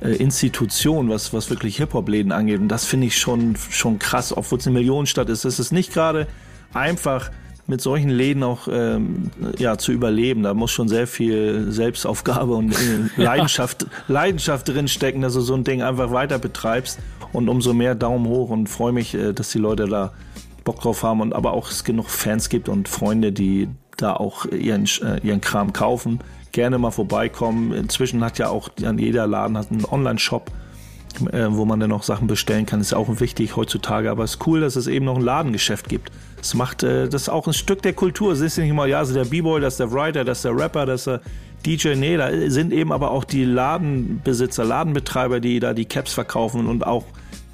äh, 0.00 0.10
Institutionen, 0.16 1.08
was, 1.08 1.32
was 1.32 1.50
wirklich 1.50 1.76
Hip-Hop-Läden 1.78 2.32
angeht. 2.32 2.60
Und 2.60 2.68
das 2.68 2.84
finde 2.84 3.06
ich 3.06 3.18
schon, 3.18 3.56
schon 3.56 3.98
krass, 3.98 4.36
obwohl 4.36 4.58
es 4.58 4.66
eine 4.66 4.74
Millionenstadt 4.74 5.28
ist. 5.28 5.44
Es 5.44 5.58
ist 5.58 5.72
nicht 5.72 5.92
gerade 5.92 6.26
einfach, 6.72 7.30
mit 7.66 7.80
solchen 7.80 8.10
Läden 8.10 8.42
auch 8.42 8.68
ähm, 8.70 9.30
ja, 9.58 9.78
zu 9.78 9.92
überleben. 9.92 10.42
Da 10.42 10.52
muss 10.54 10.70
schon 10.70 10.88
sehr 10.88 11.06
viel 11.06 11.70
Selbstaufgabe 11.70 12.54
und 12.54 12.72
äh, 12.72 12.76
Leidenschaft, 13.22 13.86
Leidenschaft 14.06 14.68
drin 14.68 14.88
stecken, 14.88 15.22
dass 15.22 15.34
du 15.34 15.40
so 15.40 15.54
ein 15.54 15.64
Ding 15.64 15.82
einfach 15.82 16.10
weiter 16.10 16.38
betreibst. 16.38 16.98
Und 17.34 17.48
umso 17.48 17.74
mehr 17.74 17.96
Daumen 17.96 18.26
hoch 18.26 18.48
und 18.50 18.68
freue 18.68 18.92
mich, 18.92 19.14
äh, 19.14 19.32
dass 19.32 19.50
die 19.50 19.58
Leute 19.58 19.86
da 19.86 20.12
Bock 20.62 20.80
drauf 20.80 21.02
haben 21.02 21.20
und 21.20 21.34
aber 21.34 21.52
auch 21.52 21.70
es 21.70 21.84
genug 21.84 22.08
Fans 22.08 22.48
gibt 22.48 22.68
und 22.68 22.88
Freunde, 22.88 23.32
die 23.32 23.68
da 23.96 24.14
auch 24.14 24.46
ihren, 24.46 24.86
äh, 25.02 25.20
ihren 25.22 25.40
Kram 25.40 25.72
kaufen. 25.72 26.20
Gerne 26.52 26.78
mal 26.78 26.92
vorbeikommen. 26.92 27.72
Inzwischen 27.72 28.24
hat 28.24 28.38
ja 28.38 28.48
auch 28.48 28.70
jeder 28.78 29.26
Laden 29.26 29.58
hat 29.58 29.70
einen 29.70 29.84
Online-Shop 29.84 30.50
äh, 31.30 31.46
wo 31.50 31.64
man 31.64 31.78
dann 31.78 31.90
noch 31.90 32.02
Sachen 32.02 32.26
bestellen 32.26 32.66
kann, 32.66 32.80
ist 32.80 32.90
ja 32.90 32.98
auch 32.98 33.20
wichtig 33.20 33.54
heutzutage. 33.54 34.10
Aber 34.10 34.24
es 34.24 34.32
ist 34.32 34.46
cool, 34.48 34.60
dass 34.60 34.74
es 34.74 34.88
eben 34.88 35.04
noch 35.04 35.16
ein 35.16 35.22
Ladengeschäft 35.22 35.88
gibt. 35.88 36.10
Es 36.40 36.54
macht 36.54 36.82
das 36.82 37.28
auch 37.28 37.46
ein 37.46 37.52
Stück 37.52 37.82
der 37.82 37.92
Kultur. 37.92 38.32
Es 38.32 38.40
ist 38.40 38.58
nicht 38.58 38.68
immer, 38.68 38.86
ja, 38.86 39.04
so 39.04 39.14
der 39.14 39.24
B-Boy, 39.24 39.60
das 39.60 39.74
ist 39.74 39.80
der 39.80 39.92
Writer, 39.92 40.24
das 40.24 40.38
ist 40.38 40.44
der 40.44 40.56
Rapper, 40.56 40.86
das 40.86 41.02
ist 41.02 41.06
der 41.06 41.20
DJ. 41.64 41.94
Nee, 41.94 42.16
da 42.16 42.30
sind 42.50 42.72
eben 42.72 42.92
aber 42.92 43.12
auch 43.12 43.24
die 43.24 43.44
Ladenbesitzer, 43.44 44.64
Ladenbetreiber, 44.64 45.40
die 45.40 45.60
da 45.60 45.72
die 45.72 45.84
Caps 45.84 46.12
verkaufen 46.12 46.66
und 46.66 46.86
auch 46.86 47.04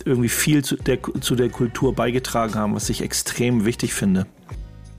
irgendwie 0.06 0.28
viel 0.28 0.64
zu 0.64 0.76
der, 0.76 0.98
zu 1.20 1.34
der 1.34 1.48
Kultur 1.48 1.94
beigetragen 1.94 2.54
haben, 2.54 2.74
was 2.74 2.88
ich 2.90 3.02
extrem 3.02 3.64
wichtig 3.64 3.94
finde. 3.94 4.26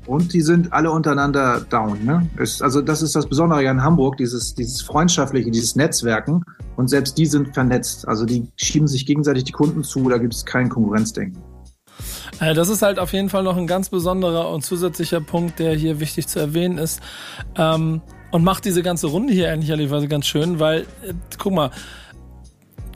Und 0.08 0.34
die 0.34 0.42
sind 0.42 0.74
alle 0.74 0.92
untereinander 0.92 1.62
down. 1.70 2.04
Ne? 2.04 2.28
Es, 2.38 2.62
also 2.62 2.82
das 2.82 3.02
ist 3.02 3.16
das 3.16 3.28
Besondere 3.28 3.70
an 3.70 3.84
Hamburg, 3.84 4.18
dieses, 4.18 4.56
dieses 4.56 4.82
freundschaftliche, 4.82 5.52
dieses 5.52 5.76
Netzwerken. 5.76 6.44
Und 6.76 6.90
selbst 6.90 7.18
die 7.18 7.26
sind 7.26 7.54
vernetzt. 7.54 8.08
Also 8.08 8.26
die 8.26 8.48
schieben 8.56 8.88
sich 8.88 9.06
gegenseitig 9.06 9.44
die 9.44 9.52
Kunden 9.52 9.84
zu, 9.84 10.10
da 10.10 10.18
gibt 10.18 10.34
es 10.34 10.46
kein 10.46 10.70
Konkurrenzdenken. 10.70 11.42
Äh, 12.40 12.54
das 12.56 12.70
ist 12.70 12.82
halt 12.82 12.98
auf 12.98 13.14
jeden 13.14 13.30
Fall 13.30 13.44
noch 13.44 13.58
ein 13.58 13.68
ganz 13.68 13.90
besonderer 13.90 14.50
und 14.50 14.64
zusätzlicher 14.64 15.22
Punkt, 15.22 15.60
der 15.60 15.76
hier 15.76 16.00
wichtig 16.00 16.28
zu 16.28 16.40
erwähnen 16.40 16.78
ist. 16.78 17.00
Ähm, 17.56 18.02
und 18.32 18.44
macht 18.44 18.66
diese 18.66 18.82
ganze 18.82 19.08
Runde 19.08 19.34
hier 19.34 19.48
ehrlicherweise 19.48 20.08
ganz 20.08 20.26
schön, 20.26 20.60
weil, 20.60 20.82
äh, 20.82 21.14
guck 21.38 21.54
mal, 21.54 21.72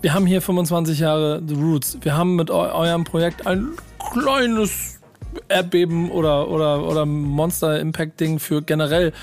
wir 0.05 0.13
haben 0.13 0.27
hier 0.27 0.39
25 0.39 0.99
Jahre 0.99 1.41
The 1.43 1.55
Roots. 1.55 1.97
Wir 2.01 2.15
haben 2.15 2.35
mit 2.35 2.51
eu 2.51 2.59
eurem 2.59 3.05
Projekt 3.05 3.47
ein 3.47 3.69
kleines 4.11 4.99
Erdbeben 5.47 6.11
oder, 6.11 6.47
oder, 6.47 6.87
oder 6.87 7.07
Monster-Impact-Ding 7.07 8.37
für 8.37 8.61
generell 8.61 9.13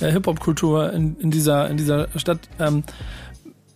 äh, 0.00 0.10
Hip-Hop-Kultur 0.10 0.92
in, 0.92 1.16
in, 1.20 1.30
dieser, 1.30 1.70
in 1.70 1.76
dieser 1.76 2.08
Stadt. 2.16 2.40
Ähm, 2.58 2.82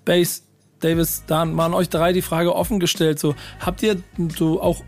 Bass, 0.04 0.42
Davis, 0.80 1.22
Dan, 1.28 1.54
mal 1.54 1.66
an 1.66 1.74
euch 1.74 1.88
drei 1.88 2.12
die 2.12 2.20
Frage 2.20 2.52
offen 2.52 2.80
gestellt. 2.80 3.20
So, 3.20 3.36
habt 3.60 3.84
ihr 3.84 3.98
so 4.36 4.60
auch 4.60 4.82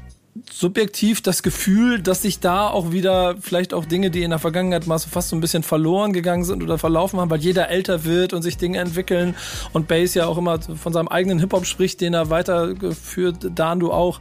subjektiv 0.50 1.20
das 1.20 1.42
Gefühl, 1.42 2.00
dass 2.00 2.22
sich 2.22 2.40
da 2.40 2.68
auch 2.68 2.92
wieder 2.92 3.36
vielleicht 3.40 3.74
auch 3.74 3.84
Dinge, 3.84 4.10
die 4.10 4.22
in 4.22 4.30
der 4.30 4.38
Vergangenheit 4.38 4.86
mal 4.86 4.98
so 4.98 5.08
fast 5.08 5.30
so 5.30 5.36
ein 5.36 5.40
bisschen 5.40 5.62
verloren 5.62 6.12
gegangen 6.12 6.44
sind 6.44 6.62
oder 6.62 6.78
verlaufen 6.78 7.20
haben, 7.20 7.30
weil 7.30 7.40
jeder 7.40 7.68
älter 7.68 8.04
wird 8.04 8.32
und 8.32 8.42
sich 8.42 8.56
Dinge 8.56 8.78
entwickeln 8.78 9.34
und 9.72 9.88
Bass 9.88 10.14
ja 10.14 10.26
auch 10.26 10.38
immer 10.38 10.60
von 10.60 10.92
seinem 10.92 11.08
eigenen 11.08 11.38
Hip-Hop 11.38 11.66
spricht, 11.66 12.00
den 12.00 12.14
er 12.14 12.30
weitergeführt, 12.30 13.50
Dan, 13.54 13.80
du 13.80 13.92
auch. 13.92 14.20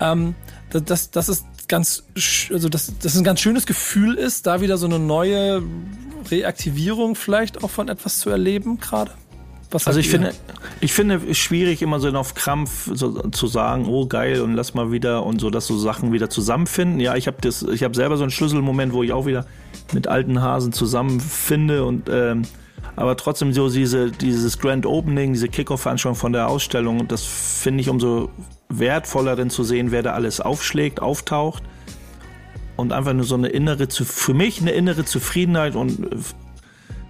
Ähm, 0.00 0.34
das, 0.70 1.10
das, 1.10 1.28
ist 1.28 1.46
ganz, 1.68 2.04
also 2.50 2.68
dass 2.68 2.92
das 2.98 3.16
ein 3.16 3.24
ganz 3.24 3.40
schönes 3.40 3.66
Gefühl 3.66 4.14
ist, 4.14 4.46
da 4.46 4.60
wieder 4.60 4.76
so 4.76 4.86
eine 4.86 4.98
neue 4.98 5.62
Reaktivierung 6.30 7.14
vielleicht 7.14 7.62
auch 7.62 7.70
von 7.70 7.88
etwas 7.88 8.18
zu 8.18 8.30
erleben 8.30 8.80
gerade? 8.80 9.12
Also 9.74 9.98
ich 9.98 10.06
ihr? 10.06 10.12
finde, 10.12 10.32
ich 10.80 10.92
finde 10.92 11.20
es 11.28 11.38
schwierig, 11.38 11.82
immer 11.82 12.00
so 12.00 12.08
auf 12.10 12.34
Krampf 12.34 12.90
so, 12.92 13.28
zu 13.30 13.46
sagen, 13.46 13.86
oh 13.88 14.06
geil 14.06 14.40
und 14.40 14.54
lass 14.54 14.74
mal 14.74 14.92
wieder 14.92 15.24
und 15.24 15.40
so, 15.40 15.50
dass 15.50 15.66
so 15.66 15.76
Sachen 15.76 16.12
wieder 16.12 16.30
zusammenfinden. 16.30 17.00
Ja, 17.00 17.16
ich 17.16 17.26
habe 17.26 17.38
das, 17.40 17.62
ich 17.62 17.82
habe 17.82 17.94
selber 17.94 18.16
so 18.16 18.22
einen 18.22 18.30
Schlüsselmoment, 18.30 18.92
wo 18.92 19.02
ich 19.02 19.12
auch 19.12 19.26
wieder 19.26 19.46
mit 19.92 20.06
alten 20.06 20.40
Hasen 20.40 20.72
zusammenfinde 20.72 21.84
und 21.84 22.08
ähm, 22.10 22.42
aber 22.96 23.16
trotzdem 23.16 23.52
so 23.52 23.68
diese, 23.68 24.10
dieses 24.10 24.58
Grand 24.58 24.86
Opening, 24.86 25.32
diese 25.32 25.48
Kickoff-Veranstaltung 25.48 26.16
von 26.16 26.32
der 26.32 26.48
Ausstellung, 26.48 27.08
das 27.08 27.24
finde 27.24 27.80
ich 27.80 27.88
umso 27.88 28.30
wertvoller 28.68 29.36
denn 29.36 29.50
zu 29.50 29.64
sehen, 29.64 29.90
wer 29.90 30.02
da 30.02 30.12
alles 30.12 30.40
aufschlägt, 30.40 31.00
auftaucht 31.00 31.62
und 32.76 32.92
einfach 32.92 33.12
nur 33.12 33.24
so 33.24 33.34
eine 33.34 33.48
innere, 33.48 33.88
für 33.88 34.34
mich 34.34 34.60
eine 34.60 34.72
innere 34.72 35.04
Zufriedenheit 35.04 35.74
und 35.74 36.12
äh, 36.12 36.16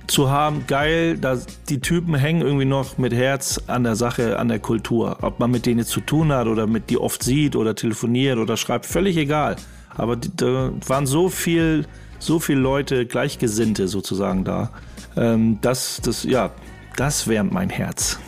zu 0.07 0.30
haben, 0.30 0.66
geil, 0.66 1.16
da 1.18 1.38
die 1.68 1.80
Typen 1.80 2.14
hängen 2.14 2.42
irgendwie 2.42 2.64
noch 2.64 2.98
mit 2.98 3.12
Herz 3.12 3.61
an 3.66 3.84
der 3.84 3.96
Sache, 3.96 4.38
an 4.38 4.48
der 4.48 4.59
Kultur. 4.59 5.18
Ob 5.22 5.40
man 5.40 5.50
mit 5.50 5.66
denen 5.66 5.84
zu 5.84 6.00
tun 6.00 6.32
hat 6.32 6.46
oder 6.46 6.66
mit 6.66 6.90
die 6.90 6.98
oft 6.98 7.22
sieht 7.22 7.57
oder 7.57 7.74
telefoniert 7.74 8.38
oder 8.38 8.57
schreibt, 8.57 8.86
völlig 8.86 9.16
egal. 9.16 9.57
Aber 9.96 10.16
da 10.16 10.72
waren 10.86 11.07
so 11.07 11.28
viel, 11.28 11.86
so 12.18 12.38
viele 12.38 12.61
Leute, 12.61 13.07
Gleichgesinnte 13.07 13.88
sozusagen 13.88 14.44
da. 14.44 14.70
Ähm, 15.16 15.59
das, 15.61 16.00
das, 16.02 16.24
ja, 16.24 16.50
das 16.96 17.28
wärmt 17.28 17.52
mein 17.52 17.70
Herz. 17.70 18.18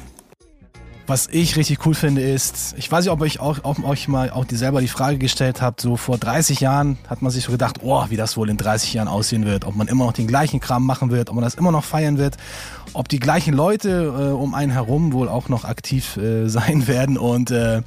Was 1.09 1.29
ich 1.31 1.55
richtig 1.55 1.87
cool 1.87 1.95
finde 1.95 2.23
ist, 2.23 2.75
ich 2.77 2.91
weiß 2.91 3.05
nicht, 3.05 3.13
ob 3.13 3.21
euch 3.21 3.39
auch, 3.39 3.61
ob 3.63 3.85
euch 3.85 4.09
mal 4.09 4.31
auch 4.31 4.45
die 4.45 4.57
selber 4.57 4.81
die 4.81 4.89
Frage 4.89 5.19
gestellt 5.19 5.63
habt, 5.63 5.81
so 5.81 5.97
vor 5.97 6.19
30 6.19 6.59
Jahren 6.59 6.99
hat 7.09 7.23
man 7.23 7.31
sich 7.31 7.45
so 7.45 7.53
gedacht, 7.53 7.77
oh, 7.83 8.05
wie 8.09 8.17
das 8.17 8.37
wohl 8.37 8.51
in 8.51 8.57
30 8.57 8.93
Jahren 8.95 9.07
aussehen 9.07 9.47
wird, 9.47 9.67
ob 9.67 9.77
man 9.77 9.87
immer 9.87 10.05
noch 10.05 10.13
den 10.13 10.27
gleichen 10.27 10.59
Kram 10.59 10.85
machen 10.85 11.13
wird, 11.13 11.29
ob 11.29 11.37
man 11.37 11.45
das 11.45 11.55
immer 11.55 11.71
noch 11.71 11.85
feiern 11.85 12.19
wird, 12.19 12.39
ob 12.93 13.09
die 13.09 13.21
gleichen 13.21 13.55
Leute 13.55 14.13
äh, 14.19 14.33
um 14.33 14.55
einen 14.55 14.73
herum 14.73 15.13
wohl 15.13 15.29
auch 15.29 15.49
noch 15.49 15.65
aktiv 15.65 16.17
äh, 16.17 16.49
sein 16.49 16.89
werden 16.89 17.19
und 17.19 17.53
äh, 17.53 17.83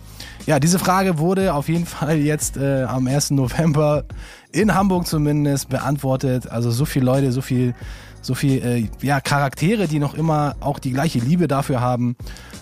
ja, 0.45 0.59
diese 0.59 0.79
Frage 0.79 1.19
wurde 1.19 1.53
auf 1.53 1.67
jeden 1.67 1.85
Fall 1.85 2.17
jetzt 2.17 2.57
äh, 2.57 2.83
am 2.83 3.05
1. 3.05 3.31
November 3.31 4.05
in 4.51 4.73
Hamburg 4.73 5.05
zumindest 5.05 5.69
beantwortet. 5.69 6.49
Also 6.49 6.71
so 6.71 6.85
viele 6.85 7.05
Leute, 7.05 7.31
so 7.31 7.41
viel, 7.41 7.75
so 8.21 8.33
viel 8.33 8.63
äh, 8.63 8.89
ja, 9.05 9.21
Charaktere, 9.21 9.87
die 9.87 9.99
noch 9.99 10.15
immer 10.15 10.55
auch 10.59 10.79
die 10.79 10.91
gleiche 10.91 11.19
Liebe 11.19 11.47
dafür 11.47 11.81
haben, 11.81 12.15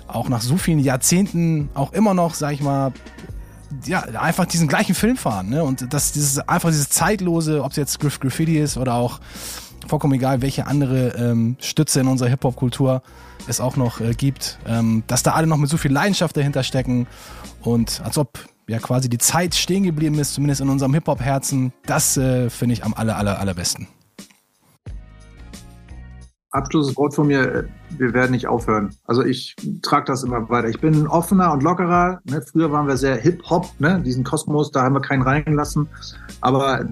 auch 0.07 0.29
nach 0.29 0.41
so 0.41 0.57
vielen 0.57 0.79
Jahrzehnten 0.79 1.69
auch 1.73 1.93
immer 1.93 2.13
noch, 2.13 2.33
sag 2.33 2.53
ich 2.53 2.61
mal, 2.61 2.91
ja, 3.85 4.01
einfach 4.01 4.45
diesen 4.45 4.67
gleichen 4.67 4.95
Film 4.95 5.17
fahren. 5.17 5.49
Ne? 5.49 5.63
Und 5.63 5.93
das, 5.93 6.11
dieses, 6.11 6.39
einfach 6.39 6.69
dieses 6.69 6.89
zeitlose, 6.89 7.63
ob 7.63 7.71
es 7.71 7.77
jetzt 7.77 7.99
Griff 7.99 8.19
Graffiti 8.19 8.57
ist 8.57 8.77
oder 8.77 8.95
auch 8.95 9.19
vollkommen 9.87 10.13
egal, 10.13 10.41
welche 10.41 10.67
andere 10.67 11.09
ähm, 11.09 11.57
Stütze 11.59 12.01
in 12.01 12.07
unserer 12.07 12.29
Hip-Hop-Kultur 12.29 13.01
es 13.47 13.61
auch 13.61 13.75
noch 13.77 14.01
äh, 14.01 14.13
gibt, 14.13 14.59
ähm, 14.67 15.03
dass 15.07 15.23
da 15.23 15.31
alle 15.31 15.47
noch 15.47 15.57
mit 15.57 15.69
so 15.69 15.77
viel 15.77 15.91
Leidenschaft 15.91 16.35
dahinter 16.35 16.63
stecken 16.63 17.07
und 17.61 18.01
als 18.03 18.17
ob 18.17 18.39
ja 18.67 18.79
quasi 18.79 19.07
die 19.09 19.17
Zeit 19.17 19.55
stehen 19.55 19.83
geblieben 19.83 20.19
ist, 20.19 20.33
zumindest 20.33 20.61
in 20.61 20.69
unserem 20.69 20.93
Hip-Hop-Herzen, 20.93 21.71
das 21.85 22.17
äh, 22.17 22.49
finde 22.49 22.73
ich 22.73 22.83
am 22.83 22.93
aller, 22.93 23.15
aller, 23.17 23.39
allerbesten. 23.39 23.87
Abschlusswort 26.57 27.15
von 27.15 27.27
mir, 27.27 27.69
wir 27.97 28.13
werden 28.13 28.31
nicht 28.31 28.47
aufhören. 28.47 28.93
Also 29.05 29.23
ich 29.23 29.55
trage 29.81 30.05
das 30.05 30.23
immer 30.23 30.49
weiter. 30.49 30.67
Ich 30.67 30.81
bin 30.81 31.07
offener 31.07 31.53
und 31.53 31.63
lockerer. 31.63 32.19
Ne? 32.25 32.41
Früher 32.41 32.71
waren 32.71 32.87
wir 32.87 32.97
sehr 32.97 33.15
Hip-Hop, 33.15 33.67
ne? 33.79 34.01
diesen 34.05 34.23
Kosmos, 34.23 34.71
da 34.71 34.83
haben 34.83 34.93
wir 34.93 35.01
keinen 35.01 35.21
reingelassen. 35.21 35.87
Aber 36.41 36.85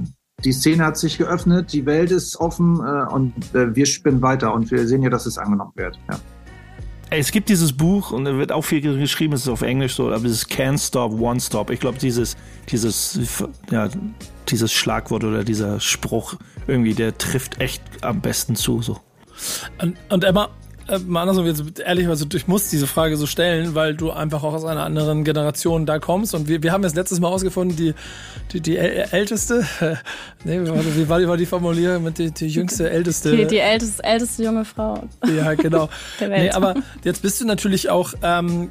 die 0.43 0.51
Szene 0.51 0.85
hat 0.85 0.97
sich 0.97 1.17
geöffnet, 1.17 1.73
die 1.73 1.85
Welt 1.85 2.11
ist 2.11 2.39
offen 2.39 2.79
äh, 2.79 3.13
und 3.13 3.33
äh, 3.55 3.75
wir 3.75 3.85
spinnen 3.85 4.21
weiter 4.21 4.53
und 4.53 4.69
wir 4.71 4.87
sehen 4.87 5.01
ja, 5.01 5.09
dass 5.09 5.25
es 5.25 5.37
angenommen 5.37 5.71
wird. 5.75 5.97
Ja. 6.09 6.19
Es 7.09 7.31
gibt 7.31 7.49
dieses 7.49 7.71
Buch 7.71 8.11
und 8.11 8.25
da 8.25 8.35
wird 8.37 8.51
auch 8.51 8.63
viel 8.63 8.81
geschrieben, 8.81 9.33
es 9.33 9.41
ist 9.41 9.47
auf 9.47 9.61
Englisch 9.61 9.95
so, 9.95 10.07
aber 10.07 10.25
es 10.25 10.31
ist 10.31 10.47
Can't 10.49 10.85
Stop, 10.85 11.13
One 11.19 11.39
Stop. 11.39 11.69
Ich 11.69 11.79
glaube, 11.79 11.99
dieses, 11.99 12.35
dieses, 12.69 13.19
ja, 13.71 13.89
dieses 14.49 14.73
Schlagwort 14.73 15.23
oder 15.23 15.43
dieser 15.43 15.79
Spruch 15.79 16.35
irgendwie, 16.67 16.93
der 16.93 17.17
trifft 17.17 17.61
echt 17.61 17.81
am 18.01 18.21
besten 18.21 18.55
zu. 18.55 18.81
So. 18.81 18.99
Und, 19.81 19.97
und 20.09 20.23
Emma, 20.23 20.49
äh, 20.87 20.99
mal 20.99 21.21
andersrum, 21.21 21.47
jetzt 21.47 21.79
ehrlicherweise, 21.79 22.27
ich 22.33 22.47
muss 22.47 22.69
diese 22.69 22.85
Frage 22.85 23.17
so 23.17 23.25
stellen, 23.25 23.73
weil 23.73 23.95
du 23.95 24.11
einfach 24.11 24.43
auch 24.43 24.53
aus 24.53 24.65
einer 24.65 24.83
anderen 24.83 25.23
Generation 25.23 25.85
da 25.85 25.97
kommst. 25.97 26.35
Und 26.35 26.47
wir, 26.47 26.61
wir 26.61 26.71
haben 26.71 26.83
jetzt 26.83 26.95
letztes 26.95 27.19
Mal 27.19 27.29
ausgefunden, 27.29 27.75
die, 27.75 27.93
die, 28.51 28.61
die 28.61 28.77
älteste, 28.77 29.65
äh, 29.79 29.95
nee, 30.43 30.61
wie 30.61 31.09
war, 31.09 31.19
wie 31.19 31.27
war 31.27 31.37
die 31.37 31.47
Formulierung 31.47 32.03
mit 32.03 32.19
die, 32.19 32.31
die 32.31 32.47
jüngste, 32.47 32.89
älteste? 32.89 33.35
Die, 33.35 33.45
die 33.45 33.57
älteste, 33.57 34.03
älteste 34.03 34.43
junge 34.43 34.63
Frau. 34.63 35.07
Ja, 35.35 35.55
genau. 35.55 35.89
Der 36.19 36.29
Welt. 36.29 36.41
Nee, 36.43 36.51
aber 36.51 36.75
jetzt 37.03 37.23
bist 37.23 37.41
du 37.41 37.45
natürlich 37.45 37.89
auch 37.89 38.13
ähm, 38.21 38.69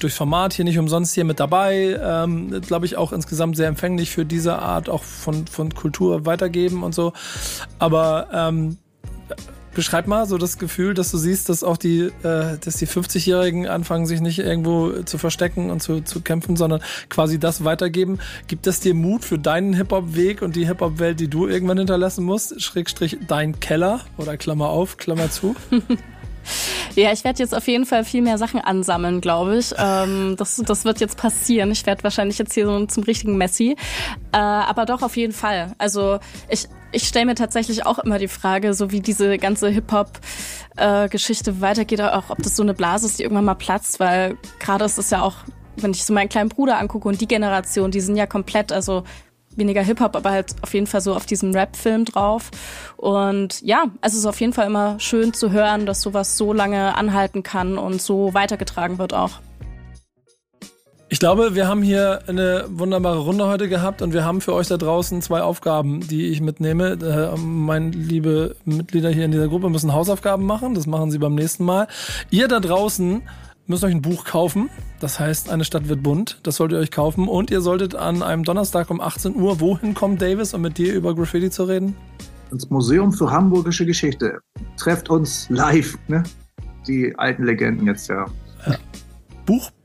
durch 0.00 0.14
Format 0.14 0.54
hier 0.54 0.64
nicht 0.64 0.78
umsonst 0.78 1.14
hier 1.14 1.24
mit 1.24 1.40
dabei. 1.40 2.00
Ähm, 2.02 2.62
Glaube 2.62 2.86
ich 2.86 2.96
auch 2.96 3.12
insgesamt 3.12 3.56
sehr 3.56 3.68
empfänglich 3.68 4.10
für 4.10 4.24
diese 4.24 4.58
Art 4.60 4.88
auch 4.88 5.02
von, 5.02 5.46
von 5.46 5.74
Kultur 5.74 6.24
weitergeben 6.24 6.82
und 6.82 6.94
so. 6.94 7.12
Aber 7.78 8.28
ähm, 8.32 8.78
beschreib 9.76 10.06
mal 10.06 10.26
so 10.26 10.38
das 10.38 10.58
Gefühl, 10.58 10.94
dass 10.94 11.10
du 11.10 11.18
siehst, 11.18 11.50
dass 11.50 11.62
auch 11.62 11.76
die, 11.76 12.10
äh, 12.22 12.58
dass 12.58 12.76
die 12.76 12.88
50-Jährigen 12.88 13.68
anfangen, 13.68 14.06
sich 14.06 14.22
nicht 14.22 14.38
irgendwo 14.38 15.02
zu 15.02 15.18
verstecken 15.18 15.70
und 15.70 15.82
zu, 15.82 16.00
zu 16.00 16.22
kämpfen, 16.22 16.56
sondern 16.56 16.80
quasi 17.10 17.38
das 17.38 17.62
weitergeben. 17.62 18.18
Gibt 18.48 18.66
das 18.66 18.80
dir 18.80 18.94
Mut 18.94 19.24
für 19.24 19.38
deinen 19.38 19.74
Hip-Hop-Weg 19.74 20.40
und 20.40 20.56
die 20.56 20.66
Hip-Hop-Welt, 20.66 21.20
die 21.20 21.28
du 21.28 21.46
irgendwann 21.46 21.78
hinterlassen 21.78 22.24
musst? 22.24 22.60
Schrägstrich 22.60 23.18
dein 23.28 23.60
Keller 23.60 24.00
oder 24.16 24.38
Klammer 24.38 24.70
auf, 24.70 24.96
Klammer 24.96 25.30
zu? 25.30 25.54
Ja, 26.94 27.12
ich 27.12 27.24
werde 27.24 27.40
jetzt 27.40 27.54
auf 27.54 27.66
jeden 27.68 27.84
Fall 27.84 28.04
viel 28.04 28.22
mehr 28.22 28.38
Sachen 28.38 28.60
ansammeln, 28.60 29.20
glaube 29.20 29.58
ich. 29.58 29.74
Ähm, 29.76 30.36
das, 30.38 30.56
das 30.56 30.84
wird 30.84 31.00
jetzt 31.00 31.18
passieren. 31.18 31.70
Ich 31.70 31.84
werde 31.86 32.02
wahrscheinlich 32.04 32.38
jetzt 32.38 32.54
hier 32.54 32.66
so 32.66 32.86
zum 32.86 33.02
richtigen 33.02 33.36
Messi. 33.36 33.76
Äh, 34.32 34.36
aber 34.36 34.86
doch 34.86 35.02
auf 35.02 35.16
jeden 35.16 35.32
Fall. 35.32 35.74
Also 35.78 36.18
ich, 36.48 36.68
ich 36.96 37.06
stelle 37.06 37.26
mir 37.26 37.34
tatsächlich 37.34 37.84
auch 37.84 37.98
immer 37.98 38.18
die 38.18 38.26
Frage, 38.26 38.72
so 38.72 38.90
wie 38.90 39.00
diese 39.00 39.36
ganze 39.36 39.68
Hip-Hop-Geschichte 39.68 41.50
äh, 41.50 41.60
weitergeht, 41.60 42.00
auch 42.00 42.30
ob 42.30 42.42
das 42.42 42.56
so 42.56 42.62
eine 42.62 42.72
Blase 42.72 43.06
ist, 43.06 43.18
die 43.18 43.22
irgendwann 43.22 43.44
mal 43.44 43.54
platzt, 43.54 44.00
weil 44.00 44.38
gerade 44.58 44.86
ist 44.86 44.96
es 44.98 45.10
ja 45.10 45.20
auch, 45.20 45.34
wenn 45.76 45.90
ich 45.90 46.04
so 46.04 46.14
meinen 46.14 46.30
kleinen 46.30 46.48
Bruder 46.48 46.78
angucke 46.78 47.06
und 47.06 47.20
die 47.20 47.28
Generation, 47.28 47.90
die 47.90 48.00
sind 48.00 48.16
ja 48.16 48.26
komplett, 48.26 48.72
also 48.72 49.04
weniger 49.56 49.82
Hip-Hop, 49.82 50.16
aber 50.16 50.30
halt 50.30 50.56
auf 50.62 50.72
jeden 50.72 50.86
Fall 50.86 51.02
so 51.02 51.14
auf 51.14 51.26
diesem 51.26 51.52
Rap-Film 51.52 52.06
drauf. 52.06 52.50
Und 52.96 53.60
ja, 53.60 53.84
es 54.00 54.14
ist 54.14 54.24
auf 54.24 54.40
jeden 54.40 54.54
Fall 54.54 54.66
immer 54.66 54.98
schön 54.98 55.34
zu 55.34 55.50
hören, 55.50 55.84
dass 55.84 56.00
sowas 56.00 56.38
so 56.38 56.54
lange 56.54 56.94
anhalten 56.96 57.42
kann 57.42 57.76
und 57.76 58.00
so 58.00 58.32
weitergetragen 58.32 58.98
wird 58.98 59.12
auch. 59.12 59.40
Ich 61.08 61.20
glaube, 61.20 61.54
wir 61.54 61.68
haben 61.68 61.82
hier 61.82 62.20
eine 62.26 62.64
wunderbare 62.68 63.18
Runde 63.18 63.46
heute 63.46 63.68
gehabt 63.68 64.02
und 64.02 64.12
wir 64.12 64.24
haben 64.24 64.40
für 64.40 64.52
euch 64.52 64.66
da 64.66 64.76
draußen 64.76 65.22
zwei 65.22 65.40
Aufgaben, 65.40 66.00
die 66.00 66.26
ich 66.26 66.40
mitnehme. 66.40 66.98
Äh, 67.00 67.38
meine 67.38 67.90
liebe 67.90 68.56
Mitglieder 68.64 69.10
hier 69.10 69.24
in 69.24 69.30
dieser 69.30 69.46
Gruppe 69.46 69.70
müssen 69.70 69.92
Hausaufgaben 69.92 70.44
machen. 70.44 70.74
Das 70.74 70.88
machen 70.88 71.12
sie 71.12 71.18
beim 71.18 71.36
nächsten 71.36 71.64
Mal. 71.64 71.86
Ihr 72.30 72.48
da 72.48 72.58
draußen 72.58 73.22
müsst 73.68 73.84
euch 73.84 73.94
ein 73.94 74.02
Buch 74.02 74.24
kaufen. 74.24 74.68
Das 74.98 75.20
heißt, 75.20 75.48
eine 75.48 75.64
Stadt 75.64 75.88
wird 75.88 76.02
bunt. 76.02 76.40
Das 76.42 76.56
solltet 76.56 76.78
ihr 76.78 76.80
euch 76.80 76.90
kaufen. 76.90 77.28
Und 77.28 77.52
ihr 77.52 77.60
solltet 77.60 77.94
an 77.94 78.24
einem 78.24 78.42
Donnerstag 78.42 78.90
um 78.90 79.00
18 79.00 79.36
Uhr 79.36 79.60
wohin 79.60 79.94
kommen, 79.94 80.18
Davis, 80.18 80.54
um 80.54 80.62
mit 80.62 80.76
dir 80.76 80.92
über 80.92 81.14
Graffiti 81.14 81.50
zu 81.50 81.64
reden? 81.64 81.94
Ins 82.50 82.68
Museum 82.68 83.12
für 83.12 83.30
Hamburgische 83.30 83.86
Geschichte. 83.86 84.40
Trefft 84.76 85.08
uns 85.08 85.48
live, 85.50 85.96
ne? 86.08 86.24
Die 86.88 87.14
alten 87.16 87.44
Legenden 87.44 87.86
jetzt, 87.86 88.08
ja. 88.08 88.26
ja. 88.66 88.76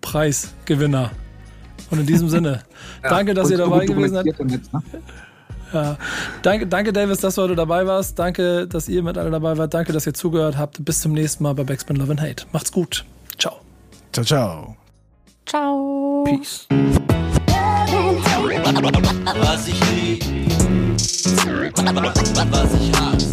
Buchpreisgewinner. 0.02 1.12
Und 1.90 2.00
in 2.00 2.06
diesem 2.06 2.30
Sinne, 2.30 2.64
ja, 3.04 3.10
danke, 3.10 3.34
dass 3.34 3.50
ihr 3.50 3.58
dabei 3.58 3.86
gewesen 3.86 4.14
seid. 4.14 4.26
Ne? 4.40 4.62
Ja. 5.74 5.98
Danke, 6.42 6.68
danke, 6.68 6.92
Davis, 6.92 7.20
dass 7.20 7.36
du 7.36 7.44
heute 7.44 7.56
dabei 7.56 7.86
warst. 7.88 8.20
Danke, 8.20 8.68
dass 8.68 8.90
ihr 8.90 9.04
mit 9.04 9.18
alle 9.18 9.32
dabei 9.32 9.58
wart. 9.58 9.74
Danke, 9.74 9.94
dass 9.94 10.06
ihr 10.06 10.14
zugehört 10.14 10.58
habt. 10.58 10.84
Bis 10.84 11.00
zum 11.00 11.14
nächsten 11.14 11.44
Mal 11.44 11.54
bei 11.54 11.64
Backspin 11.64 11.96
Love 11.96 12.12
and 12.12 12.22
Hate. 12.22 12.46
Macht's 12.52 12.72
gut. 12.72 13.06
Ciao. 13.38 13.62
Ciao, 14.12 14.26
ciao. 14.26 14.76
Ciao. 15.46 16.26
Peace. 16.26 16.68
Was 19.50 19.68
ich 19.68 19.80
lieb, 19.92 20.24
was 22.52 22.74
ich 22.74 22.92
hasse. 23.00 23.32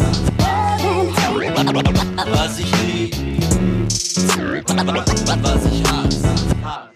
Was 2.31 2.59
ich 2.59 2.71
lieb, 2.83 3.18
was 5.43 5.65
ich 5.65 5.83
hasse. 5.83 6.88